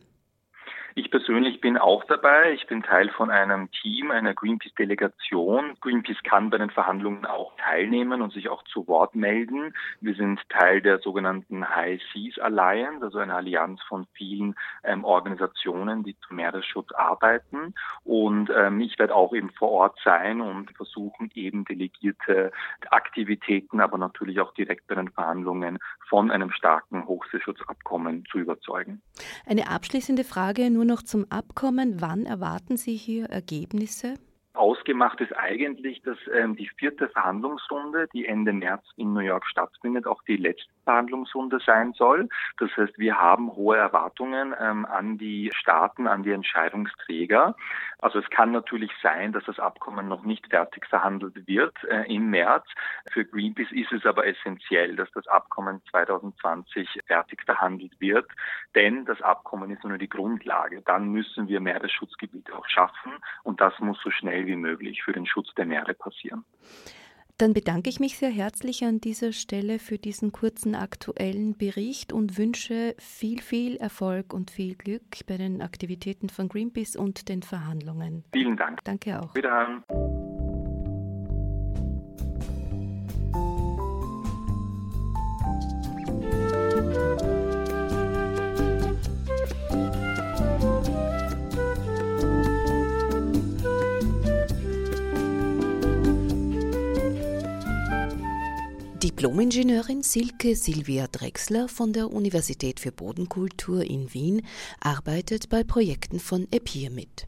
Ich 0.98 1.12
persönlich 1.12 1.60
bin 1.60 1.78
auch 1.78 2.06
dabei. 2.06 2.54
Ich 2.54 2.68
bin 2.68 2.82
Teil 2.82 3.10
von 3.10 3.30
einem 3.30 3.70
Team, 3.70 4.12
einer 4.12 4.34
Greenpeace-Delegation. 4.34 5.76
Greenpeace 5.82 6.24
kann 6.24 6.50
bei 6.50 6.58
den 6.58 6.70
Verhandlungen 6.70 7.26
auch 7.26 7.52
teilnehmen 7.58 8.22
und 8.22 8.32
sich 8.32 8.48
auch 8.48 8.64
zu 8.64 8.88
Wort 8.88 9.14
melden. 9.14 9.74
Wir 10.00 10.16
sind 10.16 10.40
Teil 10.48 10.82
der 10.82 11.00
sogenannten 11.00 11.68
High 11.68 12.02
Seas 12.14 12.40
Alliance, 12.40 13.04
also 13.04 13.18
eine 13.18 13.36
Allianz 13.36 13.82
von 13.90 14.08
vielen 14.14 14.56
ähm, 14.86 15.04
Organisationen, 15.04 16.06
die 16.06 16.16
zum 16.26 16.38
Meeresschutz 16.38 16.94
arbeiten. 16.94 17.74
Und 18.06 18.50
ähm, 18.56 18.80
ich 18.80 18.98
werde 18.98 19.16
auch 19.16 19.34
eben 19.34 19.50
vor 19.50 19.72
Ort 19.72 20.00
sein 20.02 20.40
und 20.40 20.72
versuchen 20.78 21.30
eben 21.36 21.66
delegierte 21.66 22.54
Aktivitäten, 22.90 23.82
aber 23.82 23.98
natürlich 23.98 24.40
auch 24.40 24.54
direkt 24.54 24.88
bei 24.88 24.96
den 24.96 25.10
Verhandlungen 25.10 25.78
von 26.08 26.32
einem 26.32 26.52
starken 26.52 27.06
Hochseeschutzabkommen 27.06 28.24
zu 28.32 28.38
überzeugen. 28.38 29.02
Eine 29.46 29.70
abschließende 29.70 30.24
Frage 30.24 30.72
nur 30.72 30.85
noch 30.86 31.04
zum 31.04 31.26
Abkommen. 31.30 32.02
Wann 32.02 32.26
erwarten 32.26 32.78
Sie 32.78 32.96
hier 32.96 33.26
Ergebnisse? 33.26 34.16
Ausgemacht 34.56 35.22
ist 35.22 35.36
eigentlich, 35.36 36.02
dass 36.02 36.18
ähm, 36.34 36.56
die 36.56 36.70
vierte 36.78 37.10
Verhandlungsrunde, 37.10 38.08
die 38.14 38.26
Ende 38.26 38.54
März 38.54 38.84
in 38.98 39.14
New 39.14 39.20
York 39.20 39.46
stattfindet, 39.46 40.08
auch 40.08 40.22
die 40.24 40.38
letzte 40.38 40.72
Verhandlungsrunde 40.86 41.60
sein 41.66 41.94
soll. 41.94 42.30
Das 42.58 42.70
heißt, 42.78 42.98
wir 42.98 43.20
haben 43.20 43.52
hohe 43.56 43.78
Erwartungen 43.78 44.56
ähm, 44.60 44.86
an 44.86 45.18
die 45.18 45.52
Staaten, 45.54 46.08
an 46.08 46.24
die 46.24 46.32
Entscheidungsträger. 46.32 47.56
Also 48.00 48.20
es 48.20 48.30
kann 48.30 48.52
natürlich 48.52 48.92
sein, 49.02 49.34
dass 49.34 49.44
das 49.46 49.60
Abkommen 49.60 50.08
noch 50.08 50.24
nicht 50.24 50.48
fertig 50.48 50.86
verhandelt 50.88 51.48
wird 51.48 51.76
äh, 51.86 52.04
im 52.14 52.30
März. 52.30 52.66
Für 53.12 53.26
Greenpeace 53.26 53.72
ist 53.72 53.92
es 53.92 54.06
aber 54.06 54.28
essentiell, 54.28 54.96
dass 54.96 55.10
das 55.12 55.28
Abkommen 55.28 55.82
2020 55.90 57.02
fertig 57.08 57.44
verhandelt 57.44 58.00
wird, 58.00 58.30
denn 58.76 59.06
das 59.06 59.22
Abkommen 59.22 59.72
ist 59.72 59.84
nur 59.84 59.98
die 59.98 60.10
Grundlage. 60.10 60.82
Dann 60.84 61.10
müssen 61.10 61.48
wir 61.48 61.60
Meeresschutzgebiete 61.60 62.56
auch 62.56 62.68
schaffen 62.68 63.14
und 63.44 63.62
das 63.62 63.78
muss 63.80 64.00
so 64.04 64.12
schnell 64.12 64.45
wie 64.46 64.56
möglich 64.56 65.04
für 65.04 65.14
den 65.14 65.26
Schutz 65.26 65.54
der 65.56 65.66
Meere 65.66 65.94
passieren. 65.94 66.44
Dann 67.38 67.54
bedanke 67.54 67.90
ich 67.90 68.00
mich 68.00 68.18
sehr 68.18 68.30
herzlich 68.30 68.86
an 68.86 69.02
dieser 69.02 69.34
Stelle 69.34 69.78
für 69.78 69.98
diesen 69.98 70.32
kurzen 70.32 70.74
aktuellen 70.74 71.58
Bericht 71.58 72.14
und 72.14 72.38
wünsche 72.38 72.96
viel, 72.98 73.42
viel 73.42 73.76
Erfolg 73.76 74.34
und 74.34 74.52
viel 74.52 74.76
Glück 74.76 75.04
bei 75.28 75.36
den 75.36 75.62
Aktivitäten 75.62 76.30
von 76.30 76.48
Greenpeace 76.48 76.96
und 76.96 77.28
den 77.28 77.44
Verhandlungen. 77.44 78.24
Vielen 78.32 78.56
Dank. 78.56 78.82
Danke 78.86 79.22
auch. 79.22 79.36
Wiederhören. 79.36 79.84
Diplomingenieurin 99.26 100.04
Silke 100.04 100.56
Silvia 100.56 101.08
Drexler 101.08 101.68
von 101.68 101.94
der 101.94 102.12
Universität 102.12 102.80
für 102.80 102.92
Bodenkultur 102.92 103.84
in 103.84 104.14
Wien 104.14 104.46
arbeitet 104.80 105.50
bei 105.50 105.64
Projekten 105.64 106.20
von 106.20 106.48
EPIR 106.52 106.92
mit. 106.92 107.28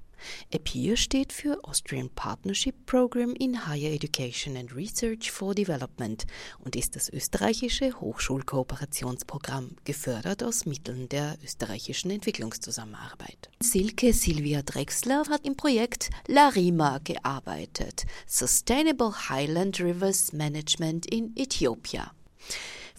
EPIR 0.51 0.97
steht 0.97 1.33
für 1.33 1.63
Austrian 1.63 2.09
Partnership 2.09 2.85
Program 2.85 3.33
in 3.35 3.67
Higher 3.67 3.91
Education 3.91 4.57
and 4.57 4.75
Research 4.75 5.31
for 5.31 5.53
Development 5.55 6.25
und 6.59 6.75
ist 6.75 6.95
das 6.95 7.09
österreichische 7.09 7.99
Hochschulkooperationsprogramm, 7.99 9.75
gefördert 9.83 10.43
aus 10.43 10.65
Mitteln 10.65 11.09
der 11.09 11.37
österreichischen 11.43 12.11
Entwicklungszusammenarbeit. 12.11 13.49
Silke 13.61 14.13
Silvia 14.13 14.61
Drexler 14.61 15.23
hat 15.29 15.45
im 15.45 15.55
Projekt 15.55 16.09
Larima 16.27 16.99
gearbeitet, 17.03 18.05
Sustainable 18.25 19.29
Highland 19.29 19.79
Rivers 19.79 20.33
Management 20.33 21.05
in 21.05 21.35
Äthiopien. 21.35 22.07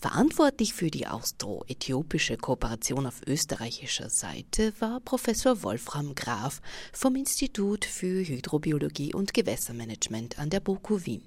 Verantwortlich 0.00 0.74
für 0.74 0.92
die 0.92 1.08
austro-äthiopische 1.08 2.36
Kooperation 2.36 3.04
auf 3.04 3.20
österreichischer 3.26 4.08
Seite 4.08 4.72
war 4.78 5.00
Professor 5.00 5.64
Wolfram 5.64 6.14
Graf 6.14 6.60
vom 6.92 7.16
Institut 7.16 7.84
für 7.84 8.22
Hydrobiologie 8.24 9.12
und 9.12 9.34
Gewässermanagement 9.34 10.38
an 10.38 10.50
der 10.50 10.60
BOKU 10.60 11.04
Wien. 11.04 11.22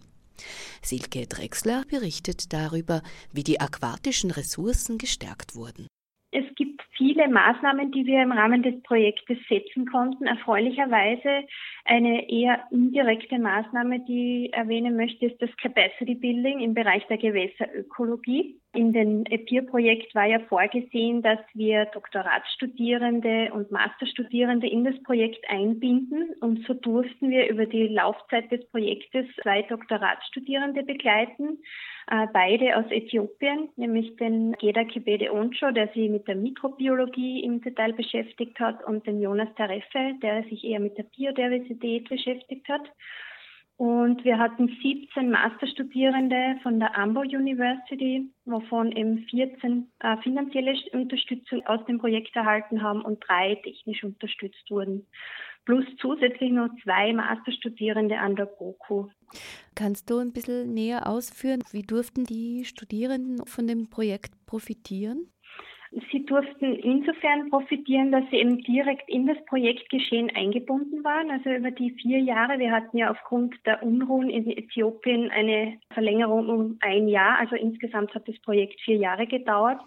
Silke 0.81 1.27
Drexler 1.27 1.83
berichtet 1.89 2.53
darüber, 2.53 3.01
wie 3.33 3.43
die 3.43 3.59
aquatischen 3.59 4.31
Ressourcen 4.31 4.97
gestärkt 4.97 5.53
wurden. 5.53 5.87
Es 6.31 6.45
gibt 6.55 6.81
viele 6.95 7.27
Maßnahmen, 7.27 7.91
die 7.91 8.05
wir 8.05 8.23
im 8.23 8.31
Rahmen 8.31 8.63
des 8.63 8.81
Projektes 8.83 9.37
setzen 9.49 9.85
konnten. 9.85 10.27
Erfreulicherweise 10.27 11.45
eine 11.83 12.29
eher 12.29 12.63
indirekte 12.71 13.37
Maßnahme, 13.37 13.99
die 14.05 14.45
ich 14.45 14.53
erwähnen 14.53 14.95
möchte, 14.95 15.25
ist 15.25 15.41
das 15.41 15.49
Capacity 15.57 16.15
Building 16.15 16.61
im 16.61 16.73
Bereich 16.73 17.05
der 17.07 17.17
Gewässerökologie. 17.17 18.60
In 18.73 18.93
dem 18.93 19.25
EPIR-Projekt 19.25 20.15
war 20.15 20.25
ja 20.25 20.39
vorgesehen, 20.39 21.21
dass 21.21 21.39
wir 21.53 21.85
Doktoratsstudierende 21.87 23.51
und 23.51 23.69
Masterstudierende 23.69 24.65
in 24.65 24.85
das 24.85 24.95
Projekt 25.03 25.43
einbinden. 25.49 26.33
Und 26.39 26.65
so 26.65 26.73
durften 26.73 27.29
wir 27.29 27.49
über 27.49 27.65
die 27.65 27.87
Laufzeit 27.87 28.49
des 28.49 28.65
Projektes 28.69 29.25
zwei 29.41 29.63
Doktoratsstudierende 29.63 30.83
begleiten, 30.83 31.59
äh, 32.07 32.27
beide 32.31 32.77
aus 32.77 32.85
Äthiopien, 32.89 33.67
nämlich 33.75 34.15
den 34.15 34.53
Geda 34.53 34.85
Kibede 34.85 35.33
Oncho, 35.33 35.71
der 35.71 35.89
sich 35.89 36.09
mit 36.09 36.29
der 36.29 36.35
Mikrobiologie 36.35 37.43
im 37.43 37.59
Detail 37.59 37.91
beschäftigt 37.91 38.57
hat, 38.61 38.85
und 38.85 39.05
den 39.05 39.21
Jonas 39.21 39.53
Tarefe, 39.57 40.13
der 40.21 40.43
sich 40.43 40.63
eher 40.63 40.79
mit 40.79 40.97
der 40.97 41.03
Biodiversität 41.03 42.07
beschäftigt 42.07 42.69
hat. 42.69 42.89
Und 43.81 44.23
wir 44.23 44.37
hatten 44.37 44.67
17 44.67 45.31
Masterstudierende 45.31 46.59
von 46.61 46.79
der 46.79 46.95
Ambo 46.95 47.21
University, 47.21 48.31
wovon 48.45 48.91
eben 48.91 49.25
14 49.27 49.91
äh, 50.01 50.17
finanzielle 50.17 50.75
Unterstützung 50.93 51.65
aus 51.65 51.83
dem 51.87 51.97
Projekt 51.97 52.35
erhalten 52.35 52.83
haben 52.83 53.01
und 53.01 53.23
drei 53.27 53.55
technisch 53.55 54.03
unterstützt 54.03 54.69
wurden. 54.69 55.07
Plus 55.65 55.83
zusätzlich 55.99 56.51
noch 56.51 56.69
zwei 56.83 57.11
Masterstudierende 57.11 58.19
an 58.19 58.35
der 58.35 58.45
BOKU. 58.45 59.07
Kannst 59.73 60.11
du 60.11 60.19
ein 60.19 60.31
bisschen 60.31 60.75
näher 60.75 61.07
ausführen, 61.07 61.63
wie 61.71 61.81
durften 61.81 62.23
die 62.23 62.65
Studierenden 62.65 63.43
von 63.47 63.65
dem 63.65 63.89
Projekt 63.89 64.33
profitieren? 64.45 65.31
Sie 66.09 66.25
durften 66.25 66.73
insofern 66.75 67.49
profitieren, 67.49 68.13
dass 68.13 68.23
sie 68.29 68.37
eben 68.37 68.59
direkt 68.59 69.09
in 69.09 69.27
das 69.27 69.43
Projektgeschehen 69.45 70.29
eingebunden 70.33 71.03
waren. 71.03 71.29
Also 71.29 71.49
über 71.49 71.69
die 71.69 71.91
vier 71.91 72.19
Jahre. 72.19 72.59
Wir 72.59 72.71
hatten 72.71 72.97
ja 72.97 73.11
aufgrund 73.11 73.55
der 73.65 73.83
Unruhen 73.83 74.29
in 74.29 74.49
Äthiopien 74.49 75.29
eine 75.31 75.79
Verlängerung 75.93 76.47
um 76.47 76.77
ein 76.79 77.09
Jahr. 77.09 77.39
Also 77.39 77.57
insgesamt 77.57 78.15
hat 78.15 78.25
das 78.25 78.39
Projekt 78.39 78.79
vier 78.79 78.95
Jahre 78.95 79.27
gedauert. 79.27 79.81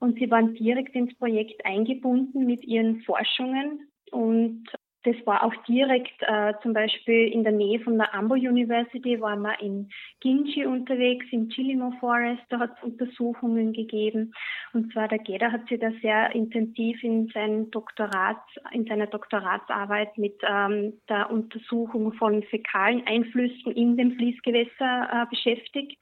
Und 0.00 0.18
sie 0.18 0.30
waren 0.30 0.52
direkt 0.54 0.94
ins 0.94 1.16
Projekt 1.16 1.64
eingebunden 1.64 2.44
mit 2.44 2.62
ihren 2.64 3.00
Forschungen 3.00 3.88
und 4.10 4.64
das 5.08 5.26
war 5.26 5.42
auch 5.42 5.54
direkt 5.66 6.20
äh, 6.20 6.52
zum 6.62 6.74
Beispiel 6.74 7.28
in 7.28 7.42
der 7.42 7.52
Nähe 7.52 7.80
von 7.80 7.96
der 7.96 8.14
Ambo 8.14 8.34
University, 8.34 9.18
waren 9.20 9.40
wir 9.40 9.58
in 9.60 9.88
Ginji 10.20 10.66
unterwegs, 10.66 11.24
im 11.30 11.48
Chilimo 11.48 11.92
Forest, 11.98 12.42
da 12.50 12.58
hat 12.58 12.72
es 12.76 12.82
Untersuchungen 12.82 13.72
gegeben. 13.72 14.34
Und 14.74 14.92
zwar 14.92 15.08
der 15.08 15.18
Geda 15.18 15.50
hat 15.50 15.66
sich 15.68 15.80
da 15.80 15.90
sehr 16.02 16.34
intensiv 16.34 17.02
in, 17.02 17.28
sein 17.32 17.70
Doktorat, 17.70 18.42
in 18.72 18.84
seiner 18.84 19.06
Doktoratsarbeit 19.06 20.18
mit 20.18 20.36
ähm, 20.42 20.94
der 21.08 21.30
Untersuchung 21.30 22.12
von 22.12 22.42
fäkalen 22.42 23.06
Einflüssen 23.06 23.72
in 23.72 23.96
dem 23.96 24.12
Fließgewässer 24.12 25.08
äh, 25.10 25.26
beschäftigt. 25.30 25.98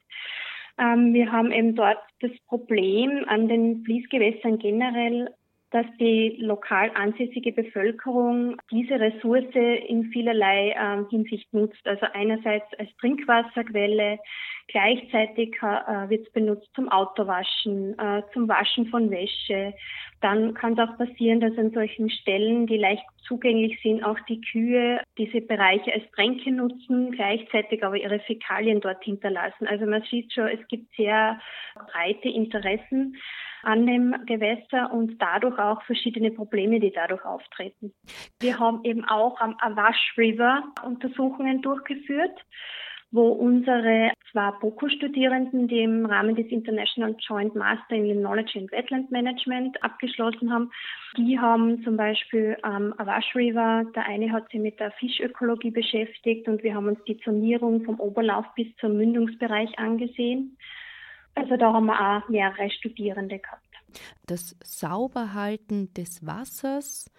Ähm, 0.77 1.13
wir 1.13 1.31
haben 1.31 1.51
eben 1.51 1.75
dort 1.75 1.99
das 2.19 2.31
Problem 2.47 3.23
an 3.27 3.47
den 3.47 3.83
Fließgewässern 3.85 4.59
generell 4.59 5.29
dass 5.77 5.85
die 5.99 6.37
lokal 6.39 6.89
ansässige 6.95 7.51
Bevölkerung 7.51 8.57
diese 8.71 8.99
Ressource 8.99 9.53
in 9.53 10.05
vielerlei 10.11 10.71
äh, 10.71 11.07
Hinsicht 11.11 11.53
nutzt. 11.53 11.85
Also 11.85 12.07
einerseits 12.13 12.65
als 12.79 12.89
Trinkwasserquelle, 12.97 14.17
gleichzeitig 14.69 15.55
äh, 15.61 16.09
wird 16.09 16.25
es 16.25 16.33
benutzt 16.33 16.67
zum 16.73 16.89
Autowaschen, 16.89 17.97
äh, 17.99 18.23
zum 18.33 18.47
Waschen 18.47 18.87
von 18.87 19.11
Wäsche. 19.11 19.75
Dann 20.19 20.55
kann 20.55 20.73
es 20.73 20.79
auch 20.79 20.97
passieren, 20.97 21.41
dass 21.41 21.55
an 21.59 21.69
solchen 21.69 22.09
Stellen, 22.09 22.65
die 22.65 22.77
leicht 22.77 23.05
zugänglich 23.27 23.79
sind, 23.83 24.03
auch 24.03 24.17
die 24.27 24.41
Kühe 24.41 24.99
diese 25.19 25.41
Bereiche 25.41 25.93
als 25.93 26.09
Tränke 26.15 26.51
nutzen, 26.51 27.11
gleichzeitig 27.11 27.83
aber 27.83 27.97
ihre 27.97 28.19
Fäkalien 28.21 28.81
dort 28.81 29.03
hinterlassen. 29.03 29.67
Also 29.67 29.85
man 29.85 30.01
sieht 30.09 30.33
schon, 30.33 30.47
es 30.47 30.67
gibt 30.69 30.91
sehr 30.95 31.39
breite 31.75 32.29
Interessen 32.29 33.15
an 33.67 33.85
dem 33.85 34.15
Gewässer 34.25 34.93
und 34.93 35.21
dadurch 35.21 35.59
auch 35.59 35.81
verschiedene 35.83 36.31
Probleme, 36.31 36.79
die 36.79 36.91
dadurch 36.91 37.25
auftreten. 37.25 37.93
Wir 38.39 38.57
haben 38.57 38.79
eben 38.85 39.03
auch 39.03 39.39
am 39.41 39.57
Awash 39.59 40.13
River 40.17 40.63
Untersuchungen 40.83 41.61
durchgeführt 41.61 42.45
wo 43.11 43.29
unsere 43.29 44.11
zwei 44.31 44.51
BOKU-Studierenden, 44.59 45.69
die 45.69 45.81
im 45.81 46.05
Rahmen 46.05 46.35
des 46.35 46.47
International 46.47 47.15
Joint 47.19 47.55
Master 47.55 47.95
in 47.95 48.05
Limnology 48.05 48.59
and 48.59 48.71
Wetland 48.71 49.09
Management 49.11 49.81
abgeschlossen 49.81 50.51
haben, 50.51 50.71
die 51.15 51.39
haben 51.39 51.81
zum 51.83 51.95
Beispiel 51.95 52.57
am 52.63 52.93
Awash 52.97 53.33
River, 53.33 53.85
der 53.95 54.05
eine 54.07 54.31
hat 54.33 54.51
sich 54.51 54.59
mit 54.59 54.79
der 54.81 54.91
Fischökologie 54.91 55.71
beschäftigt 55.71 56.49
und 56.49 56.63
wir 56.63 56.75
haben 56.75 56.87
uns 56.87 56.99
die 57.07 57.17
Zonierung 57.19 57.85
vom 57.85 57.97
Oberlauf 57.99 58.45
bis 58.55 58.67
zum 58.81 58.97
Mündungsbereich 58.97 59.79
angesehen. 59.79 60.57
Also 61.37 61.55
da 61.55 61.71
haben 61.71 61.85
wir 61.85 61.99
auch 61.99 62.27
mehrere 62.29 62.69
Studierende 62.71 63.37
gehabt. 63.37 63.61
Das 64.25 64.55
Sauberhalten 64.63 65.93
des 65.93 66.25
Wassers, 66.25 67.11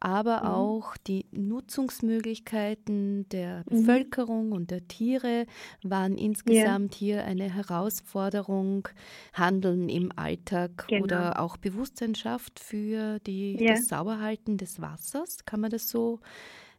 aber 0.00 0.40
mhm. 0.40 0.46
auch 0.46 0.96
die 0.96 1.26
Nutzungsmöglichkeiten 1.30 3.28
der 3.28 3.58
mhm. 3.58 3.64
Bevölkerung 3.76 4.52
und 4.52 4.70
der 4.70 4.88
Tiere 4.88 5.46
waren 5.82 6.16
insgesamt 6.16 6.94
ja. 6.94 6.98
hier 6.98 7.24
eine 7.24 7.52
Herausforderung. 7.52 8.88
Handeln 9.34 9.90
im 9.90 10.10
Alltag 10.16 10.86
genau. 10.88 11.04
oder 11.04 11.40
auch 11.40 11.58
Bewusstseinschaft 11.58 12.58
für 12.58 13.18
die, 13.20 13.62
ja. 13.62 13.74
das 13.74 13.88
Sauberhalten 13.88 14.56
des 14.56 14.80
Wassers. 14.80 15.44
Kann 15.44 15.60
man 15.60 15.70
das 15.70 15.88
so 15.90 16.20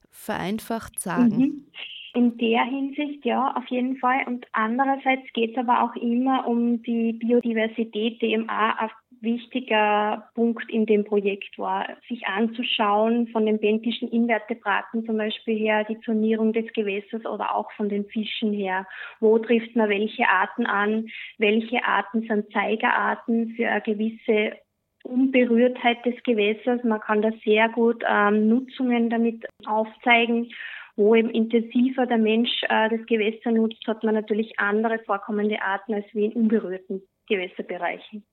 vereinfacht 0.10 1.00
sagen? 1.00 1.38
Mhm. 1.38 1.68
In 2.14 2.38
der 2.38 2.64
Hinsicht 2.64 3.26
ja, 3.26 3.54
auf 3.56 3.68
jeden 3.68 3.98
Fall. 3.98 4.24
Und 4.26 4.46
andererseits 4.54 5.32
geht 5.34 5.52
es 5.52 5.58
aber 5.58 5.84
auch 5.84 5.96
immer 5.96 6.48
um 6.48 6.82
die 6.84 7.14
Biodiversität, 7.14 8.22
die 8.22 8.34
eben 8.34 8.50
auch 8.50 8.78
ein 8.80 8.90
wichtiger 9.22 10.30
Punkt 10.36 10.70
in 10.72 10.86
dem 10.86 11.04
Projekt 11.04 11.58
war, 11.58 11.88
sich 12.08 12.26
anzuschauen 12.28 13.28
von 13.28 13.46
den 13.46 13.60
bentischen 13.60 14.10
Invertebraten 14.10 15.06
zum 15.06 15.18
Beispiel 15.18 15.58
her, 15.58 15.84
die 15.86 16.00
Zonierung 16.02 16.54
des 16.54 16.72
Gewässers 16.74 17.26
oder 17.26 17.56
auch 17.56 17.72
von 17.74 17.90
den 17.90 18.06
Fischen 18.06 18.54
her. 18.54 18.88
Wo 19.20 19.38
trifft 19.40 19.76
man 19.76 19.90
welche 19.90 20.28
Arten 20.28 20.66
an? 20.66 21.08
Welche 21.38 21.84
Arten 21.84 22.22
sind 22.28 22.52
Zeigerarten 22.52 23.56
für 23.56 23.68
eine 23.68 23.82
gewisse 23.82 24.58
Unberührtheit 25.04 26.06
des 26.06 26.22
Gewässers? 26.24 26.84
Man 26.84 27.02
kann 27.02 27.22
da 27.22 27.32
sehr 27.44 27.70
gut 27.70 28.04
ähm, 28.08 28.48
Nutzungen 28.48 29.10
damit 29.10 29.46
aufzeigen 29.66 30.50
wo 30.98 31.16
eben 31.16 31.30
intensiver 31.30 32.06
der 32.06 32.18
Mensch 32.18 32.50
äh, 32.64 32.90
das 32.90 33.06
Gewässer 33.06 33.52
nutzt, 33.52 33.86
hat 33.88 34.04
man 34.04 34.16
natürlich 34.16 34.60
andere 34.60 35.00
vorkommende 35.06 35.62
Arten 35.62 35.94
als 35.94 36.06
wie 36.14 36.26
in 36.26 36.34
unberührten 36.34 37.02
Gewässerbereichen. 37.28 38.24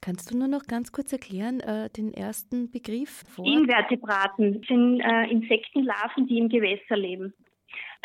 Kannst 0.00 0.32
du 0.32 0.38
nur 0.38 0.48
noch 0.48 0.64
ganz 0.66 0.90
kurz 0.90 1.12
erklären, 1.12 1.60
äh, 1.60 1.90
den 1.90 2.14
ersten 2.14 2.70
Begriff? 2.70 3.24
Vor? 3.28 3.44
Invertebraten 3.46 4.62
sind 4.66 5.00
äh, 5.00 5.30
Insektenlarven, 5.30 6.26
die 6.26 6.38
im 6.38 6.48
Gewässer 6.48 6.96
leben. 6.96 7.34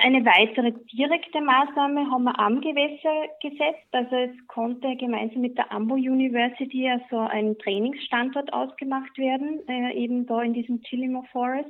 Eine 0.01 0.23
weitere 0.25 0.71
direkte 0.93 1.41
Maßnahme 1.41 2.09
haben 2.09 2.23
wir 2.23 2.39
am 2.39 2.61
Gewässer 2.61 3.27
gesetzt. 3.41 3.87
Also 3.91 4.15
es 4.15 4.47
konnte 4.47 4.95
gemeinsam 4.95 5.41
mit 5.41 5.57
der 5.57 5.71
Ambo 5.73 5.95
University 5.95 6.89
also 6.89 7.17
ein 7.19 7.57
Trainingsstandort 7.57 8.53
ausgemacht 8.53 9.17
werden, 9.17 9.59
äh, 9.67 9.93
eben 9.93 10.25
da 10.25 10.41
in 10.41 10.53
diesem 10.53 10.81
Chilimo 10.83 11.23
Forest. 11.33 11.69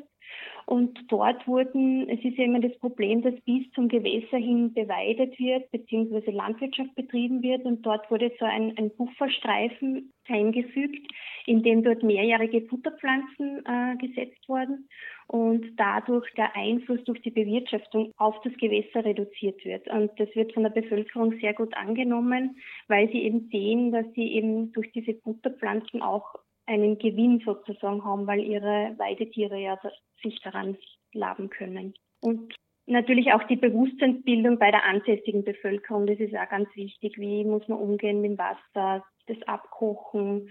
Und 0.67 0.99
dort 1.07 1.47
wurden, 1.47 2.07
es 2.07 2.23
ist 2.23 2.37
ja 2.37 2.45
immer 2.45 2.59
das 2.59 2.77
Problem, 2.77 3.23
dass 3.23 3.33
bis 3.41 3.67
zum 3.71 3.87
Gewässer 3.87 4.37
hin 4.37 4.71
beweidet 4.75 5.39
wird, 5.39 5.71
beziehungsweise 5.71 6.29
Landwirtschaft 6.29 6.93
betrieben 6.93 7.41
wird. 7.41 7.65
Und 7.65 7.83
dort 7.83 8.11
wurde 8.11 8.31
so 8.37 8.45
ein, 8.45 8.77
ein 8.77 8.91
Bufferstreifen 8.95 10.13
eingefügt, 10.27 11.11
in 11.47 11.63
dem 11.63 11.81
dort 11.81 12.03
mehrjährige 12.03 12.61
Futterpflanzen 12.67 13.65
äh, 13.65 13.95
gesetzt 13.97 14.47
wurden 14.47 14.87
und 15.29 15.63
dadurch 15.77 16.27
der 16.33 16.55
Einfluss 16.55 17.03
durch 17.03 17.21
die 17.21 17.29
Bewirtschaftung 17.29 18.11
auf 18.17 18.35
das 18.43 18.53
Gewässer 18.53 19.05
reduziert 19.05 19.63
wird. 19.63 19.87
Und 19.87 20.11
das 20.19 20.27
wird 20.35 20.53
von 20.53 20.63
der 20.63 20.71
Bevölkerung 20.71 21.39
sehr 21.39 21.53
gut 21.53 21.77
angenommen, 21.77 22.57
weil 22.87 23.07
sie 23.11 23.21
eben 23.21 23.47
sehen, 23.51 23.91
dass 23.91 24.07
sie 24.15 24.33
eben 24.33 24.71
durch 24.71 24.91
diese 24.91 25.13
Futterpflanzen 25.21 26.01
auch 26.01 26.33
einen 26.65 26.97
Gewinn 26.97 27.41
sozusagen 27.45 28.03
haben, 28.03 28.25
weil 28.25 28.39
ihre 28.39 28.95
Weidetiere 28.97 29.59
ja 29.59 29.79
sich 30.23 30.41
daran 30.41 30.77
laben 31.13 31.51
können. 31.51 31.93
Und 32.21 32.55
natürlich 32.87 33.31
auch 33.31 33.43
die 33.43 33.55
Bewusstseinsbildung 33.55 34.57
bei 34.57 34.71
der 34.71 34.83
ansässigen 34.83 35.43
Bevölkerung, 35.43 36.07
das 36.07 36.19
ist 36.19 36.35
auch 36.35 36.49
ganz 36.49 36.75
wichtig. 36.75 37.19
Wie 37.19 37.45
muss 37.45 37.67
man 37.67 37.77
umgehen 37.77 38.21
mit 38.21 38.31
dem 38.31 38.37
Wasser, 38.39 39.05
das 39.27 39.37
Abkochen, 39.43 40.49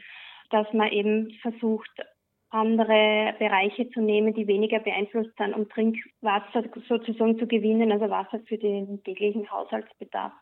dass 0.50 0.72
man 0.72 0.92
eben 0.92 1.32
versucht, 1.42 1.90
andere 2.50 3.34
Bereiche 3.38 3.90
zu 3.90 4.00
nehmen, 4.00 4.34
die 4.34 4.46
weniger 4.46 4.78
beeinflusst 4.78 5.36
sind, 5.36 5.54
um 5.54 5.68
Trinkwasser 5.68 6.64
sozusagen 6.88 7.38
zu 7.38 7.46
gewinnen, 7.46 7.92
also 7.92 8.08
Wasser 8.08 8.40
für 8.46 8.58
den 8.58 9.02
täglichen 9.04 9.50
Haushaltsbedarf. 9.50 10.32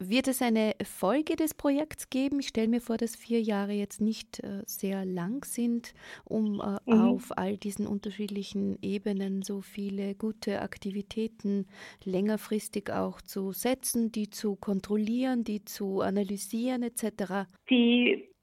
Wird 0.00 0.26
es 0.26 0.42
eine 0.42 0.74
Folge 0.82 1.36
des 1.36 1.54
Projekts 1.54 2.10
geben? 2.10 2.40
Ich 2.40 2.48
stelle 2.48 2.66
mir 2.66 2.80
vor, 2.80 2.96
dass 2.96 3.14
vier 3.14 3.40
Jahre 3.40 3.72
jetzt 3.72 4.00
nicht 4.00 4.40
äh, 4.40 4.62
sehr 4.66 5.04
lang 5.04 5.44
sind, 5.44 5.94
um 6.24 6.60
äh, 6.60 6.92
mhm. 6.92 7.00
auf 7.00 7.30
all 7.36 7.56
diesen 7.56 7.86
unterschiedlichen 7.86 8.76
Ebenen 8.82 9.42
so 9.42 9.60
viele 9.60 10.16
gute 10.16 10.62
Aktivitäten 10.62 11.66
längerfristig 12.04 12.90
auch 12.90 13.22
zu 13.22 13.52
setzen, 13.52 14.10
die 14.10 14.30
zu 14.30 14.56
kontrollieren, 14.56 15.44
die 15.44 15.64
zu 15.64 16.00
analysieren 16.00 16.82
etc. 16.82 17.48
Die 17.70 18.33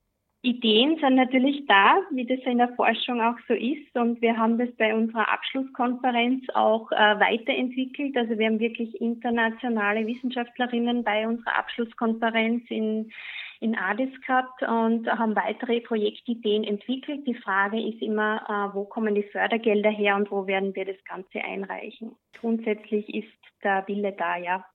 Ideen 0.43 0.97
sind 0.99 1.15
natürlich 1.15 1.67
da, 1.67 1.97
wie 2.09 2.25
das 2.25 2.39
in 2.45 2.57
der 2.57 2.73
Forschung 2.75 3.21
auch 3.21 3.37
so 3.47 3.53
ist. 3.53 3.95
Und 3.95 4.21
wir 4.21 4.35
haben 4.37 4.57
das 4.57 4.71
bei 4.75 4.95
unserer 4.95 5.31
Abschlusskonferenz 5.31 6.43
auch 6.55 6.91
äh, 6.91 7.19
weiterentwickelt. 7.19 8.17
Also 8.17 8.39
wir 8.39 8.47
haben 8.47 8.59
wirklich 8.59 8.99
internationale 8.99 10.07
Wissenschaftlerinnen 10.07 11.03
bei 11.03 11.27
unserer 11.27 11.59
Abschlusskonferenz 11.59 12.63
in, 12.69 13.11
in 13.59 13.77
Addis 13.77 14.09
gehabt 14.21 14.63
und 14.63 15.07
haben 15.07 15.35
weitere 15.35 15.79
Projektideen 15.79 16.63
entwickelt. 16.63 17.27
Die 17.27 17.35
Frage 17.35 17.79
ist 17.79 18.01
immer, 18.01 18.41
äh, 18.49 18.75
wo 18.75 18.85
kommen 18.85 19.13
die 19.13 19.29
Fördergelder 19.31 19.91
her 19.91 20.15
und 20.15 20.31
wo 20.31 20.47
werden 20.47 20.73
wir 20.73 20.85
das 20.85 21.03
Ganze 21.05 21.43
einreichen? 21.43 22.15
Grundsätzlich 22.39 23.13
ist 23.13 23.63
der 23.63 23.87
Wille 23.87 24.13
da, 24.13 24.37
ja 24.37 24.65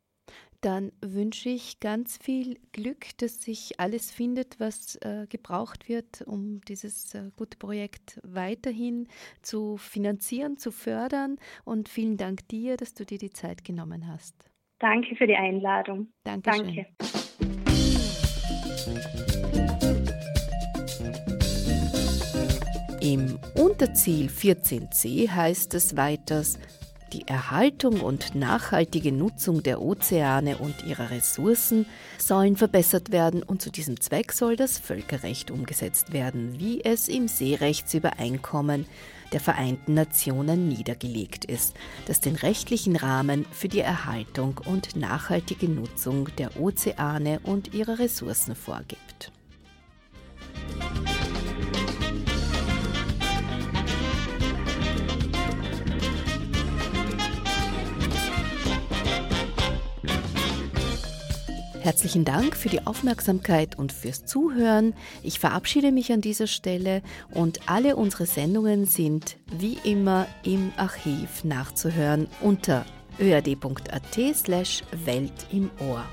dann 0.61 0.93
wünsche 1.01 1.49
ich 1.49 1.81
ganz 1.81 2.19
viel 2.19 2.59
Glück, 2.73 3.17
dass 3.19 3.43
sich 3.43 3.79
alles 3.79 4.11
findet, 4.13 4.59
was 4.59 4.97
äh, 4.97 5.27
gebraucht 5.29 5.89
wird, 5.89 6.23
um 6.27 6.61
dieses 6.63 7.15
äh, 7.15 7.31
gute 7.37 7.59
Projekt 7.59 8.21
weiterhin 8.23 9.09
zu 9.43 9.77
finanzieren, 9.77 10.59
zu 10.59 10.73
fördern. 10.73 11.37
Und 11.65 11.89
vielen 11.89 12.17
Dank 12.17 12.49
dir, 12.49 12.77
dass 12.77 12.95
du 12.95 13.05
dir 13.05 13.19
die 13.19 13.31
Zeit 13.31 13.65
genommen 13.65 14.07
hast. 14.07 14.51
Danke 14.79 15.17
für 15.17 15.27
die 15.27 15.37
Einladung. 15.37 16.09
Dankeschön. 16.25 16.67
Danke. 16.67 16.87
Im 23.01 23.39
Unterziel 23.55 24.27
14c 24.27 25.31
heißt 25.31 25.75
es 25.75 25.97
weiters, 25.97 26.59
die 27.13 27.27
Erhaltung 27.29 28.01
und 28.01 28.35
nachhaltige 28.35 29.13
Nutzung 29.13 29.63
der 29.63 29.81
Ozeane 29.81 30.59
und 30.59 30.85
ihrer 30.85 31.11
Ressourcen 31.11 31.87
sollen 32.19 32.57
verbessert 32.57 33.13
werden 33.13 33.43
und 33.43 33.63
zu 33.63 33.71
diesem 33.71 34.01
Zweck 34.01 34.33
soll 34.33 34.57
das 34.57 34.79
Völkerrecht 34.79 35.51
umgesetzt 35.51 36.13
werden, 36.13 36.59
wie 36.59 36.85
es 36.85 37.09
im 37.09 37.29
Seerechtsübereinkommen 37.29 38.87
der 39.33 39.41
Vereinten 39.41 39.95
Nationen 39.95 40.69
niedergelegt 40.69 41.45
ist, 41.45 41.75
das 42.07 42.21
den 42.21 42.37
rechtlichen 42.37 42.97
Rahmen 42.97 43.45
für 43.51 43.69
die 43.69 43.81
Erhaltung 43.81 44.61
und 44.65 44.97
nachhaltige 44.97 45.69
Nutzung 45.69 46.29
der 46.39 46.61
Ozeane 46.61 47.41
und 47.43 47.75
ihrer 47.75 47.99
Ressourcen 47.99 48.55
vorgibt. 48.55 49.33
Herzlichen 61.87 62.25
Dank 62.25 62.57
für 62.57 62.69
die 62.69 62.85
Aufmerksamkeit 62.85 63.79
und 63.79 63.93
fürs 63.93 64.25
Zuhören. 64.25 64.93
Ich 65.23 65.39
verabschiede 65.39 65.93
mich 65.93 66.11
an 66.11 66.21
dieser 66.21 66.49
Stelle 66.49 67.01
und 67.31 67.69
alle 67.69 67.95
unsere 67.95 68.27
Sendungen 68.27 68.87
sind 68.87 69.37
wie 69.57 69.79
immer 69.85 70.27
im 70.43 70.73
Archiv 70.77 71.45
nachzuhören 71.45 72.27
unter 72.41 72.85
öad.at 73.21 74.35
slash 74.35 74.83
Welt 75.05 75.47
im 75.53 75.71
Ohr. 75.79 76.05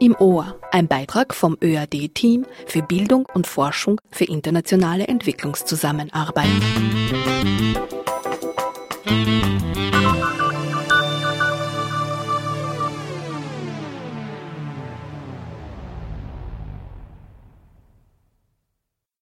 im 0.00 0.14
Ohr, 0.18 0.58
ein 0.70 0.88
Beitrag 0.88 1.34
vom 1.34 1.56
ÖAD-Team 1.62 2.46
für 2.66 2.82
Bildung 2.82 3.26
und 3.34 3.46
Forschung 3.46 4.00
für 4.10 4.24
internationale 4.24 5.08
Entwicklungszusammenarbeit. 5.08 6.46
Musik 9.04 9.87